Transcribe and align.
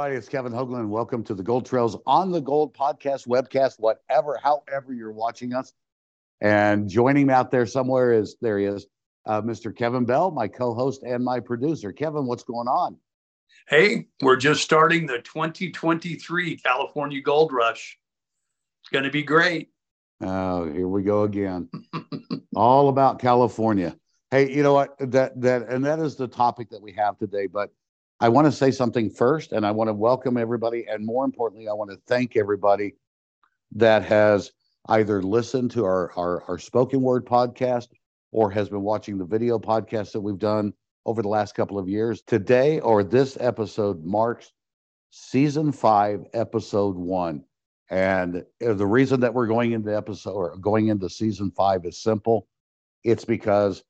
Everybody, 0.00 0.16
it's 0.16 0.30
Kevin 0.30 0.52
Hoagland. 0.52 0.88
Welcome 0.88 1.22
to 1.24 1.34
the 1.34 1.42
Gold 1.42 1.66
Trails 1.66 1.94
on 2.06 2.32
the 2.32 2.40
Gold 2.40 2.74
podcast, 2.74 3.28
webcast, 3.28 3.74
whatever, 3.78 4.40
however 4.42 4.94
you're 4.94 5.12
watching 5.12 5.52
us. 5.52 5.74
And 6.40 6.88
joining 6.88 7.26
me 7.26 7.34
out 7.34 7.50
there 7.50 7.66
somewhere 7.66 8.14
is 8.14 8.36
there 8.40 8.58
he 8.58 8.64
is, 8.64 8.86
uh, 9.26 9.42
Mr. 9.42 9.76
Kevin 9.76 10.06
Bell, 10.06 10.30
my 10.30 10.48
co 10.48 10.72
host 10.72 11.02
and 11.02 11.22
my 11.22 11.38
producer. 11.38 11.92
Kevin, 11.92 12.24
what's 12.24 12.44
going 12.44 12.66
on? 12.66 12.96
Hey, 13.68 14.06
we're 14.22 14.36
just 14.36 14.62
starting 14.62 15.04
the 15.04 15.18
2023 15.18 16.56
California 16.56 17.20
Gold 17.20 17.52
Rush. 17.52 17.98
It's 18.82 18.88
going 18.88 19.04
to 19.04 19.10
be 19.10 19.22
great. 19.22 19.68
Oh, 20.22 20.64
here 20.72 20.88
we 20.88 21.02
go 21.02 21.24
again. 21.24 21.68
All 22.56 22.88
about 22.88 23.18
California. 23.18 23.94
Hey, 24.30 24.50
you 24.50 24.62
know 24.62 24.72
what? 24.72 24.96
That 24.98 25.38
that 25.42 25.68
and 25.68 25.84
that 25.84 25.98
is 25.98 26.16
the 26.16 26.26
topic 26.26 26.70
that 26.70 26.80
we 26.80 26.92
have 26.92 27.18
today. 27.18 27.48
But 27.48 27.70
I 28.22 28.28
want 28.28 28.46
to 28.46 28.52
say 28.52 28.70
something 28.70 29.08
first, 29.08 29.52
and 29.52 29.64
I 29.64 29.70
want 29.70 29.88
to 29.88 29.94
welcome 29.94 30.36
everybody, 30.36 30.84
and 30.86 31.06
more 31.06 31.24
importantly, 31.24 31.68
I 31.68 31.72
want 31.72 31.90
to 31.90 31.96
thank 32.06 32.36
everybody 32.36 32.94
that 33.72 34.02
has 34.04 34.52
either 34.88 35.22
listened 35.22 35.70
to 35.72 35.84
our 35.84 36.12
our, 36.16 36.42
our 36.44 36.58
spoken 36.58 37.00
word 37.00 37.24
podcast 37.24 37.88
or 38.30 38.50
has 38.50 38.68
been 38.68 38.82
watching 38.82 39.16
the 39.16 39.24
video 39.24 39.58
podcast 39.58 40.12
that 40.12 40.20
we've 40.20 40.38
done 40.38 40.72
over 41.06 41.22
the 41.22 41.28
last 41.28 41.54
couple 41.54 41.78
of 41.78 41.88
years. 41.88 42.22
Today 42.22 42.80
or 42.80 43.02
this 43.02 43.38
episode 43.40 44.04
marks 44.04 44.52
season 45.10 45.72
five, 45.72 46.24
episode 46.34 46.96
one. 46.96 47.42
And 47.90 48.44
uh, 48.64 48.74
the 48.74 48.86
reason 48.86 49.20
that 49.20 49.34
we're 49.34 49.48
going 49.48 49.72
into 49.72 49.96
episode 49.96 50.34
or 50.34 50.56
going 50.56 50.88
into 50.88 51.08
season 51.08 51.50
five 51.50 51.84
is 51.86 52.00
simple. 52.02 52.46
It's 53.02 53.24
because 53.24 53.82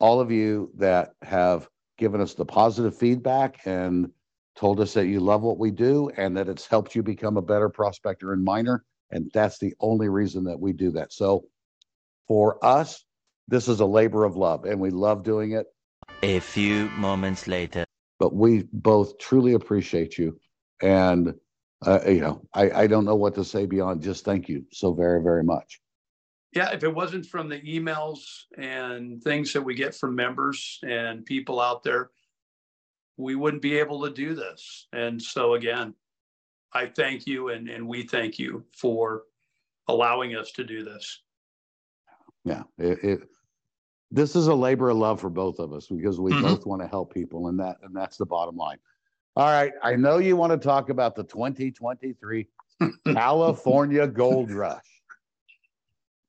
all 0.00 0.20
of 0.20 0.32
you 0.32 0.72
that 0.78 1.14
have 1.22 1.68
given 2.02 2.20
us 2.20 2.34
the 2.34 2.44
positive 2.44 2.98
feedback 2.98 3.60
and 3.64 4.10
told 4.56 4.80
us 4.80 4.92
that 4.92 5.06
you 5.06 5.20
love 5.20 5.42
what 5.42 5.56
we 5.56 5.70
do 5.70 6.10
and 6.16 6.36
that 6.36 6.48
it's 6.48 6.66
helped 6.66 6.96
you 6.96 7.02
become 7.02 7.36
a 7.36 7.42
better 7.42 7.68
prospector 7.68 8.32
and 8.32 8.42
miner. 8.42 8.84
And 9.12 9.30
that's 9.32 9.58
the 9.60 9.72
only 9.78 10.08
reason 10.08 10.42
that 10.44 10.58
we 10.58 10.72
do 10.72 10.90
that. 10.90 11.12
So 11.12 11.44
for 12.26 12.58
us, 12.64 13.04
this 13.46 13.68
is 13.68 13.78
a 13.78 13.86
labor 13.86 14.24
of 14.24 14.36
love 14.36 14.64
and 14.64 14.80
we 14.80 14.90
love 14.90 15.22
doing 15.22 15.52
it. 15.52 15.66
A 16.24 16.40
few 16.40 16.90
moments 16.98 17.46
later. 17.46 17.84
But 18.18 18.34
we 18.34 18.64
both 18.72 19.16
truly 19.18 19.52
appreciate 19.52 20.18
you. 20.18 20.40
And 20.82 21.32
uh, 21.86 22.00
you 22.08 22.20
know, 22.20 22.42
I, 22.52 22.82
I 22.82 22.86
don't 22.88 23.04
know 23.04 23.14
what 23.14 23.36
to 23.36 23.44
say 23.44 23.66
beyond 23.66 24.02
just 24.02 24.24
thank 24.24 24.48
you 24.48 24.64
so 24.72 24.92
very, 24.92 25.22
very 25.22 25.44
much. 25.44 25.80
Yeah, 26.54 26.70
if 26.72 26.84
it 26.84 26.94
wasn't 26.94 27.26
from 27.26 27.48
the 27.48 27.60
emails 27.60 28.42
and 28.58 29.22
things 29.22 29.52
that 29.54 29.62
we 29.62 29.74
get 29.74 29.94
from 29.94 30.14
members 30.14 30.78
and 30.82 31.24
people 31.24 31.60
out 31.60 31.82
there, 31.82 32.10
we 33.16 33.34
wouldn't 33.34 33.62
be 33.62 33.78
able 33.78 34.02
to 34.02 34.10
do 34.10 34.34
this. 34.34 34.86
And 34.92 35.20
so, 35.20 35.54
again, 35.54 35.94
I 36.74 36.86
thank 36.86 37.26
you 37.26 37.48
and, 37.48 37.68
and 37.68 37.86
we 37.86 38.02
thank 38.02 38.38
you 38.38 38.64
for 38.76 39.22
allowing 39.88 40.36
us 40.36 40.52
to 40.52 40.64
do 40.64 40.84
this. 40.84 41.20
Yeah, 42.44 42.62
it, 42.78 42.98
it 43.02 43.20
this 44.10 44.36
is 44.36 44.48
a 44.48 44.54
labor 44.54 44.90
of 44.90 44.98
love 44.98 45.20
for 45.20 45.30
both 45.30 45.58
of 45.58 45.72
us 45.72 45.86
because 45.86 46.20
we 46.20 46.32
mm-hmm. 46.32 46.42
both 46.42 46.66
want 46.66 46.82
to 46.82 46.88
help 46.88 47.14
people, 47.14 47.48
and 47.48 47.58
that 47.60 47.78
and 47.82 47.96
that's 47.96 48.18
the 48.18 48.26
bottom 48.26 48.56
line. 48.56 48.78
All 49.34 49.46
right. 49.46 49.72
I 49.82 49.96
know 49.96 50.18
you 50.18 50.36
want 50.36 50.52
to 50.52 50.58
talk 50.58 50.90
about 50.90 51.14
the 51.14 51.24
2023 51.24 52.46
California 53.06 54.06
Gold 54.06 54.50
Rush. 54.50 55.01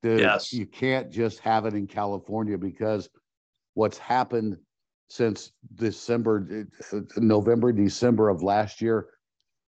Dude, 0.04 0.20
yes. 0.20 0.52
you 0.52 0.66
can't 0.66 1.10
just 1.10 1.38
have 1.38 1.64
it 1.64 1.72
in 1.72 1.86
California 1.86 2.58
because 2.58 3.08
what's 3.72 3.96
happened 3.96 4.58
since 5.08 5.52
December, 5.76 6.66
November, 7.16 7.72
December 7.72 8.28
of 8.28 8.42
last 8.42 8.82
year 8.82 9.06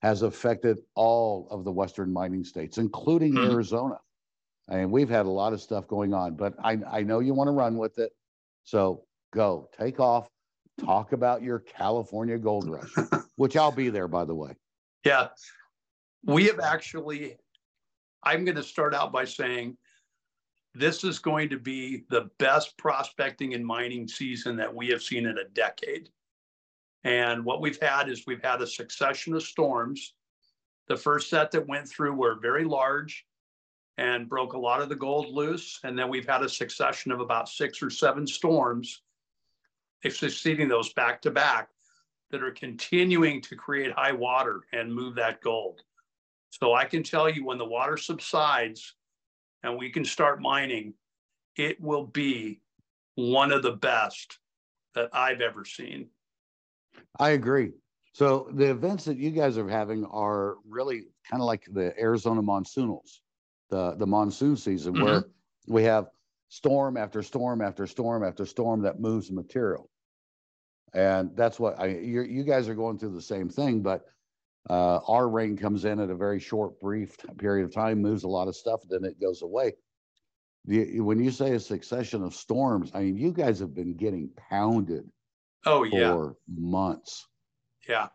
has 0.02 0.20
affected 0.20 0.80
all 0.94 1.48
of 1.50 1.64
the 1.64 1.72
Western 1.72 2.12
mining 2.12 2.44
states, 2.44 2.76
including 2.76 3.32
mm-hmm. 3.32 3.50
Arizona. 3.50 3.98
And 4.69 4.92
we've 4.92 5.08
had 5.08 5.24
a 5.24 5.30
lot 5.30 5.54
of 5.54 5.62
stuff 5.62 5.88
going 5.88 6.12
on, 6.12 6.36
but 6.36 6.53
I, 6.62 6.76
I 6.92 7.00
know 7.00 7.20
you 7.20 7.32
want 7.32 7.48
to 7.48 7.53
run 7.53 7.78
with 7.78 7.98
it. 7.98 8.12
So 8.64 9.04
go, 9.32 9.70
take 9.80 10.00
off, 10.00 10.28
talk 10.84 11.12
about 11.12 11.42
your 11.42 11.60
California 11.60 12.36
gold 12.36 12.68
rush, 12.68 12.92
which 13.36 13.56
I'll 13.56 13.72
be 13.72 13.88
there, 13.88 14.06
by 14.06 14.26
the 14.26 14.34
way. 14.34 14.50
Yeah. 15.03 15.28
We 16.24 16.44
have 16.44 16.60
actually, 16.60 17.38
I'm 18.22 18.44
going 18.44 18.56
to 18.56 18.62
start 18.62 18.94
out 18.94 19.12
by 19.12 19.24
saying 19.24 19.78
this 20.78 21.04
is 21.04 21.19
going 21.19 21.48
to 21.48 21.59
be 21.59 22.04
the 22.10 22.31
best 22.38 22.76
prospecting 22.76 23.54
and 23.54 23.64
mining 23.64 24.06
season 24.06 24.56
that 24.56 24.75
we 24.75 24.88
have 24.88 25.03
seen 25.03 25.26
in 25.26 25.38
a 25.38 25.48
decade. 25.54 26.10
And 27.04 27.44
what 27.44 27.60
we've 27.60 27.81
had 27.81 28.09
is 28.09 28.26
we've 28.26 28.42
had 28.42 28.60
a 28.60 28.66
succession 28.66 29.34
of 29.34 29.42
storms. 29.42 30.15
The 30.88 30.97
first 30.97 31.31
set 31.31 31.50
that 31.53 31.66
went 31.66 31.88
through 31.88 32.15
were 32.15 32.38
very 32.41 32.65
large 32.65 33.26
and 33.97 34.28
broke 34.28 34.53
a 34.53 34.59
lot 34.59 34.82
of 34.82 34.88
the 34.88 34.97
gold 34.97 35.32
loose. 35.32 35.81
And 35.82 35.98
then 35.98 36.10
we've 36.10 36.28
had 36.28 36.42
a 36.42 36.48
succession 36.48 37.10
of 37.10 37.20
about 37.20 37.48
six 37.48 37.82
or 37.82 37.91
seven 37.91 38.26
storms 38.26 39.03
succeeding 40.09 40.69
those 40.69 40.92
back 40.92 41.20
to 41.22 41.32
back 41.32 41.70
that 42.31 42.42
are 42.42 42.53
continuing 42.53 43.41
to 43.41 43.56
create 43.56 43.92
high 43.92 44.12
water 44.12 44.60
and 44.72 44.94
move 44.94 45.16
that 45.16 45.41
gold. 45.41 45.81
So 46.50 46.75
I 46.75 46.84
can 46.84 47.03
tell 47.03 47.28
you 47.28 47.44
when 47.44 47.59
the 47.59 47.65
water 47.65 47.97
subsides 47.97 48.94
and 49.66 49.78
we 49.78 49.91
can 49.91 50.04
start 50.04 50.41
mining, 50.41 50.94
it 51.56 51.81
will 51.81 52.06
be 52.06 52.60
one 53.16 53.53
of 53.53 53.62
the 53.62 53.72
best 53.72 54.38
that 54.94 55.09
I've 55.12 55.41
ever 55.41 55.65
seen. 55.65 56.09
I 57.19 57.31
agree. 57.31 57.72
So 58.12 58.49
the 58.54 58.71
events 58.71 59.04
that 59.04 59.19
you 59.19 59.31
guys 59.31 59.59
are 59.59 59.69
having 59.69 60.06
are 60.06 60.56
really 60.66 61.04
kind 61.31 61.43
of 61.43 61.47
like 61.47 61.65
the 61.71 61.99
Arizona 62.00 62.43
monsoonals, 62.43 63.19
the 63.69 63.94
the 63.97 64.06
monsoon 64.06 64.56
season 64.56 64.94
mm-hmm. 64.94 65.04
where 65.04 65.25
we 65.66 65.83
have 65.83 66.06
storm 66.48 66.97
after 66.97 67.22
storm 67.22 67.60
after 67.60 67.87
storm 67.87 68.25
after 68.25 68.47
storm 68.47 68.81
that 68.83 69.00
moves 69.00 69.31
material 69.31 69.91
and 70.97 71.31
that's 71.37 71.60
what 71.60 71.78
I 71.78 71.88
you 71.88 72.43
guys 72.43 72.69
are 72.69 72.75
going 72.75 72.98
through 72.98 73.15
the 73.15 73.22
same 73.22 73.48
thing, 73.48 73.83
but 73.83 74.06
uh, 74.69 75.00
our 75.06 75.28
rain 75.28 75.56
comes 75.56 75.84
in 75.84 76.00
at 76.00 76.10
a 76.10 76.15
very 76.15 76.41
short, 76.41 76.78
brief 76.81 77.16
period 77.38 77.65
of 77.65 77.72
time, 77.72 78.03
moves 78.03 78.25
a 78.25 78.28
lot 78.28 78.49
of 78.49 78.56
stuff, 78.56 78.81
then 78.88 79.04
it 79.04 79.21
goes 79.21 79.43
away. 79.43 79.72
The, 80.65 81.00
when 81.00 81.22
you 81.22 81.31
say 81.31 81.53
a 81.53 81.60
succession 81.60 82.25
of 82.25 82.34
storms, 82.34 82.91
I 82.94 83.00
mean 83.00 83.16
you 83.16 83.32
guys 83.32 83.60
have 83.60 83.75
been 83.75 83.97
getting 83.97 84.31
pounded. 84.37 85.09
Oh 85.65 85.84
yeah, 85.84 86.12
for 86.12 86.37
months. 86.49 87.27
Yeah, 87.88 88.09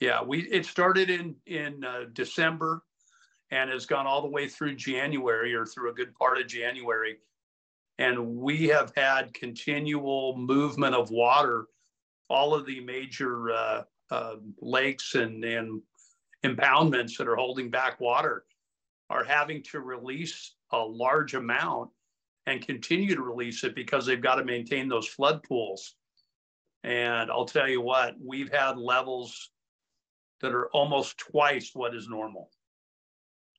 yeah. 0.00 0.22
We 0.22 0.42
it 0.42 0.66
started 0.66 1.08
in 1.08 1.36
in 1.46 1.82
uh, 1.82 2.04
December, 2.12 2.82
and 3.50 3.70
has 3.70 3.86
gone 3.86 4.06
all 4.06 4.20
the 4.20 4.28
way 4.28 4.48
through 4.48 4.76
January 4.76 5.54
or 5.54 5.64
through 5.64 5.90
a 5.90 5.94
good 5.94 6.14
part 6.14 6.38
of 6.38 6.46
January, 6.46 7.16
and 7.98 8.36
we 8.36 8.68
have 8.68 8.92
had 8.94 9.32
continual 9.32 10.36
movement 10.36 10.94
of 10.94 11.10
water 11.10 11.66
all 12.28 12.54
of 12.54 12.66
the 12.66 12.80
major 12.80 13.50
uh, 13.52 13.82
uh, 14.10 14.36
lakes 14.60 15.14
and, 15.14 15.44
and 15.44 15.80
impoundments 16.44 17.16
that 17.16 17.28
are 17.28 17.36
holding 17.36 17.70
back 17.70 18.00
water 18.00 18.44
are 19.10 19.24
having 19.24 19.62
to 19.62 19.80
release 19.80 20.54
a 20.72 20.78
large 20.78 21.34
amount 21.34 21.90
and 22.46 22.66
continue 22.66 23.14
to 23.14 23.22
release 23.22 23.64
it 23.64 23.74
because 23.74 24.06
they've 24.06 24.20
got 24.20 24.36
to 24.36 24.44
maintain 24.44 24.88
those 24.88 25.08
flood 25.08 25.42
pools. 25.42 25.94
And 26.82 27.30
I'll 27.30 27.46
tell 27.46 27.68
you 27.68 27.80
what, 27.80 28.14
we've 28.22 28.52
had 28.52 28.76
levels 28.76 29.50
that 30.40 30.52
are 30.52 30.68
almost 30.68 31.16
twice 31.18 31.70
what 31.74 31.94
is 31.94 32.08
normal. 32.08 32.50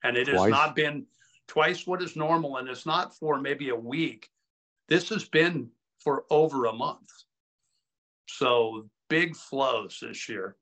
And 0.04 0.16
it 0.16 0.26
twice. 0.26 0.40
has 0.40 0.50
not 0.52 0.76
been 0.76 1.06
twice 1.48 1.88
what 1.88 2.04
is 2.04 2.16
normal. 2.16 2.58
And 2.58 2.70
it's 2.70 2.86
not 2.86 3.18
for 3.18 3.42
maybe 3.42 3.70
a 3.70 3.76
week. 3.76 4.30
This 4.88 5.10
has 5.10 5.28
been 5.28 5.70
for 6.00 6.26
over 6.30 6.66
a 6.66 6.74
month. 6.74 7.10
So 8.28 8.88
big 9.10 9.36
flows 9.36 9.98
this 10.02 10.30
year. 10.30 10.56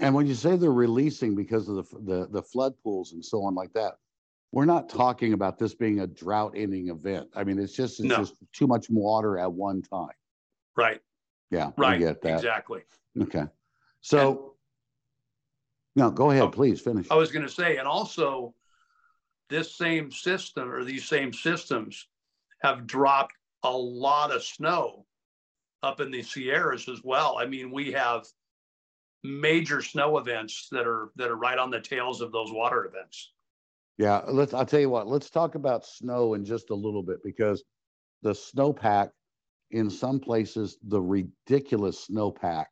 And 0.00 0.14
when 0.14 0.26
you 0.26 0.34
say 0.34 0.56
they're 0.56 0.72
releasing 0.72 1.34
because 1.34 1.68
of 1.68 1.76
the, 1.76 1.98
the, 2.00 2.28
the 2.30 2.42
flood 2.42 2.74
pools 2.82 3.12
and 3.12 3.24
so 3.24 3.44
on 3.44 3.54
like 3.54 3.72
that, 3.74 3.94
we're 4.50 4.64
not 4.64 4.88
talking 4.88 5.32
about 5.32 5.58
this 5.58 5.74
being 5.74 6.00
a 6.00 6.06
drought 6.06 6.54
ending 6.56 6.88
event. 6.88 7.28
I 7.36 7.44
mean, 7.44 7.58
it's 7.58 7.74
just 7.74 8.00
it's 8.00 8.08
no. 8.08 8.16
just 8.16 8.34
too 8.52 8.66
much 8.66 8.90
water 8.90 9.38
at 9.38 9.52
one 9.52 9.82
time. 9.82 10.08
Right. 10.76 11.00
Yeah. 11.50 11.70
Right. 11.76 11.94
I 11.94 11.98
get 11.98 12.22
that. 12.22 12.36
Exactly. 12.36 12.80
Okay. 13.20 13.44
So, 14.00 14.30
and, 14.30 14.38
no, 15.96 16.10
go 16.10 16.30
ahead, 16.30 16.42
oh, 16.44 16.48
please 16.48 16.80
finish. 16.80 17.06
I 17.10 17.16
was 17.16 17.30
going 17.30 17.46
to 17.46 17.52
say, 17.52 17.76
and 17.76 17.86
also, 17.86 18.54
this 19.50 19.76
same 19.76 20.10
system 20.10 20.70
or 20.70 20.84
these 20.84 21.06
same 21.06 21.32
systems 21.32 22.06
have 22.62 22.86
dropped 22.86 23.34
a 23.64 23.70
lot 23.70 24.32
of 24.32 24.42
snow 24.42 25.04
up 25.82 26.00
in 26.00 26.10
the 26.10 26.22
Sierras 26.22 26.88
as 26.88 27.02
well. 27.02 27.36
I 27.38 27.46
mean, 27.46 27.70
we 27.70 27.92
have 27.92 28.26
major 29.22 29.82
snow 29.82 30.18
events 30.18 30.68
that 30.72 30.86
are 30.86 31.10
that 31.16 31.30
are 31.30 31.36
right 31.36 31.58
on 31.58 31.70
the 31.70 31.80
tails 31.80 32.20
of 32.20 32.32
those 32.32 32.52
water 32.52 32.86
events. 32.86 33.32
Yeah, 33.98 34.22
let's. 34.26 34.54
I'll 34.54 34.66
tell 34.66 34.80
you 34.80 34.90
what. 34.90 35.06
Let's 35.06 35.30
talk 35.30 35.54
about 35.54 35.84
snow 35.84 36.34
in 36.34 36.44
just 36.44 36.70
a 36.70 36.74
little 36.74 37.02
bit 37.02 37.18
because 37.22 37.62
the 38.22 38.32
snowpack 38.32 39.10
in 39.70 39.88
some 39.88 40.18
places, 40.18 40.78
the 40.88 41.00
ridiculous 41.00 42.08
snowpack 42.08 42.66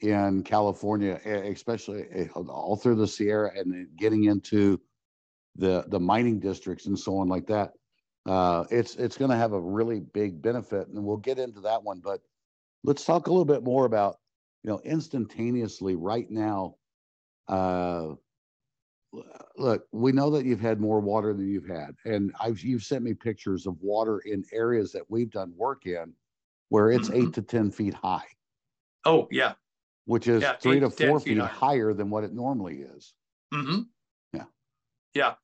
in 0.00 0.42
California, 0.42 1.20
especially 1.24 2.28
all 2.34 2.76
through 2.76 2.96
the 2.96 3.06
Sierra 3.06 3.52
and 3.56 3.86
getting 3.96 4.24
into 4.24 4.80
the, 5.56 5.84
the 5.88 6.00
mining 6.00 6.40
districts 6.40 6.86
and 6.86 6.98
so 6.98 7.18
on 7.18 7.28
like 7.28 7.46
that. 7.46 7.72
Uh, 8.26 8.64
it's, 8.70 8.96
it's 8.96 9.16
going 9.16 9.30
to 9.30 9.36
have 9.36 9.52
a 9.52 9.60
really 9.60 10.00
big 10.00 10.40
benefit 10.40 10.88
and 10.88 11.02
we'll 11.02 11.16
get 11.16 11.38
into 11.38 11.60
that 11.60 11.82
one, 11.82 12.00
but 12.02 12.20
let's 12.84 13.04
talk 13.04 13.26
a 13.26 13.30
little 13.30 13.44
bit 13.44 13.62
more 13.62 13.86
about, 13.86 14.16
you 14.62 14.70
know, 14.70 14.80
instantaneously 14.84 15.94
right 15.96 16.30
now. 16.30 16.76
Uh, 17.48 18.14
look, 19.56 19.86
we 19.92 20.12
know 20.12 20.30
that 20.30 20.44
you've 20.44 20.60
had 20.60 20.80
more 20.80 21.00
water 21.00 21.32
than 21.32 21.48
you've 21.48 21.66
had, 21.68 21.96
and 22.04 22.32
I've 22.40 22.60
you've 22.60 22.82
sent 22.84 23.02
me 23.02 23.14
pictures 23.14 23.66
of 23.66 23.80
water 23.80 24.18
in 24.20 24.44
areas 24.52 24.92
that 24.92 25.02
we've 25.08 25.30
done 25.30 25.52
work 25.56 25.86
in 25.86 26.12
where 26.68 26.90
it's 26.90 27.10
eight 27.10 27.32
to 27.32 27.42
ten 27.42 27.70
feet 27.70 27.94
high, 27.94 28.26
Oh, 29.04 29.26
yeah. 29.32 29.54
which 30.04 30.28
is 30.28 30.42
Yeah, 30.42 30.56
three 30.56 30.76
eight 30.76 30.80
to 30.80 30.90
to 30.90 30.96
10 30.96 31.08
four 31.08 31.18
feet 31.20 31.28
feet 31.30 31.38
higher. 31.38 31.48
higher 31.48 31.94
than 31.94 32.10
what 32.10 32.22
it 32.22 32.32
normally 32.32 32.82
is. 32.82 33.14
Mm-hmm. 33.52 33.80
Yeah. 34.32 34.44
Yeah. 35.14 35.34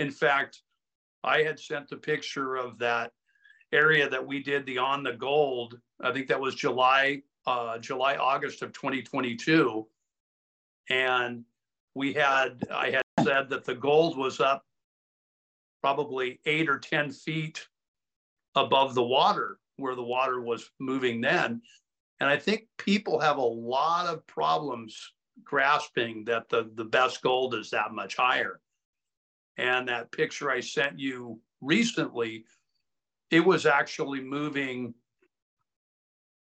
In 0.00 0.10
fact, 0.10 0.62
I 1.22 1.42
had 1.42 1.60
sent 1.60 1.88
the 1.88 1.96
picture 1.96 2.56
of 2.56 2.76
that 2.78 3.12
area 3.72 4.08
that 4.08 4.26
we 4.26 4.42
did 4.42 4.66
the 4.66 4.78
on 4.78 5.04
the 5.04 5.12
gold. 5.12 5.78
I 6.02 6.12
think 6.12 6.26
that 6.26 6.40
was 6.40 6.56
July, 6.56 7.22
uh, 7.46 7.78
July, 7.78 8.16
August 8.16 8.62
of 8.62 8.72
2022. 8.72 9.86
And 10.90 11.44
we 11.94 12.12
had, 12.12 12.64
I 12.70 12.90
had 12.90 13.02
said 13.24 13.48
that 13.50 13.64
the 13.64 13.74
gold 13.74 14.18
was 14.18 14.40
up 14.40 14.64
probably 15.82 16.40
eight 16.46 16.68
or 16.68 16.78
10 16.78 17.10
feet 17.10 17.66
above 18.54 18.94
the 18.94 19.02
water 19.02 19.58
where 19.76 19.94
the 19.94 20.02
water 20.02 20.40
was 20.40 20.70
moving 20.80 21.20
then. 21.20 21.60
And 22.20 22.30
I 22.30 22.36
think 22.36 22.68
people 22.78 23.18
have 23.18 23.38
a 23.38 23.42
lot 23.42 24.06
of 24.06 24.26
problems 24.26 25.12
grasping 25.42 26.24
that 26.24 26.48
the, 26.48 26.70
the 26.74 26.84
best 26.84 27.22
gold 27.22 27.54
is 27.54 27.70
that 27.70 27.92
much 27.92 28.16
higher. 28.16 28.60
And 29.56 29.88
that 29.88 30.12
picture 30.12 30.50
I 30.50 30.60
sent 30.60 30.98
you 30.98 31.40
recently, 31.60 32.44
it 33.30 33.40
was 33.40 33.66
actually 33.66 34.20
moving 34.20 34.94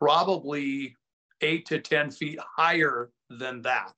probably 0.04 0.94
eight 1.40 1.64
to 1.66 1.80
10 1.80 2.10
feet 2.10 2.38
higher 2.56 3.10
than 3.30 3.62
that. 3.62 3.94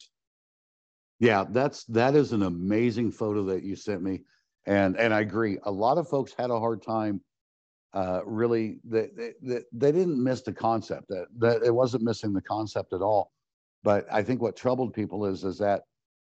Yeah, 1.18 1.44
that's 1.48 1.84
that 1.84 2.14
is 2.14 2.32
an 2.32 2.42
amazing 2.42 3.10
photo 3.10 3.42
that 3.46 3.62
you 3.62 3.74
sent 3.74 4.02
me, 4.02 4.22
and 4.66 4.98
and 4.98 5.14
I 5.14 5.20
agree. 5.20 5.58
A 5.62 5.70
lot 5.70 5.96
of 5.96 6.08
folks 6.08 6.34
had 6.36 6.50
a 6.50 6.60
hard 6.60 6.82
time. 6.82 7.22
Uh, 7.94 8.20
really, 8.26 8.80
they, 8.84 9.08
they 9.42 9.62
they 9.72 9.92
didn't 9.92 10.22
miss 10.22 10.42
the 10.42 10.52
concept. 10.52 11.08
That 11.08 11.28
that 11.38 11.62
it 11.62 11.74
wasn't 11.74 12.02
missing 12.02 12.34
the 12.34 12.42
concept 12.42 12.92
at 12.92 13.00
all. 13.00 13.32
But 13.82 14.06
I 14.12 14.22
think 14.22 14.42
what 14.42 14.56
troubled 14.56 14.92
people 14.92 15.24
is 15.24 15.42
is 15.42 15.56
that 15.58 15.84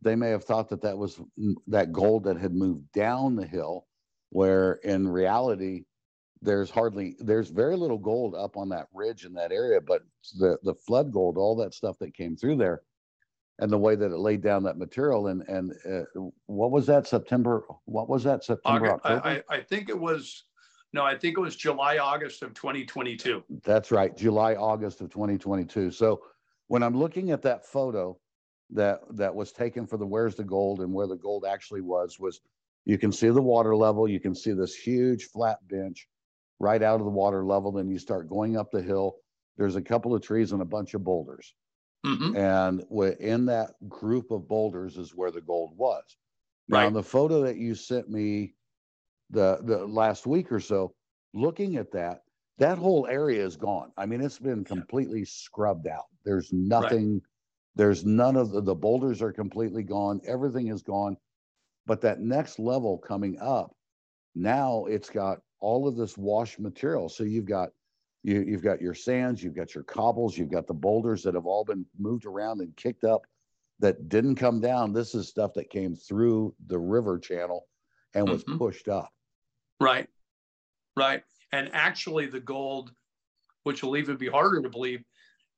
they 0.02 0.18
may 0.18 0.32
have 0.32 0.44
thought 0.44 0.68
that 0.68 0.82
that 0.82 0.98
was 0.98 1.22
that 1.68 1.94
gold 1.94 2.26
that 2.26 2.36
had 2.36 2.54
moved 2.54 2.92
down 2.92 3.38
the 3.38 3.48
hill, 3.48 3.88
where 4.32 4.74
in 4.84 5.08
reality, 5.08 5.86
there's 6.44 6.70
hardly 6.70 7.16
there's 7.20 7.50
very 7.50 7.76
little 7.76 7.98
gold 7.98 8.36
up 8.36 8.58
on 8.58 8.70
that 8.70 8.88
ridge 8.94 9.26
in 9.26 9.34
that 9.34 9.52
area. 9.52 9.80
But 9.82 10.04
the 10.38 10.58
the 10.64 10.76
flood 10.76 11.12
gold, 11.12 11.38
all 11.38 11.56
that 11.58 11.74
stuff 11.74 11.98
that 12.00 12.14
came 12.14 12.36
through 12.36 12.58
there 12.58 12.82
and 13.60 13.72
the 13.72 13.78
way 13.78 13.96
that 13.96 14.12
it 14.12 14.18
laid 14.18 14.42
down 14.42 14.64
that 14.64 14.78
material 14.78 15.28
and 15.28 15.42
and 15.48 15.74
uh, 15.90 16.22
what 16.48 16.72
was 16.72 16.86
that 16.88 17.08
September? 17.08 17.64
What 17.86 18.10
was 18.10 18.24
that 18.24 18.44
September? 18.44 19.00
August, 19.04 19.26
I, 19.26 19.44
I 19.50 19.62
think 19.62 19.90
it 19.90 20.00
was, 20.00 20.46
no, 20.92 21.04
I 21.04 21.18
think 21.18 21.38
it 21.38 21.42
was 21.42 21.56
July, 21.56 21.98
August 21.98 22.42
of 22.44 22.54
2022. 22.54 23.44
That's 23.64 23.92
right, 23.92 24.16
July 24.16 24.56
August 24.56 25.02
of 25.02 25.10
2022. 25.12 25.92
So 25.92 26.22
when 26.68 26.84
I'm 26.84 26.98
looking 26.98 27.32
at 27.32 27.42
that 27.44 27.66
photo 27.66 28.18
that 28.72 29.02
that 29.12 29.34
was 29.34 29.52
taken 29.52 29.86
for 29.86 29.98
the 29.98 30.06
where's 30.06 30.36
the 30.36 30.44
gold 30.44 30.82
and 30.82 30.92
where 30.92 31.08
the 31.08 31.16
gold 31.16 31.46
actually 31.48 31.82
was 31.82 32.20
was 32.20 32.42
you 32.86 32.98
can 32.98 33.12
see 33.12 33.30
the 33.30 33.42
water 33.42 33.76
level, 33.76 34.10
you 34.10 34.20
can 34.20 34.36
see 34.36 34.52
this 34.52 34.76
huge 34.76 35.26
flat 35.26 35.60
bench 35.70 36.08
right 36.64 36.82
out 36.82 37.00
of 37.02 37.06
the 37.06 37.12
water 37.12 37.46
level. 37.46 37.72
Then 37.72 37.90
you 37.90 38.00
start 38.00 38.30
going 38.30 38.58
up 38.58 38.72
the 38.72 38.82
hill. 38.82 39.18
There's 39.58 39.76
a 39.76 39.82
couple 39.82 40.16
of 40.16 40.22
trees 40.24 40.52
and 40.54 40.62
a 40.62 40.66
bunch 40.66 40.94
of 40.96 41.04
boulders. 41.04 41.54
Mhm. 42.06 42.36
And 42.36 42.86
within 42.90 43.46
that 43.48 43.72
group 43.88 44.32
of 44.32 44.48
boulders 44.48 44.98
is 44.98 45.16
where 45.16 45.32
the 45.32 45.42
gold 45.42 45.78
was. 45.78 46.04
Now, 46.70 46.86
Right. 46.86 46.94
the 46.94 47.04
photo 47.04 47.42
that 47.44 47.58
you 47.58 47.76
sent 47.76 48.10
me 48.10 48.56
the 49.30 49.60
the 49.64 49.86
last 49.88 50.26
week 50.28 50.52
or 50.52 50.60
so, 50.60 50.96
looking 51.34 51.76
at 51.78 51.92
that, 51.92 52.24
that 52.58 52.78
whole 52.78 53.08
area 53.08 53.44
is 53.46 53.58
gone. 53.58 53.92
I 53.98 54.06
mean, 54.06 54.22
it's 54.22 54.40
been 54.40 54.64
completely 54.64 55.26
scrubbed 55.26 55.88
out. 55.88 56.06
There's 56.24 56.52
nothing, 56.54 57.22
there's 57.76 58.06
none 58.06 58.36
of 58.36 58.52
the, 58.52 58.62
the 58.62 58.76
boulders 58.76 59.22
are 59.22 59.34
completely 59.34 59.84
gone. 59.84 60.22
Everything 60.26 60.68
is 60.68 60.84
gone. 60.84 61.18
But 61.86 62.02
that 62.02 62.22
next 62.22 62.60
level 62.60 62.98
coming 62.98 63.40
up, 63.40 63.76
now 64.36 64.86
it's 64.86 65.10
got 65.10 65.42
all 65.64 65.88
of 65.88 65.96
this 65.96 66.18
wash 66.18 66.60
material. 66.60 67.08
So 67.08 67.24
you've 67.24 67.46
got 67.46 67.70
you, 68.24 68.42
you've 68.42 68.64
got 68.64 68.82
your 68.82 68.94
sands, 68.94 69.42
you've 69.42 69.56
got 69.56 69.74
your 69.74 69.84
cobbles, 69.84 70.38
you've 70.38 70.52
got 70.52 70.68
the 70.68 70.74
boulders 70.74 71.24
that 71.24 71.34
have 71.34 71.46
all 71.46 71.66
been 71.66 71.86
moved 71.98 72.26
around 72.26 72.62
and 72.62 72.76
kicked 72.76 73.04
up 73.04 73.26
that 73.80 74.08
didn't 74.08 74.36
come 74.36 74.62
down. 74.62 74.94
This 74.94 75.16
is 75.16 75.28
stuff 75.28 75.54
that 75.56 75.70
came 75.70 75.96
through 75.96 76.54
the 76.68 76.80
river 76.80 77.18
channel 77.18 77.68
and 78.14 78.28
was 78.28 78.44
Mhm. 78.44 78.58
pushed 78.58 78.88
up. 78.88 79.12
Right, 79.80 80.08
right. 80.96 81.24
And 81.52 81.70
actually, 81.74 82.28
the 82.28 82.40
gold, 82.40 82.94
which 83.64 83.84
will 83.84 83.98
even 83.98 84.18
be 84.18 84.28
harder 84.28 84.62
to 84.62 84.70
believe, 84.70 85.04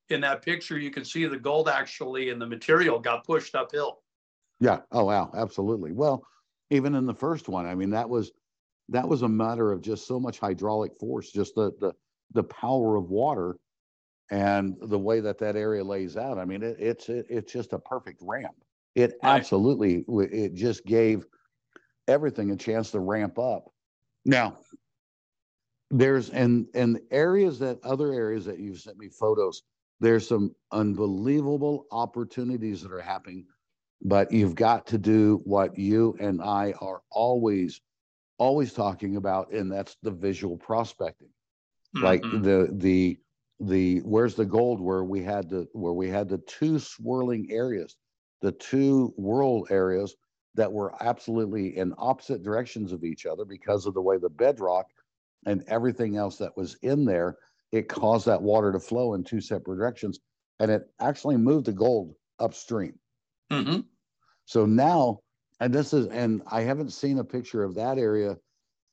in 0.09 0.21
that 0.21 0.43
picture, 0.43 0.77
you 0.77 0.91
can 0.91 1.03
see 1.03 1.25
the 1.25 1.39
gold 1.39 1.67
actually 1.67 2.29
and 2.29 2.39
the 2.39 2.45
material 2.45 2.99
got 2.99 3.25
pushed 3.25 3.55
uphill. 3.55 4.03
Yeah. 4.59 4.81
Oh, 4.91 5.05
wow. 5.05 5.31
Absolutely. 5.35 5.91
Well, 5.91 6.25
even 6.69 6.95
in 6.95 7.05
the 7.05 7.13
first 7.13 7.49
one, 7.49 7.65
I 7.65 7.75
mean, 7.75 7.89
that 7.91 8.09
was 8.09 8.31
that 8.89 9.07
was 9.07 9.21
a 9.21 9.29
matter 9.29 9.71
of 9.71 9.81
just 9.81 10.07
so 10.07 10.19
much 10.19 10.39
hydraulic 10.39 10.97
force, 10.99 11.31
just 11.31 11.55
the 11.55 11.71
the 11.79 11.93
the 12.31 12.43
power 12.43 12.95
of 12.95 13.09
water, 13.09 13.57
and 14.31 14.75
the 14.81 14.99
way 14.99 15.19
that 15.19 15.37
that 15.39 15.55
area 15.55 15.83
lays 15.83 16.17
out. 16.17 16.37
I 16.37 16.45
mean, 16.45 16.63
it, 16.63 16.77
it's 16.79 17.09
it, 17.09 17.25
it's 17.29 17.51
just 17.51 17.73
a 17.73 17.79
perfect 17.79 18.19
ramp. 18.21 18.55
It 18.95 19.13
Right. 19.23 19.39
absolutely 19.39 20.05
it 20.07 20.53
just 20.53 20.85
gave 20.85 21.25
everything 22.07 22.51
a 22.51 22.55
chance 22.55 22.91
to 22.91 22.99
ramp 22.99 23.37
up. 23.39 23.71
Now, 24.25 24.59
there's 25.91 26.29
and 26.29 26.67
and 26.73 26.99
areas 27.11 27.59
that 27.59 27.79
other 27.83 28.13
areas 28.13 28.45
that 28.45 28.59
you've 28.59 28.79
sent 28.79 28.97
me 28.97 29.09
photos. 29.09 29.63
There's 30.01 30.27
some 30.27 30.53
unbelievable 30.71 31.87
opportunities 31.91 32.81
that 32.81 32.91
are 32.91 33.01
happening 33.01 33.45
but 34.01 34.31
you've 34.31 34.55
got 34.55 34.85
to 34.87 34.97
do 34.97 35.41
what 35.45 35.77
you 35.77 36.15
and 36.19 36.41
I 36.41 36.73
are 36.81 37.01
always, 37.11 37.81
always 38.37 38.73
talking 38.73 39.15
about, 39.15 39.51
and 39.53 39.71
that's 39.71 39.97
the 40.03 40.11
visual 40.11 40.57
prospecting. 40.57 41.29
Like 42.01 42.23
Mhm. 42.23 42.31
the 42.31 42.69
the 42.73 43.19
the 43.59 43.99
where's 44.01 44.35
the 44.35 44.45
gold 44.45 44.81
where 44.81 45.03
we 45.03 45.23
had 45.23 45.49
the 45.49 45.67
where 45.73 45.93
we 45.93 46.09
had 46.09 46.29
the 46.29 46.39
two 46.39 46.79
swirling 46.79 47.51
areas, 47.51 47.97
the 48.41 48.51
two 48.53 49.13
whirl 49.17 49.65
areas 49.69 50.15
that 50.55 50.71
were 50.73 50.93
absolutely 51.03 51.75
in 51.77 51.93
opposite 51.97 52.43
directions 52.43 52.91
of 52.93 53.03
each 53.03 53.25
other 53.25 53.45
because 53.45 53.85
of 53.85 53.93
the 53.93 54.01
way 54.01 54.17
the 54.17 54.29
bedrock 54.29 54.87
and 55.45 55.63
everything 55.67 56.17
else 56.17 56.37
that 56.37 56.55
was 56.57 56.75
in 56.81 57.05
there, 57.05 57.37
it 57.71 57.89
caused 57.89 58.25
that 58.25 58.41
water 58.41 58.71
to 58.71 58.79
flow 58.79 59.13
in 59.13 59.23
two 59.23 59.41
separate 59.41 59.77
directions. 59.77 60.19
And 60.59 60.71
it 60.71 60.83
actually 60.99 61.37
moved 61.37 61.65
the 61.65 61.73
gold 61.73 62.15
upstream. 62.39 62.99
Mhm. 63.49 63.89
So 64.45 64.65
now, 64.65 65.19
and 65.59 65.73
this 65.73 65.93
is, 65.93 66.07
and 66.07 66.41
I 66.51 66.61
haven't 66.61 66.91
seen 66.91 67.19
a 67.19 67.23
picture 67.23 67.63
of 67.63 67.75
that 67.75 67.97
area 67.97 68.37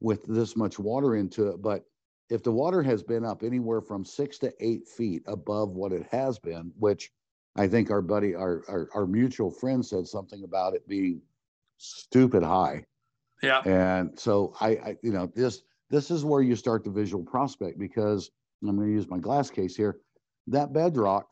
with 0.00 0.24
this 0.24 0.56
much 0.56 0.78
water 0.78 1.16
into 1.16 1.48
it, 1.48 1.62
but 1.62 1.84
if 2.30 2.42
the 2.42 2.52
water 2.52 2.82
has 2.82 3.02
been 3.02 3.24
up 3.24 3.42
anywhere 3.42 3.80
from 3.80 4.04
six 4.04 4.38
to 4.38 4.52
eight 4.60 4.88
feet 4.88 5.22
above 5.26 5.70
what 5.70 5.92
it 5.92 6.06
has 6.10 6.38
been, 6.38 6.72
which 6.78 7.10
I 7.56 7.68
think 7.68 7.90
our 7.90 8.00
buddy, 8.00 8.34
our, 8.34 8.62
our, 8.68 8.88
our 8.94 9.06
mutual 9.06 9.50
friend 9.50 9.84
said 9.84 10.06
something 10.06 10.42
about 10.44 10.74
it 10.74 10.88
being 10.88 11.20
stupid 11.76 12.42
high. 12.42 12.84
Yeah, 13.42 13.60
And 13.66 14.18
so 14.18 14.54
I, 14.60 14.68
I, 14.68 14.96
you 15.02 15.12
know, 15.12 15.30
this, 15.34 15.62
this 15.90 16.10
is 16.10 16.24
where 16.24 16.42
you 16.42 16.56
start 16.56 16.84
the 16.84 16.90
visual 16.90 17.24
prospect 17.24 17.78
because 17.78 18.30
I'm 18.62 18.76
going 18.76 18.88
to 18.88 18.94
use 18.94 19.08
my 19.08 19.18
glass 19.18 19.50
case 19.50 19.76
here. 19.76 19.98
That 20.46 20.72
bedrock 20.72 21.26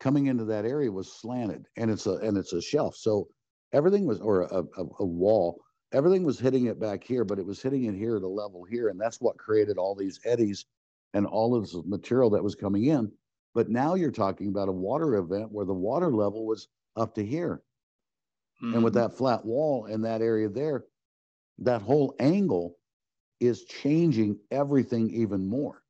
coming 0.00 0.26
into 0.28 0.44
that 0.44 0.64
area 0.64 0.90
was 0.90 1.12
slanted 1.12 1.66
and 1.76 1.90
it's 1.90 2.06
a, 2.06 2.14
and 2.14 2.38
it's 2.38 2.52
a 2.52 2.62
shelf. 2.62 2.96
So 2.96 3.28
everything 3.74 4.06
was, 4.06 4.20
or 4.20 4.42
a, 4.44 4.64
a, 4.78 4.86
a 5.00 5.06
wall, 5.06 5.62
everything 5.92 6.24
was 6.24 6.40
hitting 6.40 6.66
it 6.66 6.80
back 6.80 7.04
here, 7.04 7.24
but 7.26 7.40
it 7.40 7.46
was 7.46 7.62
hitting 7.62 7.84
it 7.86 7.96
here 7.96 8.16
at 8.18 8.22
a 8.24 8.28
level 8.28 8.64
here. 8.64 8.88
And 8.90 9.00
that's 9.00 9.20
what 9.20 9.38
created 9.38 9.78
all 9.78 9.96
these 9.96 10.20
eddies 10.24 10.66
and 11.14 11.26
all 11.26 11.56
of 11.56 11.64
this 11.64 11.76
material 11.86 12.30
that 12.32 12.44
was 12.44 12.56
coming 12.56 12.86
in. 12.86 13.12
But 13.54 13.70
now 13.70 13.94
you're 13.96 14.12
talking 14.12 14.48
about 14.48 14.70
a 14.70 14.74
water 14.74 15.16
event 15.16 15.52
where 15.52 15.66
the 15.66 15.74
water 15.74 16.14
level 16.14 16.46
was 16.46 16.68
up 16.96 17.14
to 17.16 17.26
here. 17.26 17.64
And 18.72 18.84
with 18.84 18.94
Mhm. 18.94 18.94
that 18.94 19.14
flat 19.16 19.46
wall 19.46 19.86
in 19.86 20.02
that 20.02 20.22
area 20.22 20.48
there, 20.50 20.86
that 21.58 21.82
whole 21.82 22.14
angle 22.20 22.80
is 23.40 23.64
changing 23.64 24.40
everything 24.52 25.10
even 25.10 25.46
more. 25.46 25.84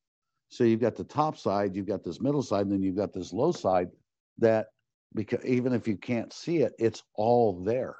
So 0.50 0.64
you've 0.64 0.80
got 0.80 0.96
the 0.96 1.04
top 1.04 1.38
side, 1.38 1.76
you've 1.76 1.86
got 1.86 2.04
this 2.04 2.20
middle 2.20 2.42
side, 2.42 2.62
and 2.62 2.72
then 2.72 2.82
you've 2.82 2.96
got 2.96 3.14
this 3.14 3.32
low 3.34 3.52
side. 3.52 3.92
that 4.38 4.68
because 5.14 5.44
even 5.44 5.72
if 5.72 5.86
you 5.86 5.96
can't 5.96 6.32
see 6.32 6.58
it, 6.58 6.74
it's 6.78 7.02
all 7.14 7.62
there. 7.62 7.96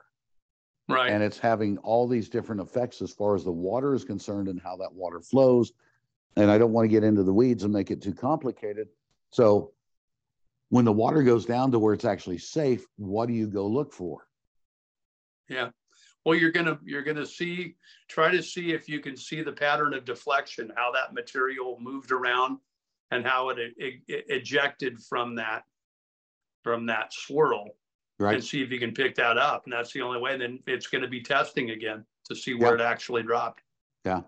Right. 0.89 1.11
And 1.11 1.23
it's 1.23 1.39
having 1.39 1.79
all 1.79 2.07
these 2.07 2.29
different 2.29 2.61
effects 2.61 3.01
as 3.01 3.13
far 3.13 3.35
as 3.35 3.45
the 3.45 3.53
water 3.53 3.95
is 3.95 4.05
concerned 4.05 4.49
and 4.49 4.61
how 4.61 4.77
that 4.77 4.93
water 4.93 5.21
flows. 5.21 5.73
And 6.37 6.51
I 6.51 6.59
don't 6.59 6.73
want 6.73 6.85
to 6.85 6.91
get 6.91 7.05
into 7.05 7.23
the 7.23 7.33
weeds 7.33 7.65
and 7.65 7.73
make 7.73 7.91
it 7.91 8.03
too 8.03 8.13
complicated. 8.13 8.89
So 9.31 9.73
when 10.69 10.85
the 10.85 10.93
water 10.93 11.23
goes 11.23 11.47
down 11.47 11.71
to 11.71 11.79
where 11.79 11.95
it's 11.95 12.05
actually 12.05 12.39
safe, 12.39 12.85
what 12.97 13.27
do 13.27 13.35
you 13.35 13.47
go 13.47 13.67
look 13.67 13.93
for? 13.93 14.27
Yeah. 15.49 15.71
Well, 16.25 16.39
you're 16.39 16.53
gonna 16.53 16.79
you're 16.83 17.03
gonna 17.03 17.27
see 17.27 17.77
try 18.09 18.31
to 18.31 18.43
see 18.43 18.73
if 18.73 18.89
you 18.89 19.01
can 19.01 19.17
see 19.17 19.43
the 19.43 19.53
pattern 19.53 19.93
of 19.93 20.05
deflection, 20.05 20.73
how 20.75 20.91
that 20.93 21.13
material 21.13 21.79
moved 21.81 22.13
around, 22.13 22.59
and 23.11 23.27
how 23.27 23.51
it, 23.51 23.59
it, 23.59 24.01
it 24.09 24.25
ejected 24.29 25.01
from 25.03 25.35
that 25.37 25.65
from 26.65 26.87
that 26.87 27.13
swirl, 27.13 27.77
Right. 28.19 28.35
and 28.35 28.45
see 28.45 28.63
if 28.63 28.71
you 28.71 28.79
can 28.81 28.93
pick 28.93 29.15
that 29.17 29.39
up. 29.39 29.65
And 29.65 29.73
that's 29.73 29.93
the 29.93 30.01
only 30.01 30.21
way. 30.21 30.37
Then 30.37 30.61
it's 30.67 30.87
going 30.87 31.03
to 31.03 31.09
be 31.09 31.21
testing 31.21 31.71
again 31.71 32.05
to 32.29 32.35
see 32.35 32.55
where 32.55 32.75
it 32.75 32.81
actually 32.81 33.23
dropped. 33.23 33.63
Yeah. 34.05 34.23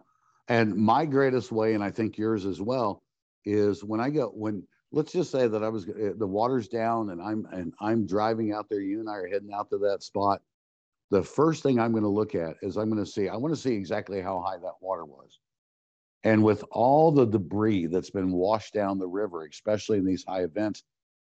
And 0.48 0.76
my 0.76 1.04
greatest 1.06 1.50
way, 1.50 1.74
and 1.74 1.82
I 1.82 1.90
think 1.90 2.18
yours 2.18 2.46
as 2.46 2.60
well, 2.60 3.02
is 3.44 3.82
when 3.82 4.00
I 4.00 4.10
go 4.10 4.28
when 4.28 4.66
let's 4.92 5.12
just 5.12 5.30
say 5.30 5.48
that 5.48 5.62
I 5.62 5.68
was 5.68 5.88
uh, 5.88 6.12
the 6.16 6.26
water's 6.26 6.68
down 6.68 7.10
and 7.10 7.20
I'm 7.22 7.46
and 7.52 7.72
I'm 7.80 8.06
driving 8.06 8.52
out 8.52 8.68
there. 8.68 8.80
You 8.80 9.00
and 9.00 9.08
I 9.08 9.14
are 9.14 9.28
heading 9.28 9.52
out 9.52 9.70
to 9.70 9.78
that 9.78 10.02
spot. 10.02 10.42
The 11.10 11.22
first 11.22 11.62
thing 11.62 11.78
I'm 11.78 11.92
going 11.92 12.02
to 12.02 12.08
look 12.08 12.34
at 12.34 12.56
is 12.62 12.76
I'm 12.76 12.90
going 12.90 13.04
to 13.04 13.10
see 13.10 13.28
I 13.28 13.36
want 13.36 13.54
to 13.54 13.60
see 13.60 13.74
exactly 13.74 14.20
how 14.20 14.40
high 14.40 14.58
that 14.58 14.74
water 14.80 15.04
was. 15.04 15.38
And 16.24 16.42
with 16.42 16.64
all 16.72 17.12
the 17.12 17.26
debris 17.26 17.86
that's 17.86 18.10
been 18.10 18.32
washed 18.32 18.74
down 18.74 18.98
the 18.98 19.06
river, 19.06 19.46
especially 19.46 19.98
in 19.98 20.04
these 20.04 20.24
high 20.26 20.42
events, 20.42 20.82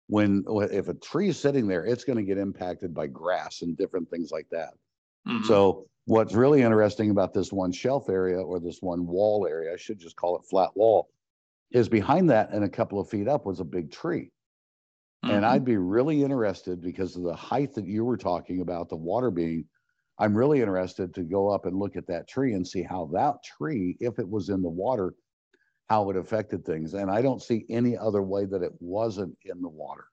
when 0.08 0.44
if 0.48 0.88
a 0.88 0.94
tree 0.96 1.30
is 1.30 1.40
sitting 1.40 1.68
there, 1.68 1.86
it's 1.86 2.04
going 2.04 2.18
to 2.18 2.24
get 2.24 2.38
impacted 2.38 2.94
by 2.94 3.08
grass 3.08 3.62
and 3.62 3.78
different 3.78 4.10
things 4.10 4.32
like 4.32 4.50
that. 4.52 4.74
Mhm. 5.26 5.68
So 5.68 5.88
what's 6.06 6.36
really 6.36 6.62
interesting 6.64 7.12
about 7.12 7.34
this 7.34 7.52
one 7.54 7.72
shelf 7.72 8.10
area 8.10 8.42
or 8.42 8.60
this 8.60 8.82
one 8.82 9.08
wall 9.08 9.48
area, 9.48 9.74
I 9.74 9.78
should 9.78 10.00
just 10.00 10.16
call 10.18 10.38
it 10.38 10.46
flat 10.50 10.76
wall, 10.76 11.10
is 11.72 11.90
behind 11.90 12.30
that 12.32 12.52
and 12.54 12.64
a 12.66 12.70
couple 12.70 13.00
of 13.00 13.10
feet 13.10 13.28
up 13.28 13.46
was 13.46 13.60
a 13.62 13.66
big 13.66 13.92
tree. 13.92 14.32
And 15.28 15.46
Mhm. 15.46 15.46
I'd 15.46 15.66
be 15.66 15.78
really 15.78 16.24
interested 16.24 16.82
because 16.82 17.16
of 17.16 17.24
the 17.24 17.36
height 17.36 17.74
that 17.74 17.86
you 17.86 18.06
were 18.06 18.18
talking 18.18 18.62
about, 18.62 18.90
the 18.90 18.96
water 18.98 19.32
being, 19.32 19.68
I'm 20.20 20.36
really 20.38 20.60
interested 20.62 21.14
to 21.16 21.24
go 21.24 21.50
up 21.50 21.66
and 21.66 21.78
look 21.78 21.96
at 21.96 22.08
that 22.08 22.28
tree 22.28 22.54
and 22.54 22.68
see 22.68 22.82
how 22.84 23.08
that 23.14 23.44
tree, 23.44 23.98
if 24.00 24.20
it 24.20 24.30
was 24.30 24.50
in 24.50 24.62
the 24.62 24.70
water, 24.70 25.16
how 25.89 26.10
it 26.10 26.17
affected 26.17 26.65
things. 26.65 26.94
And 26.94 27.10
I 27.10 27.22
don't 27.22 27.41
see 27.41 27.65
any 27.70 27.98
other 27.98 28.22
way 28.22 28.46
that 28.46 28.62
it 28.62 28.74
wasn't 28.79 29.38
in 29.46 29.62
the 29.62 29.70
water. 29.70 30.06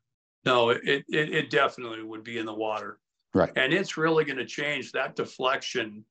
No, 0.44 0.70
it, 0.70 0.80
it, 0.84 1.04
it 1.08 1.50
definitely 1.50 2.02
would 2.02 2.22
be 2.22 2.38
in 2.38 2.46
the 2.46 2.54
water. 2.54 2.98
Right. 3.32 3.50
And 3.56 3.72
it's 3.72 3.96
really 3.96 4.24
going 4.24 4.38
to 4.38 4.46
change 4.46 4.92
that 4.92 5.16
deflection 5.16 6.04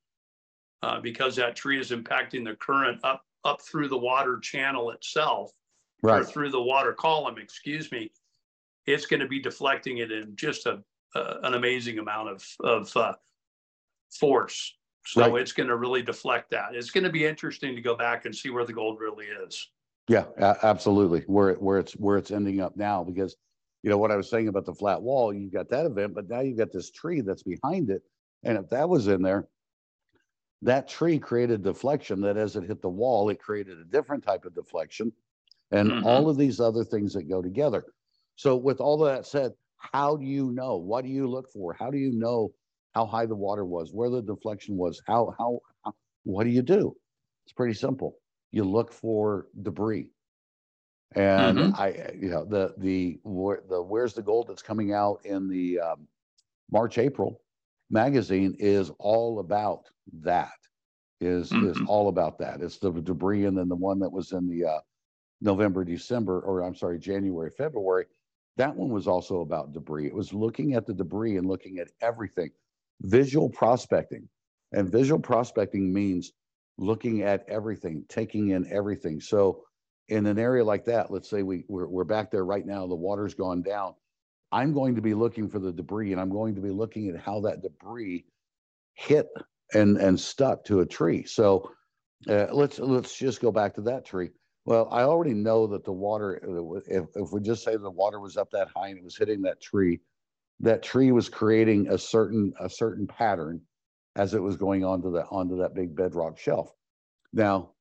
uh, 0.81 0.99
because 0.99 1.35
that 1.37 1.55
tree 1.55 1.79
is 1.79 1.91
impacting 1.91 2.43
the 2.43 2.55
current 2.55 2.99
up, 3.03 3.23
up 3.45 3.61
through 3.61 3.87
the 3.87 3.97
water 3.97 4.39
channel 4.39 4.91
itself 4.91 5.51
or 6.01 6.09
Right. 6.09 6.25
through 6.25 6.49
the 6.49 6.61
water 6.61 6.91
column, 6.91 7.37
excuse 7.37 7.89
me. 7.91 8.11
It's 8.85 9.05
going 9.05 9.21
to 9.21 9.27
be 9.27 9.39
deflecting 9.39 9.99
it 9.99 10.11
in 10.11 10.35
just 10.35 10.65
a, 10.65 10.83
uh, 11.15 11.35
an 11.43 11.53
amazing 11.53 11.99
amount 11.99 12.29
of, 12.29 12.45
of 12.59 12.97
uh, 12.97 13.13
force. 14.19 14.75
So 15.05 15.21
Right. 15.21 15.41
it's 15.41 15.51
going 15.51 15.69
to 15.69 15.75
really 15.75 16.01
deflect 16.01 16.49
that. 16.51 16.75
It's 16.75 16.89
going 16.89 17.03
to 17.03 17.09
be 17.09 17.25
interesting 17.25 17.75
to 17.75 17.81
go 17.81 17.95
back 17.95 18.25
and 18.25 18.35
see 18.35 18.49
where 18.49 18.65
the 18.65 18.73
gold 18.73 18.99
really 18.99 19.25
is. 19.25 19.69
Yeah, 20.07 20.27
absolutely. 20.37 21.21
Where 21.27 21.53
where 21.55 21.79
it's 21.79 21.93
where 21.93 22.17
it's 22.17 22.31
ending 22.31 22.59
up 22.59 22.75
now, 22.75 23.03
because 23.03 23.37
you 23.83 23.89
know 23.89 23.97
what 23.97 24.11
I 24.11 24.15
was 24.17 24.29
saying 24.29 24.47
about 24.47 24.65
the 24.65 24.73
flat 24.73 25.01
wall, 25.01 25.33
you've 25.33 25.53
got 25.53 25.69
that 25.69 25.85
event, 25.85 26.13
but 26.13 26.29
now 26.29 26.41
you've 26.41 26.57
got 26.57 26.71
this 26.71 26.91
tree 26.91 27.21
that's 27.21 27.43
behind 27.43 27.89
it, 27.89 28.01
and 28.43 28.57
if 28.57 28.69
that 28.69 28.87
was 28.89 29.07
in 29.07 29.21
there, 29.21 29.47
that 30.61 30.87
tree 30.87 31.19
created 31.19 31.63
deflection. 31.63 32.21
That 32.21 32.37
as 32.37 32.55
it 32.55 32.63
hit 32.63 32.81
the 32.81 32.89
wall, 32.89 33.29
it 33.29 33.39
created 33.39 33.77
a 33.79 33.85
different 33.85 34.23
type 34.23 34.45
of 34.45 34.53
deflection, 34.55 35.13
and 35.71 35.89
Mhm. 35.91 36.03
all 36.03 36.29
of 36.29 36.37
these 36.37 36.59
other 36.59 36.83
things 36.83 37.13
that 37.13 37.29
go 37.29 37.41
together. 37.41 37.85
So, 38.35 38.57
with 38.57 38.81
all 38.81 39.05
of 39.05 39.13
that 39.13 39.25
said, 39.25 39.53
how 39.77 40.17
do 40.17 40.25
you 40.25 40.51
know? 40.51 40.77
What 40.77 41.03
do 41.03 41.09
you 41.09 41.27
look 41.27 41.49
for? 41.49 41.73
How 41.73 41.91
do 41.91 41.97
you 41.97 42.11
know 42.11 42.53
how 42.93 43.05
high 43.05 43.25
the 43.25 43.35
water 43.35 43.65
was, 43.65 43.91
where 43.93 44.09
the 44.09 44.21
deflection 44.21 44.77
was? 44.77 45.01
How 45.07 45.33
how, 45.37 45.61
how 45.85 45.93
what 46.23 46.45
do 46.45 46.51
you 46.51 46.61
do? 46.63 46.95
It's 47.45 47.53
pretty 47.53 47.73
simple 47.75 48.19
you 48.51 48.63
look 48.65 48.91
for 48.93 49.47
debris. 49.61 50.09
And 51.15 51.63
Mhm. 51.63 51.73
I, 51.73 52.11
you 52.19 52.29
know, 52.29 52.43
the 52.45 52.73
the 52.77 53.19
where 53.23 53.61
the 53.69 53.81
where's 53.83 54.13
the 54.15 54.23
gold 54.23 54.47
that's 54.47 54.63
coming 54.63 54.93
out 54.93 55.23
in 55.25 55.47
the 55.47 55.79
um, 55.79 56.07
March 56.71 56.97
April 56.97 57.41
magazine 57.89 58.55
is 58.59 58.91
all 58.99 59.39
about 59.39 59.89
that. 60.13 60.53
Is 61.21 61.55
is 61.61 61.81
Mhm. 61.81 61.87
all 61.87 62.09
about 62.09 62.37
that. 62.39 62.61
It's 62.61 62.79
the 62.79 62.91
debris, 62.91 63.45
and 63.45 63.57
then 63.57 63.69
the 63.69 63.75
one 63.75 63.99
that 63.99 64.11
was 64.11 64.31
in 64.33 64.47
the 64.49 64.65
uh, 64.65 64.81
November, 65.41 65.83
December, 65.85 66.41
or 66.41 66.61
I'm 66.61 66.75
sorry, 66.75 66.99
January, 66.99 67.51
February. 67.51 68.07
That 68.57 68.75
one 68.75 68.89
was 68.91 69.07
also 69.07 69.41
about 69.41 69.73
debris. 69.73 70.07
It 70.07 70.15
was 70.15 70.33
looking 70.33 70.73
at 70.75 70.85
the 70.85 70.93
debris 70.93 71.37
and 71.37 71.47
looking 71.47 71.79
at 71.79 71.91
everything. 72.01 72.51
Visual 73.01 73.49
prospecting, 73.49 74.27
and 74.71 74.91
visual 74.91 75.19
prospecting 75.19 75.93
means 75.93 76.31
looking 76.77 77.21
at 77.21 77.45
everything, 77.47 78.05
taking 78.07 78.49
in 78.49 78.71
everything. 78.71 79.19
So 79.19 79.63
in 80.09 80.25
an 80.25 80.39
area 80.39 80.63
like 80.63 80.85
that, 80.85 81.11
let's 81.11 81.29
say 81.29 81.43
we 81.43 81.65
we're, 81.67 81.87
we're 81.87 82.03
back 82.03 82.31
there 82.31 82.45
right 82.45 82.65
now, 82.65 82.87
the 82.87 82.95
water's 82.95 83.33
gone 83.33 83.61
down. 83.61 83.93
I'm 84.51 84.73
going 84.73 84.95
to 84.95 85.01
be 85.01 85.13
looking 85.13 85.49
for 85.49 85.59
the 85.59 85.71
debris 85.71 86.11
and 86.11 86.21
I'm 86.21 86.29
going 86.29 86.55
to 86.55 86.61
be 86.61 86.69
looking 86.69 87.09
at 87.09 87.19
how 87.19 87.41
that 87.41 87.61
debris 87.61 88.25
hit 88.93 89.27
and 89.73 89.97
and 89.97 90.19
stuck 90.19 90.63
to 90.65 90.81
a 90.81 90.85
tree. 90.85 91.25
So 91.25 91.71
uh, 92.29 92.47
let's 92.51 92.79
let's 92.79 93.17
just 93.17 93.41
go 93.41 93.51
back 93.51 93.73
to 93.75 93.81
that 93.81 94.05
tree. 94.05 94.29
Well, 94.65 94.87
I 94.91 95.01
already 95.01 95.33
know 95.33 95.67
that 95.67 95.83
the 95.83 95.91
water, 95.91 96.81
if, 96.87 97.05
if 97.15 97.31
we 97.33 97.41
just 97.41 97.65
say 97.65 97.75
the 97.75 97.89
water 97.89 98.21
was 98.21 98.37
up 98.37 98.49
that 98.51 98.69
high 98.73 98.89
and 98.89 98.97
it 98.97 99.03
was 99.03 99.17
hitting 99.17 99.41
that 99.41 99.59
tree, 99.59 99.99
that 100.63 100.81
tree 100.81 101.11
was 101.11 101.27
creating 101.27 101.89
a 101.89 101.97
certain 101.97 102.53
a 102.59 102.69
certain 102.69 103.05
pattern 103.05 103.61
as 104.15 104.33
it 104.33 104.41
was 104.41 104.55
going 104.55 104.83
onto 104.83 105.11
that 105.11 105.27
onto 105.29 105.57
that 105.57 105.75
big 105.75 105.95
bedrock 105.95 106.39
shelf. 106.39 106.73
Now, 107.33 107.71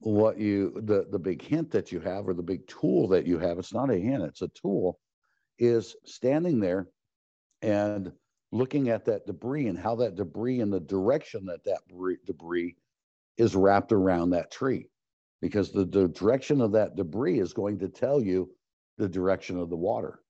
what 0.00 0.38
you 0.38 0.80
the 0.84 1.06
the 1.10 1.18
big 1.18 1.40
hint 1.40 1.70
that 1.70 1.90
you 1.90 2.00
have 2.00 2.28
or 2.28 2.34
the 2.34 2.42
big 2.42 2.66
tool 2.68 3.08
that 3.08 3.26
you 3.26 3.38
have, 3.38 3.58
it's 3.58 3.72
not 3.72 3.90
a 3.90 3.96
hint, 3.96 4.22
it's 4.22 4.42
a 4.42 4.48
tool, 4.48 5.00
is 5.58 5.96
standing 6.04 6.60
there 6.60 6.88
and 7.62 8.12
looking 8.52 8.90
at 8.90 9.06
that 9.06 9.26
debris 9.26 9.68
and 9.68 9.78
how 9.78 9.96
that 9.96 10.14
debris 10.14 10.60
and 10.60 10.72
the 10.72 10.80
direction 10.80 11.46
that 11.46 11.64
that 11.64 11.80
debris- 12.26 12.76
is 13.38 13.56
wrapped 13.56 13.92
around 13.92 14.30
that 14.30 14.50
tree 14.50 14.88
because 15.40 15.72
the, 15.72 15.84
the 15.86 16.06
direction 16.08 16.60
of 16.60 16.70
that 16.72 16.96
debris 16.96 17.40
is 17.40 17.52
going 17.52 17.78
to 17.78 17.88
tell 17.88 18.20
you 18.20 18.48
the 18.98 19.08
direction 19.08 19.58
of 19.58 19.70
the 19.70 19.76
water 19.76 20.20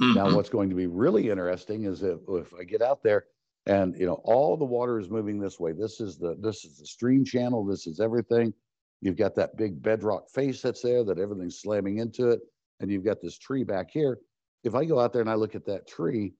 now 0.00 0.26
Mhm. 0.26 0.34
what's 0.34 0.48
going 0.50 0.70
to 0.70 0.76
be 0.76 0.86
really 0.86 1.30
interesting 1.30 1.84
is 1.84 2.02
if, 2.02 2.20
if 2.28 2.54
i 2.54 2.64
get 2.64 2.82
out 2.82 3.02
there 3.02 3.26
and 3.66 3.94
you 3.98 4.06
know 4.06 4.20
all 4.24 4.56
the 4.56 4.64
water 4.64 4.98
is 4.98 5.10
moving 5.10 5.38
this 5.38 5.60
way. 5.60 5.72
This 5.72 6.00
is 6.00 6.16
the 6.18 6.36
this 6.40 6.64
is 6.64 6.78
the 6.78 6.86
stream 6.86 7.24
channel. 7.24 7.64
This 7.64 7.86
is 7.86 8.00
everything. 8.00 8.54
You've 9.02 9.16
got 9.16 9.34
that 9.36 9.56
big 9.56 9.82
bedrock 9.82 10.28
face 10.30 10.62
that's 10.62 10.82
there 10.82 11.04
that 11.04 11.18
everything's 11.18 11.60
slamming 11.60 11.98
into 11.98 12.30
it. 12.30 12.40
And 12.80 12.90
you've 12.90 13.04
got 13.04 13.20
this 13.20 13.38
tree 13.38 13.64
back 13.64 13.90
here. 13.90 14.18
If 14.64 14.74
i 14.74 14.84
go 14.84 14.98
out 14.98 15.12
there 15.12 15.20
and 15.22 15.30
i 15.30 15.34
look 15.34 15.54
at 15.54 15.66
that 15.66 15.86
tree 15.86 16.34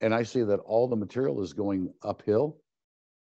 and 0.00 0.14
i 0.14 0.22
see 0.22 0.42
that 0.42 0.60
all 0.60 0.86
the 0.86 0.96
material 0.96 1.42
is 1.42 1.52
going 1.52 1.92
uphill 2.02 2.58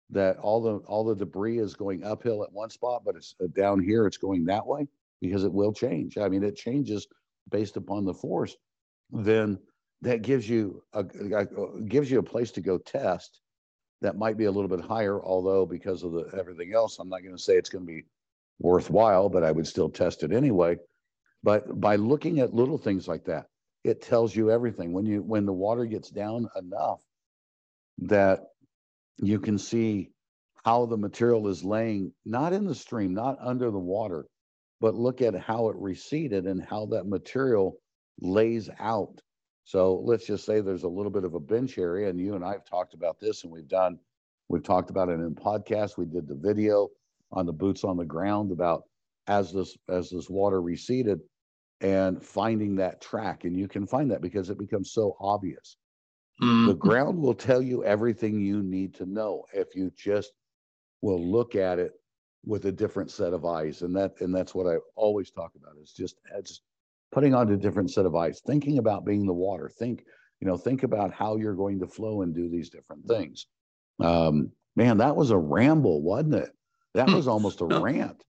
that 0.09 0.37
all 0.37 0.61
the 0.61 0.77
all 0.87 1.03
the 1.05 1.15
debris 1.15 1.59
is 1.59 1.75
going 1.75 2.03
uphill 2.03 2.43
at 2.43 2.51
one 2.51 2.69
spot 2.69 3.03
but 3.05 3.15
it's 3.15 3.35
uh, 3.43 3.47
down 3.55 3.79
here 3.81 4.05
it's 4.05 4.17
going 4.17 4.43
that 4.45 4.65
way 4.65 4.87
because 5.21 5.43
it 5.43 5.51
will 5.53 5.73
change. 5.73 6.17
I 6.17 6.27
mean 6.29 6.43
it 6.43 6.55
changes 6.55 7.07
based 7.49 7.77
upon 7.77 8.05
the 8.05 8.13
force 8.13 8.55
then 9.11 9.59
that 10.01 10.21
gives 10.21 10.47
you 10.49 10.83
a, 10.93 11.05
a- 11.33 11.81
gives 11.81 12.09
you 12.11 12.19
a 12.19 12.23
place 12.23 12.51
to 12.51 12.61
go 12.61 12.77
test 12.77 13.41
that 14.01 14.17
might 14.17 14.37
be 14.37 14.45
a 14.45 14.51
little 14.51 14.69
bit 14.69 14.81
higher 14.81 15.23
although 15.23 15.65
because 15.65 16.03
of 16.03 16.11
the 16.13 16.29
everything 16.37 16.73
else 16.73 16.99
i'm 16.99 17.09
not 17.09 17.23
going 17.23 17.35
to 17.35 17.41
say 17.41 17.55
it's 17.55 17.69
going 17.69 17.85
to 17.85 17.91
be 17.91 18.05
worthwhile 18.59 19.29
but 19.29 19.43
i 19.43 19.51
would 19.51 19.67
still 19.67 19.89
test 19.89 20.23
it 20.23 20.31
anyway. 20.33 20.77
But 21.43 21.79
by 21.79 21.95
looking 21.95 22.39
at 22.39 22.53
little 22.53 22.77
things 22.77 23.07
like 23.07 23.25
that 23.25 23.47
it 23.85 24.01
tells 24.01 24.35
you 24.35 24.51
everything. 24.51 24.93
When 24.93 25.05
you 25.05 25.21
when 25.21 25.45
the 25.45 25.53
water 25.53 25.85
gets 25.85 26.09
down 26.09 26.49
enough 26.57 26.99
that 27.99 28.41
you 29.19 29.39
can 29.39 29.57
see 29.57 30.11
how 30.65 30.85
the 30.85 30.97
material 30.97 31.47
is 31.47 31.63
laying 31.63 32.13
not 32.25 32.53
in 32.53 32.65
the 32.65 32.75
stream 32.75 33.13
not 33.13 33.37
under 33.41 33.71
the 33.71 33.79
water 33.79 34.25
but 34.81 34.95
look 34.95 35.21
at 35.21 35.35
how 35.35 35.69
it 35.69 35.75
receded 35.77 36.45
and 36.45 36.63
how 36.63 36.85
that 36.87 37.07
material 37.07 37.77
lays 38.21 38.69
out 38.79 39.21
so 39.65 40.01
let's 40.03 40.25
just 40.25 40.45
say 40.45 40.61
there's 40.61 40.83
a 40.83 40.87
little 40.87 41.11
bit 41.11 41.23
of 41.23 41.35
a 41.35 41.39
bench 41.39 41.77
area 41.77 42.09
and 42.09 42.19
you 42.19 42.35
and 42.35 42.43
i've 42.43 42.65
talked 42.65 42.93
about 42.93 43.19
this 43.19 43.43
and 43.43 43.51
we've 43.51 43.67
done 43.67 43.97
we've 44.49 44.63
talked 44.63 44.89
about 44.89 45.09
it 45.09 45.19
in 45.19 45.35
podcasts 45.35 45.97
we 45.97 46.05
did 46.05 46.27
the 46.27 46.35
video 46.35 46.89
on 47.31 47.45
the 47.45 47.53
boots 47.53 47.83
on 47.83 47.97
the 47.97 48.05
ground 48.05 48.51
about 48.51 48.83
as 49.27 49.53
this 49.53 49.77
as 49.87 50.09
this 50.09 50.29
water 50.29 50.61
receded 50.61 51.19
and 51.81 52.21
finding 52.23 52.75
that 52.75 52.99
track. 53.01 53.45
And 53.45 53.55
you 53.55 53.67
can 53.67 53.85
find 53.85 54.11
that 54.11 54.21
because 54.21 54.49
it 54.49 54.57
becomes 54.57 54.91
so 54.91 55.15
obvious. 55.19 55.77
Mhm. 56.41 56.67
The 56.67 56.75
ground 56.75 57.21
will 57.21 57.33
tell 57.33 57.61
you 57.61 57.83
everything 57.83 58.39
you 58.39 58.61
need 58.63 58.93
to 58.95 59.05
know 59.05 59.45
if 59.53 59.75
you 59.75 59.91
just 59.91 60.33
will 61.01 61.23
look 61.23 61.55
at 61.55 61.79
it 61.79 61.93
with 62.45 62.65
a 62.65 62.71
different 62.71 63.11
set 63.11 63.33
of 63.33 63.45
eyes. 63.45 63.81
And 63.81 63.95
that 63.95 64.19
and 64.19 64.33
that's 64.33 64.55
what 64.55 64.67
I 64.67 64.77
always 64.95 65.31
talk 65.31 65.55
about 65.55 65.77
is 65.77 65.93
just 65.93 66.19
it's 66.35 66.61
putting 67.19 67.35
on 67.35 67.51
a 67.51 67.57
different 67.57 67.91
set 67.91 68.05
of 68.05 68.15
eyes, 68.15 68.41
thinking 68.47 68.77
about 68.77 69.03
being 69.03 69.25
the 69.25 69.33
water. 69.33 69.69
Think, 69.77 70.05
you 70.39 70.47
know, 70.47 70.55
think 70.55 70.83
about 70.83 71.13
how 71.13 71.35
you're 71.35 71.53
going 71.53 71.77
to 71.81 71.87
flow 71.87 72.21
and 72.21 72.33
do 72.33 72.49
these 72.49 72.69
different 72.69 73.05
things. 73.05 73.47
Um, 73.99 74.53
man, 74.77 74.99
that 74.99 75.17
was 75.17 75.31
a 75.31 75.37
ramble, 75.37 76.01
wasn't 76.01 76.35
it? 76.35 76.51
That 76.93 77.09
was 77.09 77.27
almost 77.27 77.59
a 77.59 77.65
rant. 77.81 78.23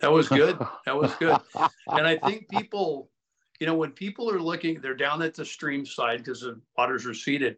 That 0.00 0.12
was 0.12 0.28
good. 0.28 0.56
That 0.86 0.96
was 0.96 1.12
good. 1.14 1.40
And 1.88 2.06
I 2.06 2.18
think 2.18 2.48
people, 2.48 3.10
you 3.58 3.66
know, 3.66 3.74
when 3.74 3.90
people 3.90 4.30
are 4.30 4.38
looking, 4.38 4.80
they're 4.80 4.94
down 4.94 5.22
at 5.22 5.34
the 5.34 5.44
stream 5.44 5.84
side 5.84 6.18
because 6.18 6.42
the 6.42 6.60
waters 6.78 7.06
receded. 7.06 7.56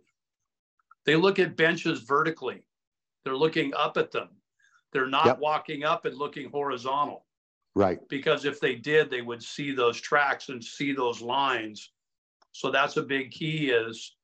They 1.05 1.17
look 1.17 1.39
at 1.39 1.55
benches 1.55 2.01
vertically. 2.01 2.65
They're 3.27 3.37
looking 3.37 3.75
up 3.75 3.99
at 3.99 4.11
them. 4.11 4.31
They're 4.95 5.07
not 5.07 5.27
Yep. 5.27 5.39
walking 5.39 5.85
up 5.85 6.07
and 6.07 6.17
looking 6.17 6.49
horizontal 6.51 7.27
right. 7.75 7.99
because 8.09 8.45
if 8.45 8.61
they 8.61 8.75
did, 8.75 9.11
they 9.11 9.23
would 9.23 9.43
see 9.43 9.73
those 9.73 10.01
tracks 10.01 10.49
and 10.49 10.63
see 10.63 10.93
those 10.93 11.21
lines. 11.21 11.91
So 12.53 12.71
that's 12.71 12.97
a 12.97 13.03
big 13.03 13.31
key 13.31 13.71
is 13.71 14.17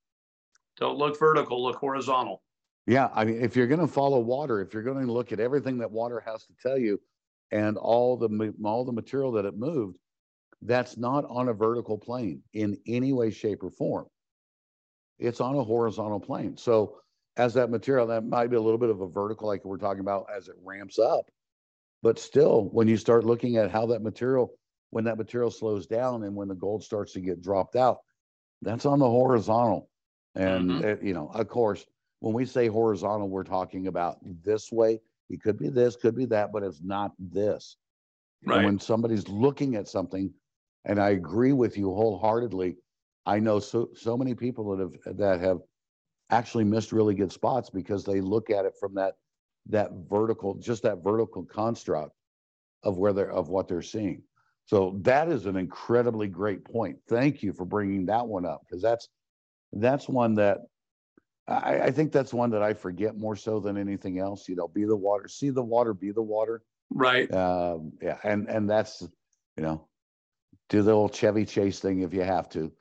don't 0.76 0.98
look 0.98 1.18
vertical, 1.18 1.62
look 1.62 1.76
horizontal. 1.76 2.42
Yeah, 2.86 3.10
I 3.14 3.24
mean, 3.24 3.42
if 3.42 3.54
you're 3.54 3.66
going 3.66 3.80
to 3.80 3.86
follow 3.86 4.18
water, 4.20 4.62
if 4.62 4.72
you're 4.72 4.82
going 4.82 5.04
to 5.04 5.12
look 5.12 5.32
at 5.32 5.40
everything 5.40 5.78
that 5.78 5.90
water 5.90 6.22
has 6.24 6.44
to 6.46 6.54
tell 6.62 6.78
you, 6.78 7.00
and 7.50 7.76
all 7.76 8.16
the 8.16 8.54
all 8.64 8.84
the 8.84 8.92
material 8.92 9.32
that 9.32 9.44
it 9.44 9.56
moved, 9.56 9.98
that's 10.62 10.96
not 10.96 11.24
on 11.28 11.48
a 11.48 11.52
vertical 11.52 11.98
plane 11.98 12.42
in 12.54 12.78
any 12.86 13.12
way, 13.12 13.30
shape, 13.30 13.62
or 13.62 13.70
form. 13.70 14.06
It's 15.18 15.40
on 15.40 15.54
a 15.54 15.62
horizontal 15.62 16.20
plane. 16.20 16.56
So, 16.56 16.98
as 17.36 17.54
that 17.54 17.70
material, 17.70 18.06
that 18.08 18.24
might 18.24 18.48
be 18.48 18.56
a 18.56 18.60
little 18.60 18.78
bit 18.78 18.90
of 18.90 19.00
a 19.00 19.08
vertical, 19.08 19.48
like 19.48 19.64
we're 19.64 19.76
talking 19.76 20.00
about, 20.00 20.26
as 20.34 20.48
it 20.48 20.54
ramps 20.62 20.98
up. 20.98 21.30
But 22.02 22.18
still, 22.18 22.68
when 22.70 22.88
you 22.88 22.96
start 22.96 23.24
looking 23.24 23.56
at 23.56 23.70
how 23.70 23.86
that 23.86 24.02
material, 24.02 24.54
when 24.90 25.04
that 25.04 25.18
material 25.18 25.50
slows 25.50 25.86
down, 25.86 26.22
and 26.24 26.34
when 26.36 26.48
the 26.48 26.54
gold 26.54 26.82
starts 26.82 27.12
to 27.14 27.20
get 27.20 27.42
dropped 27.42 27.76
out, 27.76 27.98
that's 28.62 28.86
on 28.86 28.98
the 28.98 29.08
horizontal. 29.08 29.90
And 30.34 30.70
Mhm. 30.70 30.84
it- 30.84 31.02
you 31.02 31.14
know, 31.14 31.28
of 31.34 31.48
course, 31.48 31.86
when 32.20 32.34
we 32.34 32.44
say 32.46 32.68
horizontal, 32.68 33.28
we're 33.28 33.44
talking 33.44 33.86
about 33.86 34.18
this 34.44 34.72
way. 34.72 35.00
It 35.28 35.42
could 35.42 35.58
be 35.58 35.68
this, 35.68 35.96
could 35.96 36.14
be 36.14 36.26
that, 36.26 36.52
but 36.52 36.62
it's 36.62 36.82
not 36.82 37.14
this. 37.18 37.76
And 38.50 38.50
Right. 38.50 38.64
when 38.64 38.78
somebody's 38.78 39.28
looking 39.28 39.74
at 39.76 39.88
something, 39.88 40.32
and 40.84 41.00
I 41.00 41.10
agree 41.10 41.52
with 41.52 41.76
you 41.76 41.92
wholeheartedly, 41.92 42.78
I 43.26 43.40
know 43.40 43.58
so 43.58 43.90
so 43.94 44.16
many 44.16 44.34
people 44.34 44.76
that 44.76 44.80
have 45.04 45.16
that 45.18 45.40
have 45.40 45.60
actually 46.30 46.64
missed 46.64 46.92
really 46.92 47.14
good 47.14 47.32
spots 47.32 47.70
because 47.70 48.04
they 48.04 48.20
look 48.20 48.50
at 48.50 48.64
it 48.64 48.74
from 48.78 48.94
that 48.94 49.16
that 49.68 49.90
vertical, 50.08 50.54
just 50.54 50.82
that 50.82 51.02
vertical 51.02 51.44
construct 51.44 52.12
of 52.82 52.96
where 52.96 53.12
they're 53.12 53.30
of 53.30 53.48
what 53.48 53.68
they're 53.68 53.82
seeing. 53.82 54.22
So 54.66 54.98
that 55.02 55.28
is 55.28 55.46
an 55.46 55.56
incredibly 55.56 56.28
great 56.28 56.64
point. 56.64 56.98
Thank 57.08 57.42
you 57.42 57.52
for 57.52 57.64
bringing 57.64 58.06
that 58.06 58.26
one 58.26 58.44
up 58.44 58.62
because 58.66 58.82
that's 58.82 59.08
that's 59.72 60.08
one 60.08 60.34
that 60.34 60.58
I, 61.46 61.80
I 61.80 61.90
think 61.90 62.12
that's 62.12 62.34
one 62.34 62.50
that 62.50 62.62
I 62.62 62.74
forget 62.74 63.16
more 63.16 63.36
so 63.36 63.60
than 63.60 63.78
anything 63.78 64.18
else. 64.18 64.48
You 64.48 64.56
know, 64.56 64.68
be 64.68 64.84
the 64.84 64.96
water, 64.96 65.28
see 65.28 65.50
the 65.50 65.62
water, 65.62 65.94
be 65.94 66.10
the 66.10 66.22
water. 66.22 66.62
Right. 66.90 67.32
Um, 67.32 67.92
yeah, 68.02 68.18
and 68.22 68.48
and 68.48 68.68
that's 68.68 69.02
you 69.56 69.62
know, 69.62 69.88
do 70.68 70.82
the 70.82 70.92
old 70.92 71.14
Chevy 71.14 71.44
Chase 71.44 71.80
thing 71.80 72.02
if 72.02 72.12
you 72.12 72.22
have 72.22 72.48
to. 72.50 72.72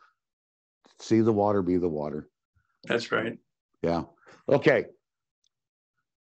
See 1.00 1.21
the 1.21 1.34
water, 1.34 1.62
be 1.62 1.78
the 1.78 1.88
water. 1.88 2.28
That's 2.86 3.12
right. 3.12 3.38
Yeah. 3.82 4.04
Okay. 4.50 4.86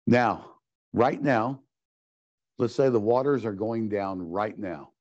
Now, 0.06 0.55
right 0.96 1.22
now, 1.22 1.62
let's 2.58 2.76
say 2.76 2.90
the 2.90 3.00
waters 3.00 3.46
are 3.46 3.54
going 3.54 3.90
down 3.90 4.22
right 4.22 4.58
now. 4.58 4.92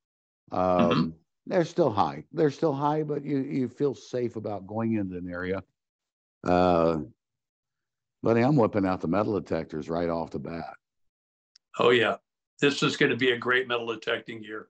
Um, 0.52 1.14
They're 1.46 1.64
still 1.64 1.90
high. 1.90 2.24
They're 2.32 2.50
still 2.50 2.72
high, 2.72 3.02
but 3.02 3.24
you 3.24 3.38
you 3.38 3.68
feel 3.68 3.94
safe 3.94 4.36
about 4.36 4.66
going 4.66 4.94
into 4.94 5.18
an 5.18 5.30
area. 5.30 5.62
Uh, 6.42 7.00
buddy, 8.22 8.40
I'm 8.40 8.56
whipping 8.56 8.86
out 8.86 9.00
the 9.00 9.08
metal 9.08 9.38
detectors 9.38 9.88
right 9.88 10.08
off 10.08 10.30
the 10.30 10.38
bat. 10.38 10.74
Oh, 11.78 11.90
yeah. 11.90 12.16
This 12.60 12.82
is 12.82 12.96
going 12.96 13.10
to 13.10 13.16
be 13.16 13.32
a 13.32 13.38
great 13.38 13.68
metal 13.68 13.86
detecting 13.86 14.42
year. 14.42 14.68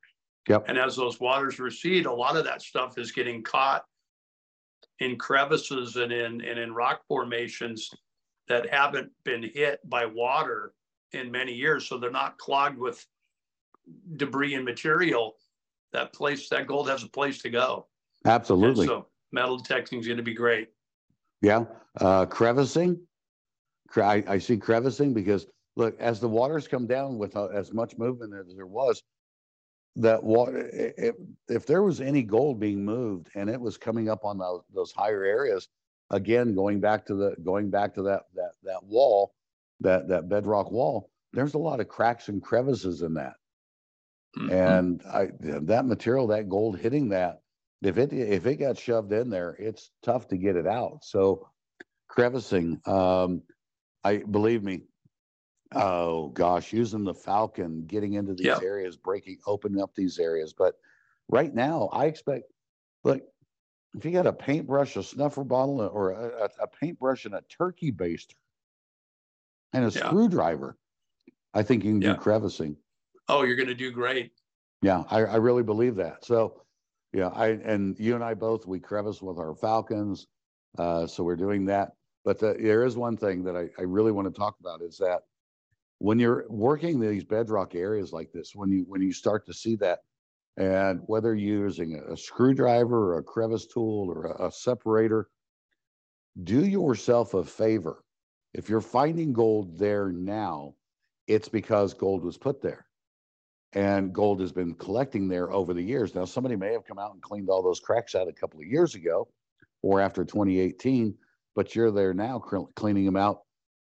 Yep. 0.48 0.64
And 0.68 0.78
as 0.78 0.96
those 0.96 1.20
waters 1.20 1.58
recede, 1.58 2.06
a 2.06 2.12
lot 2.12 2.36
of 2.36 2.44
that 2.44 2.62
stuff 2.62 2.98
is 2.98 3.12
getting 3.12 3.42
caught 3.42 3.84
in 4.98 5.16
crevices 5.16 5.96
and 5.96 6.12
in 6.12 6.40
and 6.40 6.58
in 6.58 6.72
rock 6.72 7.02
formations 7.06 7.90
that 8.48 8.68
haven't 8.68 9.10
been 9.24 9.42
hit 9.42 9.78
by 9.88 10.06
water 10.06 10.72
in 11.14 11.30
many 11.30 11.52
years. 11.52 11.86
So 11.86 11.98
they're 11.98 12.10
not 12.10 12.38
clogged 12.38 12.78
with 12.78 13.04
debris 14.16 14.54
and 14.54 14.64
material. 14.64 15.36
That 15.92 16.12
place, 16.12 16.48
that 16.48 16.66
gold 16.66 16.88
has 16.88 17.04
a 17.04 17.08
place 17.08 17.40
to 17.42 17.50
go. 17.50 17.86
And 18.24 18.32
Absolutely. 18.32 18.86
so 18.86 19.06
metal 19.32 19.58
detecting 19.58 20.00
is 20.00 20.06
going 20.06 20.16
to 20.16 20.24
be 20.24 20.34
great. 20.34 20.68
Yeah, 21.40 21.64
uh, 22.00 22.26
crevicing. 22.26 23.00
I, 23.96 24.24
I 24.26 24.38
see 24.38 24.56
crevicing 24.56 25.14
because 25.14 25.46
look, 25.76 25.98
as 26.00 26.20
the 26.20 26.28
waters 26.28 26.66
come 26.66 26.86
down 26.86 27.18
with 27.18 27.36
uh, 27.36 27.46
as 27.46 27.72
much 27.72 27.96
movement 27.96 28.34
as 28.34 28.54
there 28.56 28.66
was, 28.66 29.02
that 29.96 30.22
water, 30.22 30.68
if, 30.72 31.14
if 31.48 31.66
there 31.66 31.82
was 31.82 32.00
any 32.00 32.22
gold 32.22 32.58
being 32.58 32.84
moved 32.84 33.28
and 33.34 33.48
it 33.48 33.60
was 33.60 33.76
coming 33.76 34.08
up 34.08 34.24
on 34.24 34.38
those, 34.38 34.62
those 34.74 34.92
higher 34.92 35.22
areas, 35.22 35.68
again, 36.10 36.54
going 36.54 36.80
back 36.80 37.06
to 37.06 37.14
the, 37.14 37.36
going 37.44 37.70
back 37.70 37.94
to 37.94 38.02
that, 38.02 38.22
that, 38.34 38.52
that 38.64 38.82
wall, 38.82 39.32
that, 39.80 40.08
that 40.08 40.28
bedrock 40.28 40.70
wall, 40.70 41.10
there's 41.32 41.54
a 41.54 41.58
lot 41.58 41.80
of 41.80 41.88
cracks 41.88 42.28
and 42.28 42.42
crevices 42.42 43.02
in 43.02 43.14
that. 43.14 43.34
Mhm. 44.36 44.50
And 44.50 45.02
I, 45.02 45.30
that 45.40 45.86
material, 45.86 46.26
that 46.28 46.48
gold 46.48 46.78
hitting 46.78 47.08
that, 47.10 47.42
if 47.82 47.98
it, 47.98 48.12
if 48.12 48.46
it 48.46 48.56
got 48.56 48.78
shoved 48.78 49.12
in 49.12 49.30
there, 49.30 49.56
it's 49.58 49.90
tough 50.02 50.28
to 50.28 50.36
get 50.36 50.56
it 50.56 50.66
out. 50.66 51.04
So 51.04 51.48
crevicing, 52.08 52.80
um, 52.86 53.42
I, 54.04 54.18
believe 54.18 54.62
me, 54.62 54.82
oh 55.74 56.28
gosh, 56.28 56.72
using 56.72 57.04
the 57.04 57.14
Falcon, 57.14 57.86
getting 57.86 58.14
into 58.14 58.34
these 58.34 58.46
Yeah. 58.46 58.60
areas, 58.62 58.96
breaking, 58.96 59.38
opening 59.46 59.82
up 59.82 59.94
these 59.94 60.18
areas. 60.18 60.52
But 60.52 60.76
right 61.28 61.52
now, 61.52 61.88
I 61.92 62.06
expect, 62.06 62.44
look, 63.02 63.22
if 63.96 64.04
you 64.04 64.10
got 64.10 64.26
a 64.26 64.32
paintbrush, 64.32 64.96
a 64.96 65.02
snuffer 65.02 65.44
bottle, 65.44 65.80
or 65.80 66.10
a, 66.12 66.44
a, 66.44 66.64
a 66.64 66.66
paintbrush 66.68 67.24
and 67.24 67.34
a 67.34 67.42
turkey 67.42 67.92
baster 67.92 68.34
and 69.74 69.84
a 69.84 69.90
Yeah. 69.90 70.08
screwdriver, 70.08 70.76
I 71.52 71.62
think 71.62 71.84
you 71.84 71.92
can 71.92 72.00
Yeah. 72.00 72.14
do 72.14 72.20
crevicing. 72.20 72.76
Oh, 73.28 73.42
you're 73.42 73.56
going 73.56 73.68
to 73.68 73.74
do 73.74 73.90
great. 73.90 74.32
Yeah, 74.82 75.04
I, 75.10 75.24
I 75.24 75.36
really 75.36 75.62
believe 75.62 75.96
that. 75.96 76.24
So, 76.24 76.62
yeah, 77.12 77.28
I 77.28 77.48
and 77.48 77.98
you 77.98 78.14
and 78.14 78.24
I 78.24 78.34
both 78.34 78.66
we 78.66 78.80
crevice 78.80 79.22
with 79.22 79.38
our 79.38 79.54
Falcons, 79.54 80.26
uh, 80.78 81.06
so 81.06 81.24
we're 81.24 81.36
doing 81.36 81.64
that. 81.66 81.92
But 82.24 82.38
the, 82.38 82.54
there 82.58 82.84
is 82.84 82.96
one 82.96 83.16
thing 83.16 83.44
that 83.44 83.56
I, 83.56 83.68
I 83.78 83.82
really 83.82 84.12
want 84.12 84.32
to 84.32 84.38
talk 84.38 84.56
about 84.60 84.82
is 84.82 84.98
that 84.98 85.22
when 85.98 86.18
you're 86.18 86.44
working 86.50 87.00
these 87.00 87.24
bedrock 87.24 87.74
areas 87.74 88.12
like 88.12 88.32
this, 88.32 88.54
when 88.54 88.70
you 88.70 88.84
when 88.88 89.00
you 89.00 89.12
start 89.12 89.46
to 89.46 89.54
see 89.54 89.76
that, 89.76 90.00
and 90.56 91.00
whether 91.06 91.34
you're 91.34 91.64
using 91.64 91.94
a, 91.94 92.12
a 92.12 92.16
screwdriver 92.16 93.14
or 93.14 93.18
a 93.18 93.22
crevice 93.22 93.66
tool 93.66 94.10
or 94.10 94.26
a, 94.26 94.48
a 94.48 94.52
separator, 94.52 95.30
do 96.42 96.66
yourself 96.66 97.32
a 97.34 97.44
favor. 97.44 98.03
If 98.54 98.68
you're 98.68 98.80
finding 98.80 99.32
gold 99.32 99.78
there 99.78 100.10
now, 100.10 100.74
it's 101.26 101.48
because 101.48 101.92
gold 101.92 102.24
was 102.24 102.38
put 102.38 102.62
there 102.62 102.86
and 103.72 104.12
gold 104.12 104.40
has 104.40 104.52
been 104.52 104.74
collecting 104.74 105.28
there 105.28 105.50
over 105.52 105.74
the 105.74 105.82
years. 105.82 106.14
Now, 106.14 106.24
somebody 106.24 106.54
may 106.54 106.72
have 106.72 106.86
come 106.86 106.98
out 106.98 107.12
and 107.12 107.22
cleaned 107.22 107.50
all 107.50 107.62
those 107.62 107.80
cracks 107.80 108.14
out 108.14 108.28
a 108.28 108.32
couple 108.32 108.60
of 108.60 108.66
years 108.66 108.94
ago 108.94 109.28
or 109.82 110.00
after 110.00 110.24
2018, 110.24 111.14
but 111.56 111.74
you're 111.74 111.90
there 111.90 112.14
now 112.14 112.38
cleaning 112.38 113.04
them 113.04 113.16
out. 113.16 113.40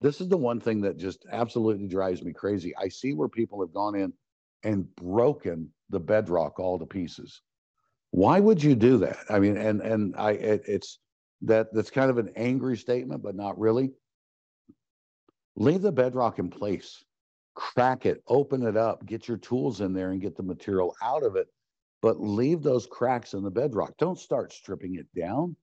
This 0.02 0.20
is 0.20 0.28
the 0.28 0.36
one 0.36 0.60
thing 0.60 0.82
that 0.82 0.98
just 0.98 1.24
absolutely 1.32 1.86
drives 1.86 2.22
me 2.22 2.32
crazy. 2.32 2.74
I 2.76 2.88
see 2.88 3.14
where 3.14 3.28
people 3.28 3.60
have 3.60 3.72
gone 3.72 3.94
in 3.94 4.12
and 4.62 4.94
broken 4.96 5.70
the 5.88 6.00
bedrock 6.00 6.60
all 6.60 6.78
to 6.78 6.86
pieces. 6.86 7.40
Why 8.10 8.40
would 8.40 8.62
you 8.62 8.74
do 8.74 8.98
that? 8.98 9.18
I 9.28 9.38
mean, 9.38 9.56
and 9.56 9.80
and 9.80 10.16
I 10.16 10.32
it, 10.32 10.62
it's 10.66 10.98
that 11.42 11.72
that's 11.72 11.90
kind 11.90 12.10
of 12.10 12.18
an 12.18 12.32
angry 12.34 12.76
statement, 12.76 13.22
but 13.22 13.36
not 13.36 13.58
really. 13.58 13.92
Leave 15.56 15.82
the 15.82 15.92
bedrock 15.92 16.38
in 16.38 16.50
place 16.50 17.04
crack 17.54 18.06
it, 18.06 18.22
open 18.26 18.62
it 18.62 18.76
up, 18.76 19.04
get 19.04 19.28
your 19.28 19.36
tools 19.36 19.82
in 19.82 19.92
there 19.92 20.12
and 20.12 20.20
get 20.20 20.34
the 20.34 20.42
material 20.42 20.94
out 21.02 21.22
of 21.22 21.36
it, 21.36 21.48
but 22.00 22.18
leave 22.20 22.62
those 22.62 22.86
cracks 22.86 23.34
in 23.34 23.42
the 23.42 23.50
bedrock. 23.50 23.94
Don't 23.98 24.18
start 24.18 24.52
stripping 24.52 24.94
it 24.94 25.06
down. 25.14 25.54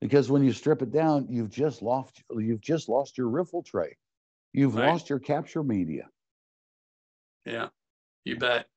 Because 0.00 0.30
when 0.30 0.44
you 0.44 0.52
strip 0.52 0.80
it 0.82 0.92
down, 0.92 1.26
you've 1.28 1.50
just 1.50 1.82
lost 1.82 2.22
you've 2.30 2.60
just 2.60 2.88
lost 2.88 3.18
your 3.18 3.28
riffle 3.28 3.62
tray. 3.62 3.96
You've 4.52 4.74
Right. 4.74 4.88
lost 4.88 5.08
your 5.10 5.18
capture 5.18 5.62
media. 5.62 6.08
Yeah, 7.44 7.68
you 8.24 8.36
bet. 8.36 8.68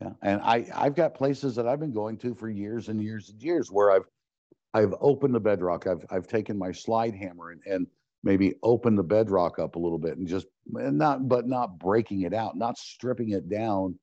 Yeah, 0.00 0.12
and 0.22 0.40
I, 0.42 0.66
I've 0.74 0.94
got 0.94 1.14
places 1.14 1.54
that 1.56 1.66
I've 1.66 1.80
been 1.80 1.92
going 1.92 2.16
to 2.18 2.34
for 2.34 2.48
years 2.48 2.88
and 2.88 3.02
years 3.02 3.28
and 3.28 3.42
years 3.42 3.70
where 3.70 3.90
I've, 3.90 4.08
I've 4.72 4.94
opened 5.00 5.34
the 5.34 5.40
bedrock. 5.40 5.86
I've, 5.86 6.04
I've 6.10 6.26
taken 6.26 6.56
my 6.58 6.72
slide 6.72 7.14
hammer 7.14 7.50
and, 7.50 7.62
and 7.66 7.86
maybe 8.22 8.54
open 8.62 8.94
the 8.94 9.02
bedrock 9.02 9.58
up 9.58 9.76
a 9.76 9.78
little 9.78 9.98
bit 9.98 10.18
and 10.18 10.28
just, 10.28 10.46
and 10.74 10.98
not, 10.98 11.28
but 11.28 11.46
not 11.46 11.78
breaking 11.78 12.22
it 12.22 12.34
out, 12.34 12.56
not 12.56 12.76
stripping 12.76 13.30
it 13.30 13.48
down 13.48 13.98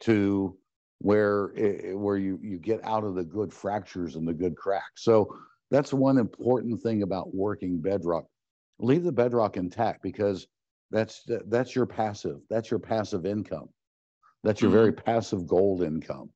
to 0.00 0.56
where, 0.98 1.52
it, 1.56 1.96
where 1.98 2.16
you, 2.16 2.38
you 2.42 2.58
get 2.58 2.80
out 2.84 3.04
of 3.04 3.14
the 3.14 3.24
good 3.24 3.52
fractures 3.52 4.16
and 4.16 4.26
the 4.26 4.32
good 4.32 4.56
cracks. 4.56 5.04
So 5.04 5.36
that's 5.70 5.92
one 5.92 6.18
important 6.18 6.80
thing 6.82 7.02
about 7.02 7.34
working 7.34 7.80
bedrock. 7.80 8.24
Leave 8.78 9.04
the 9.04 9.12
bedrock 9.12 9.56
intact 9.56 10.02
because 10.02 10.46
that's, 10.90 11.22
that's 11.46 11.76
your 11.76 11.86
passive, 11.86 12.38
that's 12.48 12.70
your 12.70 12.80
passive 12.80 13.26
income. 13.26 13.68
That's 14.42 14.62
your 14.62 14.70
mm-hmm. 14.70 14.78
very 14.78 14.92
passive 14.92 15.46
gold 15.46 15.82
income. 15.82 16.30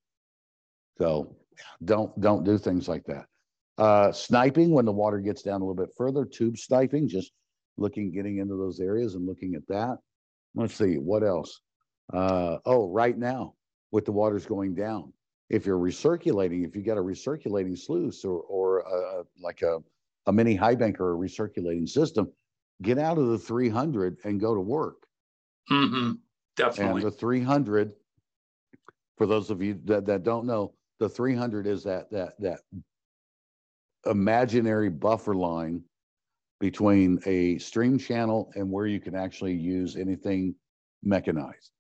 So 0.99 1.37
don't, 1.85 2.19
don't 2.21 2.45
do 2.45 2.59
things 2.59 2.87
like 2.87 3.05
that. 3.07 3.25
Uh, 3.77 4.13
sniping, 4.13 4.71
when 4.71 4.85
the 4.85 4.93
water 4.93 5.19
gets 5.19 5.43
down 5.43 5.61
a 5.61 5.65
little 5.65 5.75
bit 5.75 5.95
further, 5.97 6.25
tube 6.25 6.57
sniping, 6.57 7.09
just 7.09 7.33
looking, 7.77 8.13
getting 8.13 8.39
into 8.39 8.57
those 8.57 8.79
areas 8.81 9.15
and 9.15 9.27
looking 9.27 9.55
at 9.55 9.67
that. 9.67 9.99
Let's 10.55 10.75
see, 10.75 10.95
what 10.95 11.25
else? 11.25 11.61
Uh, 12.13 12.59
oh, 12.67 12.89
right 12.91 13.17
now, 13.19 13.55
with 13.91 14.05
the 14.05 14.13
waters 14.13 14.47
going 14.47 14.75
down, 14.75 15.13
if 15.51 15.67
you're 15.67 15.79
recirculating, 15.79 16.67
if 16.67 16.77
you 16.77 16.83
got 16.83 16.99
a 16.99 17.03
recirculating 17.03 17.77
sluice 17.77 18.25
or, 18.25 18.41
or 18.43 18.87
uh, 18.87 19.25
like 19.43 19.63
a, 19.63 19.79
a 20.27 20.33
mini 20.33 20.55
high 20.55 20.75
bank 20.75 21.01
or 21.01 21.15
a 21.15 21.17
recirculating 21.17 21.89
system, 21.89 22.31
get 22.83 22.99
out 22.99 23.19
of 23.19 23.29
the 23.29 23.39
300 23.39 24.19
and 24.25 24.41
go 24.41 24.55
to 24.55 24.61
work. 24.61 25.07
hmm 25.69 26.13
And 26.79 27.03
the 27.03 27.11
three 27.11 27.43
hundred, 27.43 27.93
for 29.17 29.27
those 29.27 29.51
of 29.51 29.63
you 29.63 29.81
that, 29.87 30.07
that 30.07 30.23
don't 30.23 30.47
know, 30.47 30.75
the 31.01 31.09
three 31.09 31.35
hundred 31.35 31.67
is 31.67 31.83
that, 31.85 32.11
that, 32.13 32.35
that 32.41 32.61
imaginary 34.07 34.91
buffer 34.91 35.35
line 35.35 35.83
between 36.61 37.19
a 37.27 37.59
stream 37.59 37.99
channel 37.99 38.51
and 38.55 38.71
where 38.71 38.87
you 38.87 39.01
can 39.01 39.15
actually 39.15 39.55
use 39.55 39.97
anything 39.97 40.55
mechanized. 41.03 41.71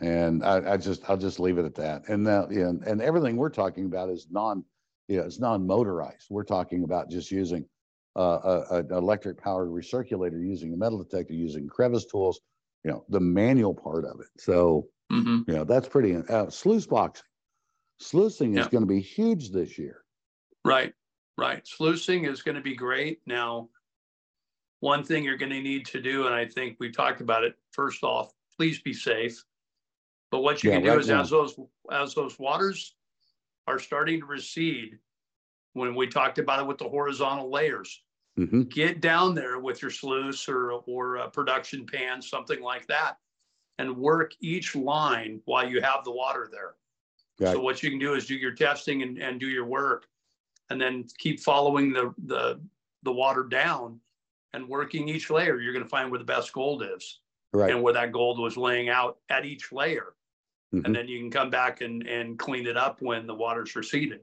And 0.00 0.44
I, 0.44 0.72
I 0.72 0.76
just, 0.76 1.08
I'll 1.08 1.16
just 1.16 1.40
leave 1.40 1.58
it 1.58 1.64
at 1.64 1.74
that. 1.76 2.08
And 2.08 2.26
that 2.26 2.50
yeah, 2.50 2.68
and 2.68 3.00
everything 3.02 3.36
we're 3.36 3.48
talking 3.48 3.86
about 3.86 4.10
is 4.10 4.26
non, 4.30 4.64
yeah, 5.08 5.20
it's 5.20 5.40
non-motorized. 5.40 6.26
We're 6.30 6.44
talking 6.44 6.84
about 6.84 7.10
just 7.10 7.30
using 7.30 7.66
uh, 8.16 8.64
a, 8.70 8.76
an 8.76 8.92
electric 8.92 9.42
powered 9.42 9.68
recirculator, 9.68 10.40
using 10.42 10.74
a 10.74 10.76
metal 10.76 11.02
detector, 11.02 11.34
using 11.34 11.68
crevice 11.68 12.04
tools, 12.04 12.40
you 12.84 12.90
know, 12.90 13.04
the 13.08 13.20
manual 13.20 13.74
part 13.74 14.04
of 14.04 14.20
it. 14.20 14.28
So, 14.38 14.88
hmm 15.10 15.42
you 15.46 15.54
know, 15.54 15.64
that's 15.64 15.88
pretty, 15.88 16.16
uh, 16.16 16.50
sluice 16.50 16.86
boxing. 16.86 17.24
Sluicing 18.00 18.56
is 18.58 18.68
going 18.68 18.82
to 18.82 18.86
be 18.86 19.00
huge 19.00 19.50
this 19.52 19.78
year. 19.78 20.02
Right, 20.64 20.92
right. 21.36 21.66
Sluicing 21.66 22.24
is 22.24 22.42
going 22.42 22.54
to 22.54 22.60
be 22.60 22.74
great. 22.74 23.20
Now, 23.26 23.68
one 24.80 25.02
thing 25.02 25.24
you're 25.24 25.36
going 25.36 25.52
to 25.52 25.60
need 25.60 25.86
to 25.86 26.00
do, 26.00 26.26
and 26.26 26.34
I 26.34 26.46
think 26.46 26.76
we 26.78 26.90
talked 26.90 27.20
about 27.20 27.44
it, 27.44 27.56
first 27.72 28.02
off, 28.02 28.32
please 28.56 28.80
be 28.80 28.92
safe. 28.92 29.42
But 30.30 30.40
what 30.40 30.62
you 30.62 30.70
Yeah, 30.70 30.76
can 30.76 30.84
do 30.84 30.90
right 30.90 30.98
is 30.98 31.08
now. 31.08 31.22
as 31.22 31.30
those, 31.30 31.58
as 31.90 32.14
those 32.14 32.38
waters 32.38 32.94
are 33.66 33.78
starting 33.78 34.20
to 34.20 34.26
recede, 34.26 34.98
when 35.72 35.94
we 35.94 36.06
talked 36.06 36.38
about 36.38 36.60
it 36.60 36.66
with 36.66 36.78
the 36.78 36.88
horizontal 36.88 37.50
layers, 37.50 38.02
hmm 38.36 38.62
get 38.62 39.00
down 39.00 39.34
there 39.34 39.58
with 39.58 39.80
your 39.80 39.90
sluice 39.90 40.46
or, 40.48 40.72
or 40.72 41.16
a 41.16 41.30
production 41.30 41.86
pan, 41.86 42.20
something 42.20 42.60
like 42.60 42.86
that, 42.86 43.16
and 43.78 43.96
work 43.96 44.32
each 44.40 44.76
line 44.76 45.40
while 45.46 45.66
you 45.66 45.80
have 45.80 46.04
the 46.04 46.10
water 46.10 46.48
there. 46.50 46.74
Right. 47.40 47.52
So 47.52 47.60
what 47.60 47.82
you 47.82 47.90
can 47.90 47.98
do 47.98 48.14
is 48.14 48.26
do 48.26 48.34
your 48.34 48.52
testing 48.52 49.02
and, 49.02 49.18
and 49.18 49.40
do 49.40 49.46
your 49.46 49.64
work 49.64 50.06
and 50.70 50.80
then 50.80 51.04
keep 51.18 51.40
following 51.40 51.92
the, 51.92 52.14
the, 52.26 52.60
the 53.02 53.12
water 53.12 53.44
down 53.44 54.00
and 54.52 54.68
working 54.68 55.08
each 55.08 55.30
layer. 55.30 55.60
You're 55.60 55.72
going 55.72 55.84
to 55.84 55.88
find 55.88 56.10
where 56.10 56.18
the 56.18 56.24
best 56.24 56.52
gold 56.52 56.82
is 56.82 57.20
Right. 57.52 57.70
and 57.70 57.82
where 57.82 57.92
that 57.94 58.12
gold 58.12 58.38
was 58.38 58.56
laying 58.56 58.88
out 58.88 59.18
at 59.30 59.44
each 59.44 59.72
layer. 59.72 60.14
Mhm. 60.74 60.84
And 60.84 60.94
then 60.94 61.08
you 61.08 61.18
can 61.20 61.30
come 61.30 61.48
back 61.50 61.80
and, 61.80 62.02
and 62.06 62.38
clean 62.38 62.66
it 62.66 62.76
up 62.76 63.00
when 63.00 63.26
the 63.26 63.34
water's 63.34 63.74
receded. 63.76 64.20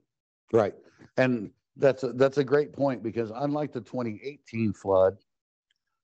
Right. 0.51 0.75
And 1.17 1.51
that's, 1.77 2.03
a- 2.03 2.13
that's 2.13 2.37
a 2.37 2.43
great 2.43 2.73
point 2.73 3.01
because 3.01 3.31
unlike 3.33 3.71
the 3.71 3.81
2018 3.81 4.73
flood, 4.73 5.17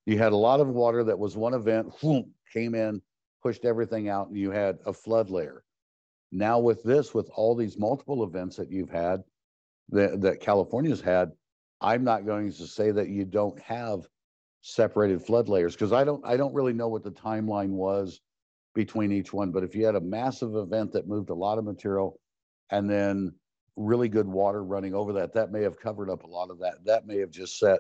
you 0.06 0.18
had 0.18 0.32
a 0.32 0.38
lot 0.38 0.60
of 0.60 0.70
water 0.70 1.04
that 1.04 1.20
was 1.20 1.36
one 1.36 1.54
event, 1.54 1.92
whoom, 2.02 2.32
came 2.52 2.74
in, 2.74 3.02
pushed 3.44 3.66
everything 3.66 4.10
out, 4.10 4.30
and 4.30 4.38
you 4.38 4.50
had 4.50 4.80
a 4.86 4.94
flood 4.94 5.30
layer. 5.30 5.64
Now 6.32 6.60
with 6.60 6.82
this, 6.84 7.14
with 7.14 7.30
all 7.36 7.56
these 7.56 7.78
multiple 7.78 8.24
events 8.24 8.56
that 8.56 8.72
you've 8.72 8.90
had, 8.90 9.24
that, 9.92 10.22
that 10.22 10.40
California's 10.40 11.02
had, 11.02 11.32
I'm 11.82 12.04
not 12.04 12.26
going 12.26 12.52
to 12.52 12.68
say 12.68 12.92
that 12.92 13.10
you 13.10 13.26
don't 13.26 13.60
have 13.62 14.08
separated 14.62 15.22
flood 15.22 15.48
layers 15.48 15.74
because 15.74 15.94
I 15.94 16.04
don't, 16.04 16.26
I 16.26 16.38
don't 16.38 16.54
really 16.54 16.74
know 16.74 16.90
what 16.90 17.04
the 17.04 17.12
timeline 17.12 17.70
was 17.70 18.20
between 18.76 19.12
each 19.12 19.32
one. 19.34 19.52
But 19.52 19.64
if 19.64 19.76
you 19.76 19.86
had 19.86 19.96
a 19.96 20.02
massive 20.02 20.56
event 20.56 20.92
that 20.94 21.08
moved 21.08 21.30
a 21.30 21.36
lot 21.36 21.58
of 21.58 21.64
material 21.64 22.20
and 22.70 22.90
then 22.90 23.34
really 23.76 24.10
good 24.10 24.28
water 24.28 24.64
running 24.64 24.94
over 24.94 25.14
that, 25.14 25.34
that 25.34 25.52
may 25.52 25.62
have 25.64 25.80
covered 25.80 26.10
up 26.10 26.24
a 26.24 26.28
lot 26.28 26.50
of 26.50 26.60
that. 26.60 26.84
That 26.86 27.08
may 27.08 27.18
have 27.20 27.32
just 27.32 27.58
set 27.58 27.80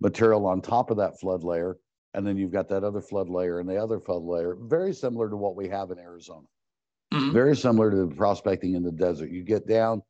material 0.00 0.46
on 0.46 0.60
top 0.60 0.90
of 0.90 0.96
that 0.98 1.18
flood 1.20 1.44
layer. 1.44 1.78
And 2.14 2.26
then 2.26 2.36
you've 2.36 2.52
got 2.52 2.68
that 2.70 2.82
other 2.82 3.00
flood 3.00 3.28
layer 3.28 3.60
and 3.60 3.68
the 3.68 3.76
other 3.76 4.00
flood 4.00 4.22
layer, 4.22 4.56
very 4.58 4.92
similar 4.92 5.28
to 5.30 5.36
what 5.36 5.54
we 5.54 5.68
have 5.68 5.90
in 5.90 5.98
Arizona 5.98 6.46
Mhm. 7.12 7.32
very 7.32 7.56
similar 7.56 7.90
to 7.90 7.96
the 7.96 8.14
prospecting 8.14 8.74
in 8.74 8.82
the 8.82 8.92
desert. 8.92 9.30
You 9.30 9.44
get 9.44 9.66
down, 9.66 10.02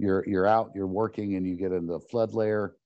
you're 0.00 0.24
you're 0.28 0.46
out, 0.46 0.72
you're 0.74 0.86
working, 0.86 1.34
and 1.36 1.46
you 1.46 1.56
get 1.56 1.72
in 1.72 1.86
the 1.86 2.00
flood 2.00 2.34
layer, 2.34 2.76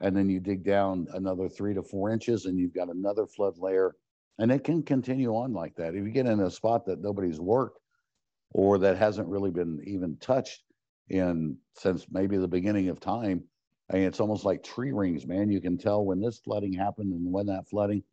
and 0.00 0.16
then 0.16 0.28
you 0.30 0.40
dig 0.40 0.64
down 0.64 1.08
another 1.14 1.48
three 1.48 1.74
to 1.74 1.82
four 1.82 2.10
inches, 2.10 2.46
and 2.46 2.58
you've 2.58 2.74
got 2.74 2.90
another 2.90 3.26
flood 3.26 3.58
layer, 3.58 3.96
and 4.38 4.52
it 4.52 4.64
can 4.64 4.82
continue 4.82 5.34
on 5.36 5.52
like 5.52 5.76
that. 5.76 5.94
If 5.94 6.04
you 6.04 6.10
get 6.10 6.26
in 6.26 6.40
a 6.40 6.50
spot 6.50 6.86
that 6.86 7.00
nobody's 7.00 7.40
worked 7.40 7.80
or 8.52 8.78
that 8.78 8.96
hasn't 8.96 9.28
really 9.28 9.50
been 9.50 9.80
even 9.86 10.16
touched 10.18 10.64
in 11.08 11.58
since 11.76 12.06
maybe 12.10 12.36
the 12.36 12.48
beginning 12.48 12.88
of 12.88 13.00
time, 13.00 13.44
I 13.90 13.94
mean, 13.94 14.04
it's 14.04 14.20
almost 14.20 14.44
like 14.44 14.62
tree 14.62 14.92
rings, 14.92 15.26
man. 15.26 15.50
You 15.50 15.60
can 15.60 15.78
tell 15.78 16.04
when 16.04 16.20
this 16.20 16.38
flooding 16.38 16.72
happened 16.72 17.12
and 17.12 17.32
when 17.32 17.46
that 17.46 17.68
flooding, 17.68 18.04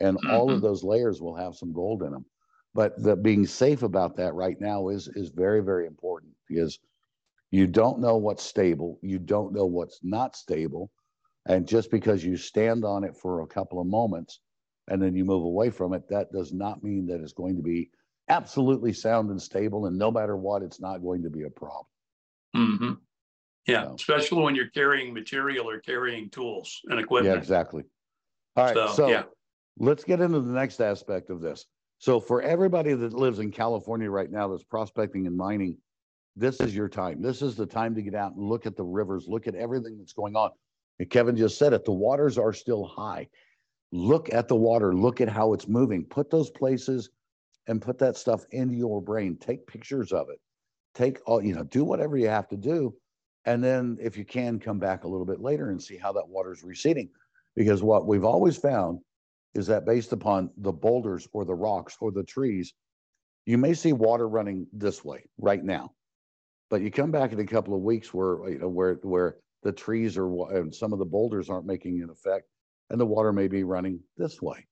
and 0.00 0.18
all 0.26 0.54
of 0.54 0.60
Mhm. 0.60 0.62
those 0.62 0.84
layers 0.84 1.20
will 1.20 1.34
have 1.36 1.54
some 1.56 1.72
gold 1.72 2.02
in 2.02 2.12
them 2.12 2.26
but 2.74 2.92
the 3.02 3.16
being 3.16 3.46
safe 3.46 3.82
about 3.82 4.16
that 4.16 4.34
right 4.34 4.60
now 4.60 4.88
is 4.88 5.08
is 5.14 5.30
very 5.30 5.62
very 5.62 5.86
important 5.86 6.34
because 6.46 6.78
you 7.50 7.66
don't 7.66 8.00
know 8.00 8.16
what's 8.16 8.42
stable 8.42 8.98
you 9.02 9.18
don't 9.18 9.52
know 9.52 9.66
what's 9.66 10.00
not 10.02 10.36
stable 10.36 10.90
and 11.48 11.66
just 11.66 11.90
because 11.90 12.24
you 12.24 12.36
stand 12.36 12.84
on 12.84 13.04
it 13.04 13.16
for 13.16 13.40
a 13.42 13.46
couple 13.46 13.80
of 13.80 13.86
moments 13.86 14.40
and 14.88 15.00
then 15.00 15.14
you 15.14 15.24
move 15.24 15.42
away 15.44 15.70
from 15.70 15.92
it 15.92 16.08
that 16.08 16.30
does 16.32 16.52
not 16.52 16.82
mean 16.82 17.06
that 17.06 17.20
it's 17.20 17.32
going 17.32 17.56
to 17.56 17.62
be 17.62 17.90
absolutely 18.28 18.92
sound 18.92 19.30
and 19.30 19.40
stable 19.40 19.86
and 19.86 19.96
no 19.96 20.10
matter 20.10 20.36
what 20.36 20.62
it's 20.62 20.80
not 20.80 21.02
going 21.02 21.22
to 21.22 21.30
be 21.30 21.42
a 21.44 21.50
problem 21.50 21.86
Mhm. 22.54 22.98
Yeah, 23.66 23.82
So- 23.84 23.94
especially 23.94 24.42
when 24.42 24.54
you're 24.54 24.70
carrying 24.70 25.12
material 25.12 25.68
or 25.68 25.80
carrying 25.80 26.30
tools 26.30 26.80
and 26.84 26.98
equipment. 27.00 27.34
yeah 27.34 27.38
exactly 27.40 27.84
all 28.56 28.64
right 28.64 28.74
So, 28.74 28.86
so 28.88 29.08
yeah. 29.08 29.24
let's 29.78 30.04
get 30.04 30.20
into 30.20 30.40
the 30.40 30.52
next 30.52 30.80
aspect 30.80 31.30
of 31.30 31.40
this 31.40 31.66
so 31.98 32.18
for 32.20 32.42
everybody 32.42 32.92
that 32.94 33.12
lives 33.12 33.38
in 33.38 33.50
california 33.52 34.10
right 34.10 34.30
now 34.30 34.48
that's 34.48 34.64
prospecting 34.64 35.26
and 35.26 35.36
mining 35.36 35.78
this 36.36 36.60
is 36.60 36.76
your 36.76 36.88
time. 36.88 37.22
This 37.22 37.40
is 37.40 37.56
the 37.56 37.66
time 37.66 37.94
to 37.94 38.02
get 38.02 38.14
out 38.14 38.34
and 38.34 38.44
look 38.44 38.66
at 38.66 38.76
the 38.76 38.84
rivers, 38.84 39.26
look 39.26 39.46
at 39.46 39.54
everything 39.54 39.96
that's 39.98 40.12
going 40.12 40.36
on. 40.36 40.50
And 40.98 41.08
Kevin 41.10 41.36
just 41.36 41.58
said 41.58 41.72
it, 41.72 41.84
the 41.84 41.92
waters 41.92 42.38
are 42.38 42.52
still 42.52 42.84
high. 42.84 43.28
Look 43.92 44.32
at 44.32 44.48
the 44.48 44.56
water, 44.56 44.94
look 44.94 45.20
at 45.20 45.28
how 45.28 45.52
it's 45.52 45.68
moving. 45.68 46.04
Put 46.04 46.30
those 46.30 46.50
places 46.50 47.10
and 47.66 47.80
put 47.80 47.98
that 47.98 48.16
stuff 48.16 48.44
into 48.50 48.74
your 48.74 49.00
brain. 49.00 49.36
Take 49.36 49.66
pictures 49.66 50.12
of 50.12 50.28
it. 50.30 50.40
Take 50.94 51.18
all, 51.26 51.42
you 51.42 51.54
know, 51.54 51.64
do 51.64 51.84
whatever 51.84 52.16
you 52.16 52.28
have 52.28 52.48
to 52.48 52.56
do. 52.56 52.94
And 53.44 53.62
then 53.62 53.96
if 54.00 54.16
you 54.16 54.24
can 54.24 54.58
come 54.58 54.78
back 54.78 55.04
a 55.04 55.08
little 55.08 55.26
bit 55.26 55.40
later 55.40 55.70
and 55.70 55.82
see 55.82 55.96
how 55.96 56.12
that 56.12 56.28
water's 56.28 56.62
receding. 56.62 57.08
Because 57.54 57.82
what 57.82 58.06
we've 58.06 58.24
always 58.24 58.56
found 58.56 59.00
is 59.54 59.66
that 59.68 59.86
based 59.86 60.12
upon 60.12 60.50
the 60.58 60.72
boulders 60.72 61.26
or 61.32 61.44
the 61.44 61.54
rocks 61.54 61.96
or 62.00 62.10
the 62.10 62.24
trees, 62.24 62.74
you 63.46 63.56
may 63.56 63.72
see 63.72 63.92
water 63.92 64.28
running 64.28 64.66
this 64.72 65.04
way 65.04 65.24
right 65.38 65.64
now. 65.64 65.92
But 66.68 66.82
you 66.82 66.90
come 66.90 67.10
back 67.10 67.32
in 67.32 67.40
a 67.40 67.46
couple 67.46 67.74
of 67.74 67.82
weeks 67.82 68.12
where, 68.12 68.48
you 68.48 68.58
know, 68.58 68.68
where, 68.68 68.94
where 69.02 69.36
the 69.62 69.72
trees 69.72 70.16
are, 70.16 70.56
and 70.56 70.74
some 70.74 70.92
of 70.92 70.98
the 70.98 71.04
boulders 71.04 71.48
aren't 71.48 71.66
making 71.66 72.02
an 72.02 72.10
effect 72.10 72.48
and 72.90 73.00
the 73.00 73.06
water 73.06 73.32
may 73.32 73.48
be 73.48 73.64
running 73.64 74.00
this 74.16 74.40
way. 74.40 74.66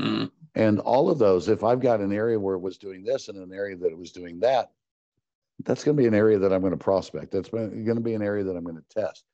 Mhm. 0.00 0.30
And 0.54 0.80
all 0.80 1.10
of 1.10 1.18
those, 1.18 1.48
if 1.48 1.62
I've 1.62 1.80
got 1.80 2.00
an 2.00 2.12
area 2.12 2.38
where 2.38 2.56
it 2.56 2.60
was 2.60 2.78
doing 2.78 3.04
this 3.04 3.28
and 3.28 3.38
an 3.38 3.52
area 3.52 3.76
that 3.76 3.92
it 3.92 3.98
was 3.98 4.12
doing 4.12 4.40
that, 4.40 4.72
that's 5.64 5.84
going 5.84 5.96
to 5.96 6.02
be 6.02 6.08
an 6.08 6.14
area 6.14 6.38
that 6.38 6.52
I'm 6.52 6.60
going 6.60 6.72
to 6.72 6.76
prospect. 6.76 7.30
That's 7.30 7.48
going 7.48 7.84
to 7.86 8.00
be 8.00 8.14
an 8.14 8.22
area 8.22 8.44
that 8.44 8.56
I'm 8.56 8.64
going 8.64 8.76
to 8.76 9.00
test. 9.00 9.24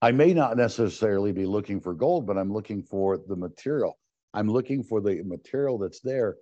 I 0.00 0.10
may 0.12 0.34
not 0.34 0.56
necessarily 0.56 1.32
be 1.32 1.46
looking 1.46 1.80
for 1.80 1.94
gold, 1.94 2.26
but 2.26 2.38
I'm 2.38 2.52
looking 2.52 2.82
for 2.82 3.18
the 3.18 3.36
material. 3.36 3.98
I'm 4.32 4.48
looking 4.48 4.82
for 4.82 5.00
the 5.00 5.22
material 5.22 5.78
that's 5.78 6.00
there 6.00 6.36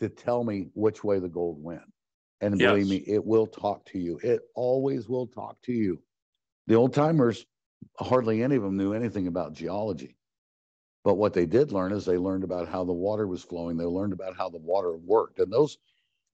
to 0.00 0.08
tell 0.08 0.44
me 0.44 0.68
which 0.74 1.02
way 1.02 1.18
the 1.18 1.28
gold 1.28 1.62
went. 1.62 1.82
And 2.42 2.58
believe 2.58 2.88
Yes. 2.88 2.90
me, 2.90 2.96
it 3.06 3.24
will 3.24 3.46
talk 3.46 3.86
to 3.86 3.98
you. 3.98 4.18
It 4.22 4.42
always 4.56 5.08
will 5.08 5.28
talk 5.28 5.62
to 5.62 5.72
you. 5.72 6.02
The 6.66 6.74
old 6.74 6.92
timers, 6.92 7.46
hardly 7.98 8.42
any 8.42 8.56
of 8.56 8.62
them 8.62 8.76
knew 8.76 8.92
anything 8.92 9.28
about 9.28 9.54
geology. 9.54 10.16
But 11.04 11.14
what 11.14 11.34
they 11.34 11.46
did 11.46 11.72
learn 11.72 11.92
is 11.92 12.04
they 12.04 12.18
learned 12.18 12.44
about 12.44 12.68
how 12.68 12.84
the 12.84 12.92
water 12.92 13.26
was 13.28 13.42
flowing. 13.42 13.76
They 13.76 13.84
learned 13.84 14.12
about 14.12 14.36
how 14.36 14.48
the 14.48 14.58
water 14.58 14.96
worked. 14.96 15.38
And 15.38 15.52
those, 15.52 15.78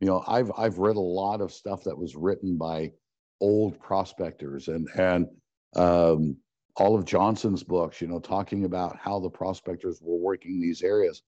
you 0.01 0.07
know, 0.07 0.25
I've 0.27 0.51
I've 0.57 0.79
read 0.79 0.97
a 0.97 1.01
lot 1.01 1.41
of 1.43 1.53
stuff 1.53 1.85
that 1.85 1.97
was 1.97 2.17
written 2.17 2.57
by 2.57 2.93
old 3.41 3.79
prospectors 3.79 4.69
and 4.69 4.89
and 4.95 5.29
um, 5.77 6.39
all 6.77 6.95
of 6.97 7.05
Johnson's 7.05 7.63
books, 7.63 8.01
you 8.01 8.09
know, 8.09 8.19
talking 8.21 8.65
about 8.65 8.97
how 8.99 9.21
the 9.21 9.31
prospectors 9.31 10.01
were 10.01 10.17
working 10.19 10.61
these 10.61 10.83
areas 10.83 11.23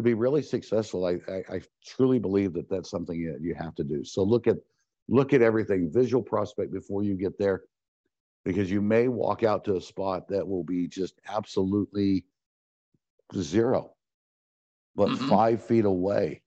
to 0.00 0.08
be 0.10 0.14
really 0.14 0.42
successful. 0.42 1.04
I, 1.06 1.18
I, 1.30 1.56
I 1.56 1.60
truly 1.84 2.18
believe 2.18 2.52
that 2.54 2.68
that's 2.68 2.90
something 2.90 3.24
that 3.26 3.40
you 3.40 3.54
have 3.54 3.74
to 3.76 3.84
do. 3.84 4.04
So 4.04 4.22
look 4.22 4.46
at 4.46 4.56
look 5.08 5.32
at 5.32 5.42
everything, 5.42 5.90
visual 5.92 6.22
prospect 6.22 6.72
before 6.72 7.02
you 7.02 7.14
get 7.14 7.38
there, 7.38 7.64
because 8.44 8.70
you 8.70 8.80
may 8.80 9.08
walk 9.08 9.42
out 9.42 9.64
to 9.64 9.76
a 9.76 9.80
spot 9.80 10.28
that 10.28 10.46
will 10.46 10.64
be 10.64 10.88
just 10.88 11.20
absolutely 11.28 12.24
zero, 13.34 13.96
but 14.96 15.10
Mhm. 15.10 15.28
five 15.28 15.62
feet 15.64 15.84
away, 15.84 16.42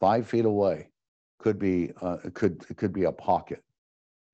five 0.00 0.26
feet 0.26 0.44
away, 0.44 0.90
could 1.38 1.58
be 1.58 1.92
uh, 2.02 2.18
could 2.34 2.66
could 2.76 2.92
be 2.92 3.04
a 3.04 3.12
pocket 3.12 3.62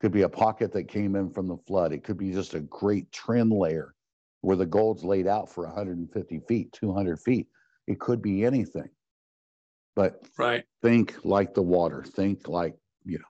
could 0.01 0.13
be 0.13 0.23
a 0.23 0.29
pocket 0.29 0.73
that 0.73 0.85
came 0.85 1.17
in 1.17 1.31
from 1.31 1.49
the 1.49 1.57
flood. 1.67 1.93
It 1.93 2.05
could 2.05 2.19
be 2.19 2.33
just 2.33 2.55
a 2.55 2.61
great 2.61 3.11
trend 3.13 3.51
layer 3.53 3.95
where 4.43 4.57
the 4.57 4.67
gold's 4.67 5.05
laid 5.05 5.27
out 5.27 5.49
for 5.49 5.65
150 5.67 6.41
feet, 6.41 6.73
200 6.73 7.19
feet. 7.21 7.49
It 7.87 8.01
could 8.01 8.23
be 8.23 8.45
anything. 8.45 8.89
But 9.95 10.27
Right. 10.39 10.65
think 10.83 11.25
like 11.25 11.55
the 11.55 11.63
water. 11.63 12.03
Think 12.03 12.49
like, 12.49 12.75
you 13.05 13.19
know, 13.19 13.25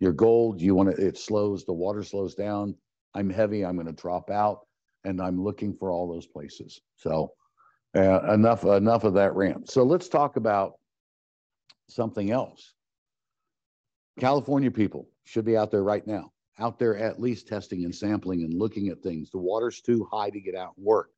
your 0.00 0.12
gold, 0.12 0.60
you 0.60 0.74
want 0.74 0.94
to, 0.94 1.06
it 1.06 1.16
slows, 1.16 1.64
the 1.64 1.72
water 1.72 2.02
slows 2.02 2.34
down. 2.34 2.76
I'm 3.14 3.30
heavy, 3.30 3.64
I'm 3.64 3.74
going 3.74 3.86
to 3.86 3.92
drop 3.92 4.30
out, 4.30 4.66
and 5.04 5.20
I'm 5.20 5.42
looking 5.42 5.74
for 5.74 5.90
all 5.90 6.06
those 6.06 6.26
places. 6.26 6.80
So 6.96 7.32
uh, 7.96 8.32
enough, 8.32 8.64
enough 8.64 9.04
of 9.04 9.14
that 9.14 9.34
rant. 9.34 9.70
So 9.70 9.82
let's 9.82 10.08
talk 10.08 10.36
about 10.36 10.74
something 11.88 12.30
else. 12.30 12.74
California 14.18 14.70
people 14.70 15.08
should 15.24 15.44
be 15.44 15.56
out 15.56 15.70
there 15.70 15.82
right 15.82 16.06
now, 16.06 16.32
out 16.58 16.78
there 16.78 16.96
at 16.96 17.20
least 17.20 17.48
testing 17.48 17.84
and 17.84 17.94
sampling 17.94 18.42
and 18.42 18.54
looking 18.54 18.88
at 18.88 19.02
things. 19.02 19.30
The 19.30 19.38
water's 19.38 19.80
too 19.80 20.06
high 20.12 20.30
to 20.30 20.40
get 20.40 20.54
out 20.54 20.74
and 20.76 20.84
work. 20.84 21.10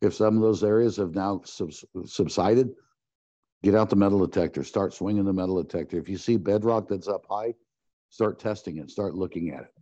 If 0.00 0.14
some 0.14 0.36
of 0.36 0.42
those 0.42 0.62
areas 0.64 0.96
have 0.96 1.14
now 1.14 1.40
subs- 1.44 1.84
subsided, 2.04 2.74
get 3.62 3.74
out 3.74 3.90
the 3.90 3.96
metal 3.96 4.24
detector, 4.26 4.62
start 4.64 4.92
swinging 4.92 5.24
the 5.24 5.32
metal 5.32 5.62
detector. 5.62 5.98
If 5.98 6.08
you 6.08 6.18
see 6.18 6.36
bedrock 6.36 6.88
that's 6.88 7.08
up 7.08 7.24
high, 7.28 7.54
start 8.10 8.38
testing 8.38 8.78
it, 8.78 8.90
start 8.90 9.14
looking 9.14 9.50
at 9.50 9.62
it. 9.62 9.74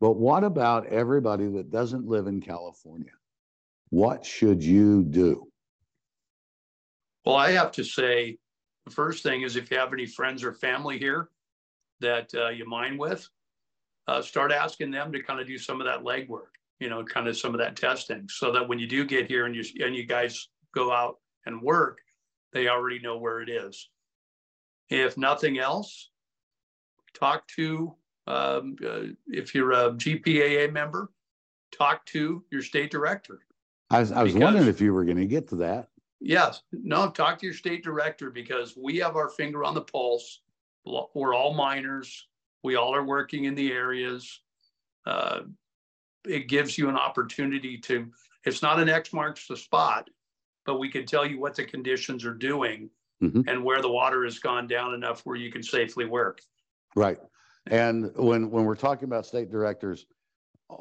But 0.00 0.16
what 0.16 0.42
about 0.42 0.86
everybody 0.86 1.46
that 1.48 1.70
doesn't 1.70 2.06
live 2.06 2.26
in 2.26 2.40
California? 2.40 3.12
What 3.90 4.26
should 4.26 4.64
you 4.64 5.04
do? 5.04 5.46
Well, 7.24 7.36
I 7.36 7.52
have 7.52 7.70
to 7.72 7.84
say, 7.84 8.38
the 8.84 8.90
first 8.90 9.22
thing 9.22 9.42
is 9.42 9.54
if 9.54 9.70
you 9.70 9.78
have 9.78 9.92
any 9.92 10.06
friends 10.06 10.42
or 10.42 10.52
family 10.52 10.98
here 10.98 11.28
that 12.00 12.34
uh, 12.34 12.48
you 12.48 12.66
mine 12.66 12.98
with, 12.98 13.28
uh, 14.08 14.20
start 14.22 14.50
asking 14.50 14.90
them 14.90 15.12
to 15.12 15.22
kind 15.22 15.38
of 15.40 15.46
do 15.46 15.56
some 15.56 15.80
of 15.80 15.86
that 15.86 16.02
legwork, 16.02 16.50
you 16.80 16.88
know, 16.88 17.04
kind 17.04 17.28
of 17.28 17.36
some 17.36 17.54
of 17.54 17.58
that 17.60 17.76
testing, 17.76 18.26
so 18.28 18.52
that 18.52 18.68
when 18.68 18.78
you 18.78 18.86
do 18.86 19.04
get 19.04 19.26
here 19.28 19.46
and 19.46 19.54
you 19.54 19.64
and 19.84 19.94
you 19.94 20.04
guys 20.04 20.48
go 20.74 20.92
out 20.92 21.18
and 21.46 21.60
work, 21.62 21.98
they 22.52 22.68
already 22.68 22.98
know 23.00 23.18
where 23.18 23.40
it 23.40 23.48
is. 23.48 23.88
If 24.90 25.16
nothing 25.16 25.58
else, 25.58 26.10
talk 27.14 27.46
to 27.56 27.94
um, 28.26 28.76
uh, 28.86 29.02
if 29.26 29.54
you're 29.54 29.72
a 29.72 29.92
GPAA 29.92 30.72
member, 30.72 31.10
talk 31.72 32.04
to 32.06 32.44
your 32.50 32.62
state 32.62 32.90
director. 32.90 33.40
I 33.90 34.00
was, 34.00 34.12
I 34.12 34.22
was 34.22 34.32
Because- 34.32 34.44
wondering 34.44 34.68
if 34.68 34.80
you 34.80 34.92
were 34.94 35.04
going 35.04 35.16
to 35.18 35.26
get 35.26 35.48
to 35.48 35.56
that. 35.56 35.88
Yes, 36.20 36.62
no, 36.72 37.10
talk 37.10 37.40
to 37.40 37.46
your 37.46 37.54
state 37.54 37.82
director 37.82 38.30
because 38.30 38.76
we 38.76 38.96
have 38.98 39.16
our 39.16 39.28
finger 39.28 39.64
on 39.64 39.74
the 39.74 39.80
pulse. 39.80 40.42
We're 40.84 41.34
all 41.34 41.52
miners. 41.52 42.28
We 42.62 42.76
all 42.76 42.94
are 42.94 43.02
working 43.04 43.44
in 43.44 43.56
the 43.56 43.72
areas. 43.72 44.40
Uh, 45.04 45.40
It 46.26 46.48
gives 46.48 46.78
you 46.78 46.88
an 46.88 46.96
opportunity 46.96 47.78
to, 47.78 48.06
it's 48.44 48.62
not 48.62 48.78
an 48.78 48.88
X 48.88 49.12
marks 49.12 49.46
the 49.46 49.56
spot, 49.56 50.08
but 50.64 50.78
we 50.78 50.88
can 50.88 51.04
tell 51.04 51.26
you 51.26 51.40
what 51.40 51.54
the 51.56 51.64
conditions 51.64 52.24
are 52.24 52.34
doing 52.34 52.90
Mhm. 53.20 53.44
and 53.46 53.64
where 53.64 53.80
the 53.80 53.90
water 53.90 54.24
has 54.24 54.38
gone 54.38 54.66
down 54.66 54.94
enough 54.94 55.24
where 55.24 55.36
you 55.36 55.50
can 55.50 55.62
safely 55.62 56.04
work. 56.04 56.40
Right. 56.96 57.18
And 57.66 58.10
when, 58.16 58.50
when 58.50 58.64
we're 58.64 58.74
talking 58.74 59.04
about 59.04 59.26
state 59.26 59.50
directors, 59.50 60.06
uh, 60.70 60.76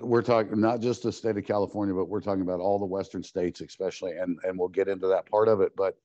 we're 0.00 0.22
talking 0.22 0.60
not 0.60 0.80
just 0.80 1.04
the 1.04 1.12
state 1.12 1.36
of 1.36 1.44
California, 1.44 1.94
but 1.94 2.08
we're 2.08 2.20
talking 2.20 2.42
about 2.42 2.60
all 2.60 2.78
the 2.78 2.84
western 2.84 3.22
states 3.22 3.60
especially, 3.60 4.12
and, 4.12 4.38
and 4.42 4.58
we'll 4.58 4.68
get 4.68 4.88
into 4.88 5.06
that 5.06 5.26
part 5.26 5.48
of 5.48 5.60
it. 5.60 5.72
But 5.76 5.96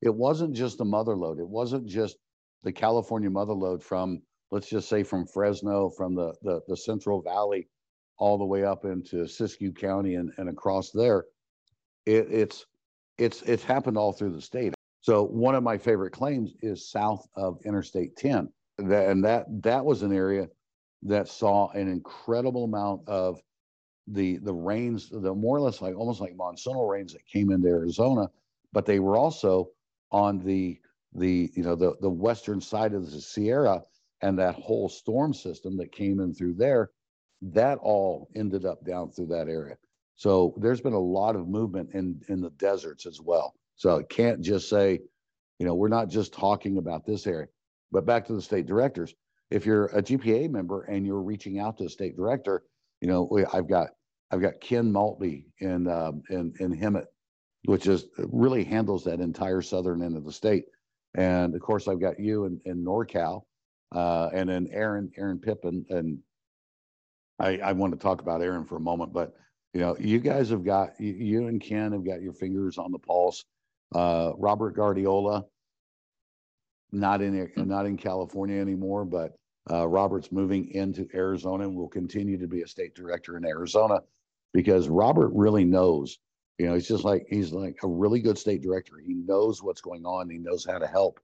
it 0.00 0.14
wasn't 0.14 0.54
just 0.54 0.78
the 0.78 0.84
Mother 0.84 1.14
Lode. 1.14 1.38
It 1.38 1.48
wasn't 1.48 1.86
just 1.86 2.16
the 2.62 2.72
California 2.72 3.30
Mother 3.30 3.52
Lode 3.52 3.82
from, 3.82 4.22
let's 4.50 4.68
just 4.68 4.88
say 4.88 5.02
from 5.02 5.26
Fresno, 5.26 5.90
from 5.90 6.14
the, 6.14 6.34
the, 6.42 6.62
the 6.68 6.76
Central 6.76 7.20
Valley, 7.20 7.68
all 8.18 8.38
the 8.38 8.44
way 8.44 8.64
up 8.64 8.84
into 8.84 9.24
Siskiyou 9.24 9.76
County 9.76 10.14
and, 10.14 10.32
and 10.38 10.48
across 10.48 10.90
there. 10.90 11.24
It, 12.06 12.28
it's, 12.30 12.66
it's, 13.18 13.42
it's 13.42 13.64
happened 13.64 13.98
all 13.98 14.12
through 14.12 14.32
the 14.32 14.40
state. 14.40 14.74
So 15.00 15.24
one 15.24 15.54
of 15.54 15.62
my 15.62 15.78
favorite 15.78 16.12
claims 16.12 16.54
is 16.62 16.90
south 16.90 17.26
of 17.36 17.58
Interstate 17.64 18.16
10. 18.16 18.48
That, 18.78 19.08
and 19.08 19.24
that, 19.24 19.46
that 19.62 19.84
was 19.84 20.02
an 20.02 20.12
area 20.12 20.48
that 21.02 21.28
saw 21.28 21.70
an 21.70 21.88
incredible 21.88 22.64
amount 22.64 23.08
of 23.08 23.40
the, 24.08 24.38
the 24.38 24.52
rains, 24.52 25.08
the 25.10 25.34
more 25.34 25.56
or 25.56 25.60
less 25.60 25.80
like, 25.80 25.96
almost 25.96 26.20
like 26.20 26.36
monsoonal 26.36 26.88
rains 26.90 27.12
that 27.12 27.26
came 27.26 27.50
into 27.50 27.68
Arizona, 27.68 28.28
but 28.72 28.86
they 28.86 28.98
were 28.98 29.16
also 29.16 29.68
on 30.10 30.38
the, 30.38 30.78
the, 31.14 31.50
you 31.54 31.62
know, 31.62 31.74
the, 31.74 31.94
the 32.00 32.10
western 32.10 32.60
side 32.60 32.92
of 32.92 33.10
the 33.10 33.20
Sierra 33.20 33.82
and 34.22 34.38
that 34.38 34.54
whole 34.54 34.88
storm 34.88 35.34
system 35.34 35.76
that 35.76 35.92
came 35.92 36.20
in 36.20 36.34
through 36.34 36.54
there, 36.54 36.90
that 37.42 37.78
all 37.78 38.28
ended 38.34 38.64
up 38.64 38.84
down 38.84 39.10
through 39.10 39.26
that 39.26 39.48
area. 39.48 39.76
So 40.16 40.54
there's 40.58 40.80
been 40.80 40.94
a 40.94 40.98
lot 40.98 41.36
of 41.36 41.48
movement 41.48 41.90
in, 41.92 42.20
in 42.28 42.40
the 42.40 42.50
deserts 42.50 43.06
as 43.06 43.20
well. 43.20 43.54
So 43.76 43.96
it 43.96 44.08
can't 44.08 44.40
just 44.40 44.68
say, 44.68 45.00
you 45.58 45.66
know, 45.66 45.74
we're 45.74 45.88
not 45.88 46.08
just 46.08 46.32
talking 46.32 46.78
about 46.78 47.04
this 47.06 47.26
area. 47.26 47.48
But 47.92 48.06
back 48.06 48.26
to 48.26 48.34
the 48.34 48.42
state 48.42 48.66
directors, 48.66 49.14
if 49.50 49.64
you're 49.64 49.86
a 49.86 50.02
GPA 50.02 50.50
member 50.50 50.82
and 50.82 51.06
you're 51.06 51.22
reaching 51.22 51.58
out 51.58 51.78
to 51.78 51.84
a 51.84 51.88
state 51.88 52.16
director, 52.16 52.64
you 53.00 53.08
know, 53.08 53.28
we, 53.30 53.44
I've 53.46 53.68
got 53.68 53.90
I've 54.30 54.40
got 54.40 54.60
Ken 54.60 54.90
Maltby 54.90 55.46
in 55.60 55.86
um, 55.86 56.22
in 56.30 56.52
in 56.58 56.76
Hemet, 56.76 57.06
which 57.66 57.86
is 57.86 58.06
really 58.18 58.64
handles 58.64 59.04
that 59.04 59.20
entire 59.20 59.62
southern 59.62 60.02
end 60.02 60.16
of 60.16 60.24
the 60.24 60.32
state. 60.32 60.64
And 61.14 61.54
of 61.54 61.60
course, 61.60 61.86
I've 61.86 62.00
got 62.00 62.18
you 62.18 62.44
in, 62.46 62.60
in 62.64 62.84
NorCal, 62.84 63.42
uh, 63.94 64.30
and 64.32 64.48
then 64.48 64.68
Aaron 64.72 65.10
Aaron 65.16 65.38
Pippin. 65.38 65.86
And 65.90 66.18
I 67.38 67.58
I 67.58 67.72
want 67.72 67.92
to 67.92 67.98
talk 67.98 68.20
about 68.20 68.42
Aaron 68.42 68.64
for 68.64 68.76
a 68.76 68.80
moment, 68.80 69.12
but 69.12 69.34
you 69.74 69.80
know, 69.80 69.96
you 69.98 70.20
guys 70.20 70.50
have 70.50 70.64
got 70.64 70.98
you, 70.98 71.12
you 71.12 71.48
and 71.48 71.60
Ken 71.60 71.92
have 71.92 72.04
got 72.04 72.22
your 72.22 72.32
fingers 72.32 72.78
on 72.78 72.92
the 72.92 72.98
pulse. 72.98 73.44
Uh, 73.94 74.32
Robert 74.36 74.74
Guardiola, 74.74 75.44
not 76.92 77.22
in 77.22 77.50
not 77.56 77.86
in 77.86 77.96
California 77.96 78.60
anymore, 78.60 79.04
but 79.04 79.36
uh, 79.70 79.86
Robert's 79.86 80.32
moving 80.32 80.70
into 80.70 81.06
Arizona 81.14 81.64
and 81.64 81.76
will 81.76 81.88
continue 81.88 82.38
to 82.38 82.46
be 82.46 82.62
a 82.62 82.66
state 82.66 82.94
director 82.94 83.36
in 83.36 83.44
Arizona 83.44 83.98
because 84.52 84.88
Robert 84.88 85.30
really 85.34 85.64
knows. 85.64 86.18
You 86.58 86.68
know, 86.68 86.74
he's 86.74 86.88
just 86.88 87.04
like 87.04 87.26
he's 87.28 87.52
like 87.52 87.76
a 87.82 87.88
really 87.88 88.20
good 88.20 88.38
state 88.38 88.62
director. 88.62 88.94
He 89.04 89.14
knows 89.14 89.62
what's 89.62 89.82
going 89.82 90.06
on. 90.06 90.30
He 90.30 90.38
knows 90.38 90.64
how 90.64 90.78
to 90.78 90.86
help 90.86 91.20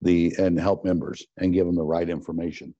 the 0.00 0.34
and 0.38 0.58
help 0.58 0.84
members 0.84 1.26
and 1.36 1.52
give 1.52 1.66
them 1.66 1.76
the 1.76 1.84
right 1.84 2.08
information. 2.08 2.74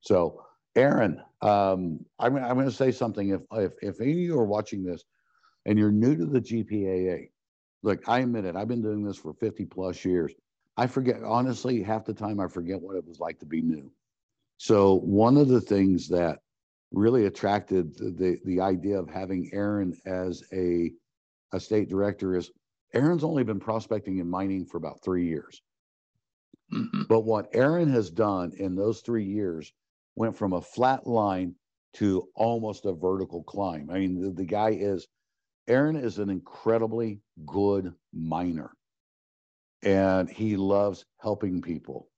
So, 0.00 0.42
Aaron, 0.74 1.22
um, 1.44 2.00
I'm 2.18 2.36
I'm 2.36 2.54
going 2.54 2.64
to 2.64 2.72
say 2.72 2.90
something. 2.90 3.28
If 3.28 3.42
if 3.52 3.72
if 3.82 4.00
any 4.00 4.12
of 4.12 4.18
you 4.18 4.38
are 4.38 4.46
watching 4.46 4.82
this 4.82 5.04
and 5.66 5.78
you're 5.78 5.92
new 5.92 6.16
to 6.16 6.24
the 6.24 6.40
GPAA, 6.40 7.28
look, 7.82 8.08
I 8.08 8.20
admit 8.20 8.46
it. 8.46 8.56
I've 8.56 8.68
been 8.68 8.82
doing 8.82 9.04
this 9.04 9.18
for 9.18 9.34
50 9.34 9.66
plus 9.66 10.04
years. 10.04 10.32
I 10.76 10.86
forget 10.86 11.22
honestly 11.22 11.82
half 11.82 12.04
the 12.04 12.14
time 12.14 12.40
I 12.40 12.48
forget 12.48 12.80
what 12.80 12.96
it 12.96 13.06
was 13.06 13.20
like 13.20 13.38
to 13.40 13.46
be 13.46 13.60
new. 13.60 13.92
So 14.56 14.96
one 15.00 15.36
of 15.36 15.48
the 15.48 15.60
things 15.60 16.08
that 16.08 16.38
really 16.92 17.26
attracted 17.26 17.94
the, 17.96 18.38
the, 18.44 18.60
idea 18.60 18.98
of 18.98 19.10
having 19.10 19.50
Aaron 19.52 19.94
as 20.06 20.42
a, 20.52 20.92
a 21.52 21.60
state 21.60 21.88
director 21.88 22.36
is 22.36 22.50
Aaron's 22.94 23.24
only 23.24 23.42
been 23.42 23.60
prospecting 23.60 24.20
and 24.20 24.30
mining 24.30 24.64
for 24.64 24.78
about 24.78 25.02
three 25.04 25.26
years. 25.26 25.60
Mhm. 26.72 27.08
But 27.08 27.20
what 27.20 27.48
Aaron 27.52 27.90
has 27.90 28.10
done 28.10 28.52
in 28.56 28.74
those 28.76 29.00
three 29.00 29.24
years 29.24 29.72
went 30.16 30.36
from 30.36 30.52
a 30.52 30.60
flat 30.60 31.06
line 31.06 31.54
to 31.94 32.28
almost 32.34 32.86
a 32.86 32.92
vertical 32.92 33.42
climb. 33.44 33.88
I 33.90 33.98
mean, 33.98 34.20
the, 34.20 34.30
the 34.30 34.44
guy 34.44 34.70
is, 34.70 35.06
Aaron 35.68 35.96
is 35.96 36.18
an 36.18 36.28
incredibly 36.28 37.20
good 37.46 37.92
miner 38.12 38.72
and 39.82 40.28
he 40.28 40.56
loves 40.56 41.04
helping 41.18 41.62
people. 41.62 42.08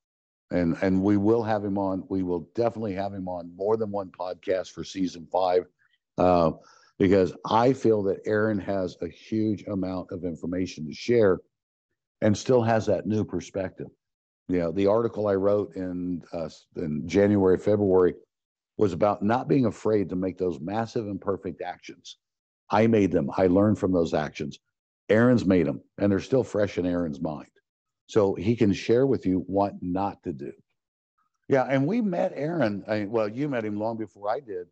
And, 0.51 0.77
and 0.81 1.03
we 1.03 1.17
will 1.17 1.43
have 1.43 1.65
him 1.65 1.77
on, 1.77 2.05
we 2.09 2.23
will 2.23 2.49
definitely 2.55 2.95
have 2.95 3.13
him 3.13 3.29
on 3.29 3.55
more 3.57 3.77
than 3.77 3.91
one 3.91 4.11
podcast 4.19 4.71
for 4.71 4.85
season 4.85 5.27
five. 5.31 5.65
Uh, 6.17 6.53
because 6.99 7.35
I 7.45 7.73
feel 7.73 8.03
that 8.05 8.21
Aaron 8.25 8.59
has 8.61 8.97
a 9.03 9.09
huge 9.09 9.65
amount 9.65 10.13
of 10.13 10.25
information 10.25 10.87
to 10.87 10.95
share 10.95 11.41
and 12.23 12.37
still 12.37 12.63
has 12.63 12.87
that 12.87 13.07
new 13.07 13.25
perspective. 13.25 13.89
You 14.49 14.59
know, 14.59 14.71
the 14.73 14.87
article 14.87 15.27
I 15.27 15.35
wrote 15.35 15.75
in, 15.75 16.23
uh, 16.33 16.49
in 16.77 17.07
January, 17.09 17.59
February 17.59 18.15
was 18.77 18.93
about 18.93 19.23
not 19.23 19.49
being 19.49 19.67
afraid 19.67 20.09
to 20.11 20.17
make 20.17 20.39
those 20.39 20.61
massive 20.61 21.07
and 21.07 21.21
perfect 21.21 21.63
actions. 21.63 22.19
I 22.71 22.87
made 22.87 23.11
them. 23.11 23.31
I 23.37 23.47
learned 23.49 23.79
from 23.79 23.93
those 23.93 24.15
actions. 24.15 24.59
Aaron's 25.09 25.45
made 25.47 25.67
them, 25.67 25.83
and 25.99 26.11
they're 26.11 26.21
still 26.21 26.45
fresh 26.45 26.79
in 26.79 26.87
Aaron's 26.87 27.21
mind. 27.21 27.49
So 28.09 28.35
he 28.35 28.55
can 28.55 28.73
share 28.73 29.07
with 29.07 29.27
you 29.27 29.41
what 29.47 29.75
not 29.81 30.23
to 30.25 30.33
do. 30.33 30.53
Yeah, 31.49 31.65
and 31.65 31.87
we 31.87 32.01
met 32.01 32.33
Aaron. 32.35 32.85
I, 32.89 33.05
well, 33.05 33.29
you 33.29 33.49
met 33.49 33.65
him 33.65 33.79
long 33.79 33.97
before 33.97 34.29
I 34.29 34.41
did, 34.41 34.67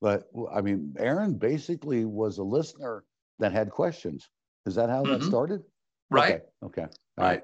but 0.00 0.28
I 0.52 0.60
mean, 0.60 0.94
Aaron 0.98 1.34
basically 1.34 2.04
was 2.04 2.38
a 2.38 2.42
listener 2.42 3.04
that 3.38 3.52
had 3.52 3.70
questions. 3.70 4.28
Is 4.66 4.74
that 4.74 4.90
how 4.90 5.04
that 5.06 5.20
Mhm. 5.20 5.24
started? 5.24 5.64
Right. 6.10 6.42
Okay. 6.62 6.82
okay. 6.82 6.92
All 7.18 7.24
Right. 7.24 7.42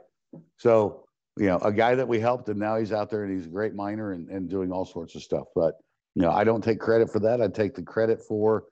So, 0.58 1.03
you 1.36 1.46
know, 1.46 1.58
a 1.58 1.72
guy 1.72 1.94
that 1.94 2.06
we 2.06 2.20
helped 2.20 2.48
and 2.48 2.58
now 2.58 2.76
he's 2.76 2.92
out 2.92 3.10
there 3.10 3.24
and 3.24 3.34
he's 3.34 3.46
a 3.46 3.50
great 3.50 3.74
miner 3.74 4.12
and, 4.12 4.28
and 4.28 4.48
doing 4.48 4.70
all 4.70 4.84
sorts 4.84 5.14
of 5.14 5.22
stuff. 5.22 5.46
But, 5.54 5.74
you 6.14 6.22
know, 6.22 6.30
I 6.30 6.44
don't 6.44 6.62
take 6.62 6.78
credit 6.78 7.10
for 7.10 7.18
that. 7.20 7.40
I 7.40 7.48
take 7.48 7.74
the 7.74 7.82
credit 7.82 8.20
for 8.22 8.64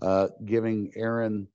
uh, 0.00 0.28
giving 0.44 0.92
Aaron 0.96 1.46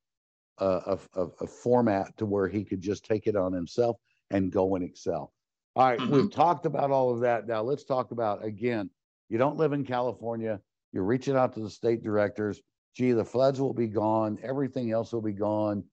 a, 0.59 0.65
a, 0.65 0.99
a, 1.15 1.27
a 1.41 1.47
format 1.47 2.15
to 2.17 2.25
where 2.25 2.47
he 2.47 2.63
could 2.63 2.81
just 2.81 3.05
take 3.05 3.25
it 3.27 3.35
on 3.35 3.53
himself 3.53 3.97
and 4.29 4.51
go 4.51 4.75
and 4.75 4.83
excel. 4.85 5.33
All 5.75 5.87
right, 5.87 6.01
we've 6.01 6.31
talked 6.31 6.65
about 6.65 6.91
all 6.91 7.11
of 7.11 7.21
that. 7.21 7.47
Now 7.47 7.61
let's 7.61 7.85
talk 7.85 8.11
about 8.11 8.43
again, 8.43 8.89
you 9.29 9.37
don't 9.37 9.57
live 9.57 9.73
in 9.73 9.85
California. 9.85 10.59
You're 10.91 11.05
reaching 11.05 11.37
out 11.37 11.53
to 11.53 11.61
the 11.61 11.69
state 11.69 12.03
directors. 12.03 12.61
Gee, 12.93 13.13
the 13.13 13.23
floods 13.23 13.61
will 13.61 13.73
be 13.73 13.87
gone. 13.87 14.37
Everything 14.43 14.91
else 14.91 15.13
will 15.13 15.21
be 15.21 15.31
gone. 15.31 15.85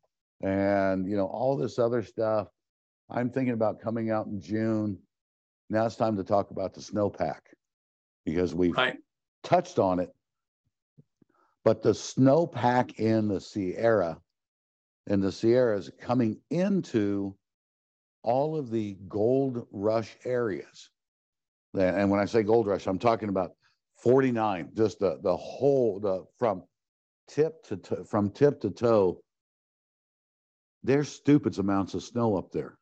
And, 0.43 1.09
you 1.09 1.17
know, 1.17 1.27
all 1.27 1.57
this 1.57 1.79
other 1.79 2.03
stuff. 2.03 2.49
I'm 3.11 3.31
thinking 3.31 3.55
about 3.55 3.81
coming 3.81 4.11
out 4.11 4.27
in 4.27 4.41
June. 4.41 4.99
Now 5.71 5.87
it's 5.87 5.97
time 5.97 6.17
to 6.17 6.25
talk 6.25 6.51
about 6.51 6.75
the 6.75 6.81
snowpack 6.81 7.41
because 8.25 8.55
we've 8.55 8.77
Right. 8.77 8.99
touched 9.43 9.79
on 9.79 9.99
it. 10.01 10.15
But 11.65 11.83
the 11.83 11.91
snowpack 11.91 12.99
in 12.99 13.29
the 13.29 13.41
Sierra, 13.41 14.21
in 15.07 15.21
the 15.21 15.33
Sierras 15.33 15.91
coming 15.99 16.41
into 16.51 17.37
all 18.23 18.57
of 18.57 18.71
the 18.71 18.95
gold 19.09 19.67
rush 19.71 20.17
areas. 20.25 20.91
And 21.75 21.83
and 21.97 22.11
when 22.11 22.21
I 22.21 22.25
say 22.27 22.43
gold 22.43 22.67
rush, 22.67 22.87
I'm 22.87 22.99
talking 22.99 23.29
about 23.29 23.53
49, 23.97 24.71
just 24.75 24.99
the, 25.01 25.19
the 25.23 25.37
whole, 25.37 26.01
the, 26.01 26.25
from 26.39 26.65
tip 27.27 27.63
to, 27.65 27.77
to, 27.77 28.05
from 28.05 28.31
tip 28.31 28.61
to 28.61 28.71
toe. 28.71 29.21
There's 30.83 31.09
stupid 31.09 31.59
amounts 31.59 31.95
of 31.95 32.03
snow 32.03 32.37
up 32.37 32.53
there. 32.53 32.78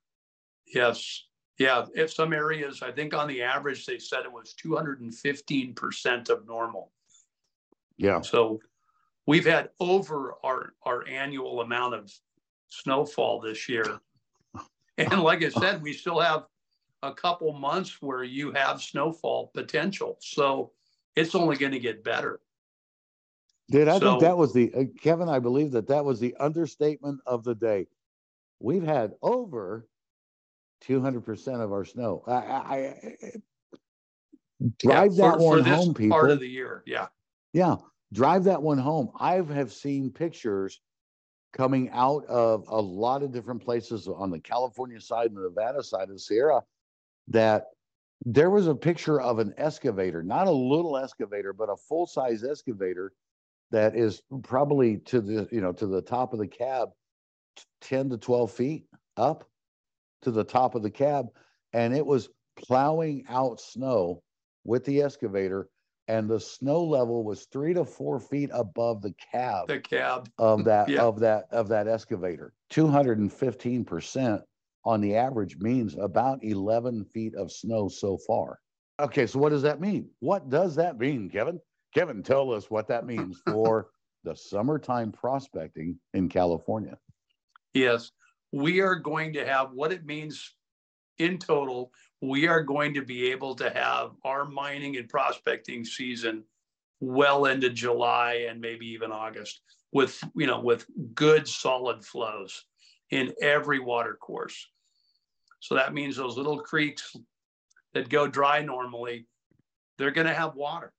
Yes. 0.67 1.25
Yeah. 1.59 1.87
If 1.95 2.13
some 2.13 2.33
areas, 2.33 2.83
I 2.83 2.93
think 2.93 3.15
on 3.15 3.29
the 3.29 3.43
average, 3.43 3.87
they 3.87 3.99
said 3.99 4.21
it 4.25 4.33
was 4.33 4.55
215% 4.63 6.29
of 6.29 6.47
normal. 6.47 6.93
Yeah. 7.97 8.21
So 8.21 8.61
we've 9.27 9.47
had 9.47 9.71
over 9.81 10.35
our, 10.45 10.75
our 10.85 11.07
annual 11.09 11.61
amount 11.63 11.95
of 11.95 12.13
snowfall 12.69 13.41
this 13.41 13.69
year. 13.69 14.01
And 14.99 15.21
like 15.23 15.45
I 15.45 15.51
said, 15.51 15.83
we 15.83 15.93
still 15.93 16.21
have 16.21 16.47
a 17.03 17.13
couple 17.13 17.53
months 17.53 18.01
where 18.01 18.25
you 18.25 18.51
have 18.53 18.81
snowfall 18.83 19.51
potential. 19.55 20.17
So 20.21 20.73
it's 21.15 21.35
only 21.35 21.57
going 21.57 21.73
to 21.73 21.79
get 21.79 22.03
better. 22.03 22.41
Dude, 23.71 23.89
I 23.89 23.99
So- 23.99 24.11
think 24.11 24.21
that 24.23 24.37
was 24.39 24.53
the, 24.53 24.73
uh, 24.75 24.85
Kevin, 25.03 25.29
I 25.29 25.39
believe 25.39 25.73
that 25.73 25.89
that 25.89 26.05
was 26.05 26.21
the 26.21 26.35
understatement 26.39 27.21
of 27.27 27.45
the 27.45 27.55
day. 27.55 27.89
We've 28.61 28.83
had 28.83 29.13
over 29.23 29.87
200% 30.85 31.61
of 31.63 31.73
our 31.73 31.85
snow. 31.85 32.23
I, 32.27 32.33
I, 32.33 32.77
I- 32.77 33.33
drive 34.79 35.11
for- 35.17 35.17
that 35.23 35.39
for 35.39 35.45
one 35.45 35.63
this 35.63 35.69
home, 35.75 35.87
Part 35.95 35.97
people. 35.97 36.31
of 36.31 36.41
the 36.41 36.49
year. 36.49 36.83
Yeah. 36.87 37.07
Yeah, 37.53 37.77
drive 38.13 38.45
that 38.45 38.61
one 38.63 38.79
home. 38.79 39.11
I 39.19 39.35
have 39.35 39.73
seen 39.73 40.11
pictures 40.11 40.81
coming 41.53 41.89
out 41.91 42.25
of 42.27 42.67
a 42.69 42.79
lot 42.81 43.23
of 43.23 43.33
different 43.33 43.65
places 43.65 44.09
on 44.09 44.31
the 44.31 44.39
California 44.39 45.01
side 45.01 45.29
and 45.29 45.37
the 45.39 45.43
Nevada 45.43 45.83
side 45.83 46.03
of 46.05 46.11
the 46.11 46.19
Sierra 46.19 46.63
that 47.29 47.65
there 48.27 48.51
was 48.51 48.67
a 48.67 48.75
picture 48.75 49.21
of 49.21 49.39
an 49.39 49.55
excavator, 49.57 50.23
not 50.23 50.47
a 50.49 50.51
little 50.51 50.97
excavator, 50.99 51.53
but 51.55 51.71
a 51.71 51.77
full 51.89 52.07
size 52.07 52.45
excavator 52.45 53.13
that 53.71 53.97
is 53.97 54.23
probably 54.43 54.99
to 54.99 55.21
the, 55.21 55.49
you 55.51 55.61
know, 55.61 55.73
to 55.73 55.87
the 55.87 56.03
top 56.03 56.33
of 56.35 56.39
the 56.39 56.47
cab, 56.47 56.91
10 57.83 58.11
to 58.11 58.19
12 58.19 58.51
feet 58.53 58.85
up 59.17 59.45
to 60.23 60.31
the 60.31 60.45
top 60.45 60.75
of 60.75 60.83
the 60.83 60.91
cab. 60.91 61.27
And 61.73 61.95
it 61.95 62.05
was 62.05 62.29
plowing 62.57 63.25
out 63.29 63.61
snow 63.61 64.23
with 64.65 64.85
the 64.85 65.03
excavator 65.03 65.69
and 66.09 66.29
the 66.31 66.39
snow 66.41 66.85
level 66.85 67.25
was 67.25 67.47
three 67.53 67.75
to 67.75 67.85
four 67.85 68.21
feet 68.21 68.51
above 68.53 69.03
the 69.03 69.13
cab 69.33 69.67
The 69.67 69.81
cab. 69.81 70.31
of 70.39 70.65
that 70.65 70.89
Yeah. 70.89 71.03
of 71.03 71.19
that 71.21 71.47
of 71.51 71.69
that 71.69 71.89
excavator. 71.89 72.53
Two 72.71 72.87
hundred 72.87 73.19
and 73.19 73.33
fifteen 73.33 73.85
percent 73.85 74.43
on 74.85 75.01
the 75.01 75.17
average 75.17 75.57
means 75.59 75.97
about 75.99 76.45
eleven 76.45 77.05
feet 77.05 77.35
of 77.35 77.51
snow 77.51 77.89
so 77.89 78.19
far. 78.19 78.61
Okay, 79.01 79.27
so 79.27 79.39
what 79.41 79.49
does 79.51 79.63
that 79.63 79.81
mean? 79.81 80.09
What 80.21 80.49
does 80.49 80.77
that 80.77 80.97
mean, 80.99 81.29
Kevin? 81.29 81.61
Kevin, 81.93 82.23
tell 82.23 82.53
us 82.53 82.71
what 82.71 82.87
that 82.89 83.05
means 83.05 83.41
for 83.47 83.89
the 84.23 84.35
summertime 84.37 85.11
prospecting 85.13 85.99
in 86.15 86.29
California. 86.29 86.97
Yes, 87.75 88.13
we 88.57 88.81
are 88.81 88.95
going 88.95 89.35
to 89.35 89.45
have 89.45 89.73
what 89.73 89.93
it 89.93 90.07
means 90.07 90.55
in 91.19 91.39
total. 91.39 91.93
We 92.23 92.49
are 92.49 92.63
going 92.63 92.95
to 92.95 93.03
be 93.03 93.31
able 93.31 93.55
to 93.57 93.69
have 93.69 94.13
our 94.25 94.47
mining 94.47 94.97
and 94.97 95.09
prospecting 95.09 95.85
season 95.85 96.43
well 97.01 97.45
into 97.45 97.69
July 97.69 98.47
and 98.49 98.59
maybe 98.59 98.87
even 98.87 99.13
August 99.13 99.61
with, 99.93 100.19
you 100.35 100.47
know, 100.47 100.61
with 100.61 100.87
good 101.15 101.47
solid 101.47 102.03
flows 102.03 102.65
in 103.11 103.35
every 103.43 103.79
water 103.79 104.15
course. 104.15 104.67
So 105.61 105.75
that 105.75 105.93
means 105.93 106.17
those 106.17 106.39
little 106.39 106.59
creeks 106.59 107.15
that 107.93 108.09
go 108.09 108.27
dry 108.27 108.63
normally, 108.63 109.27
they're 109.99 110.11
going 110.11 110.27
to 110.27 110.35
have 110.35 110.55
water. 110.55 110.95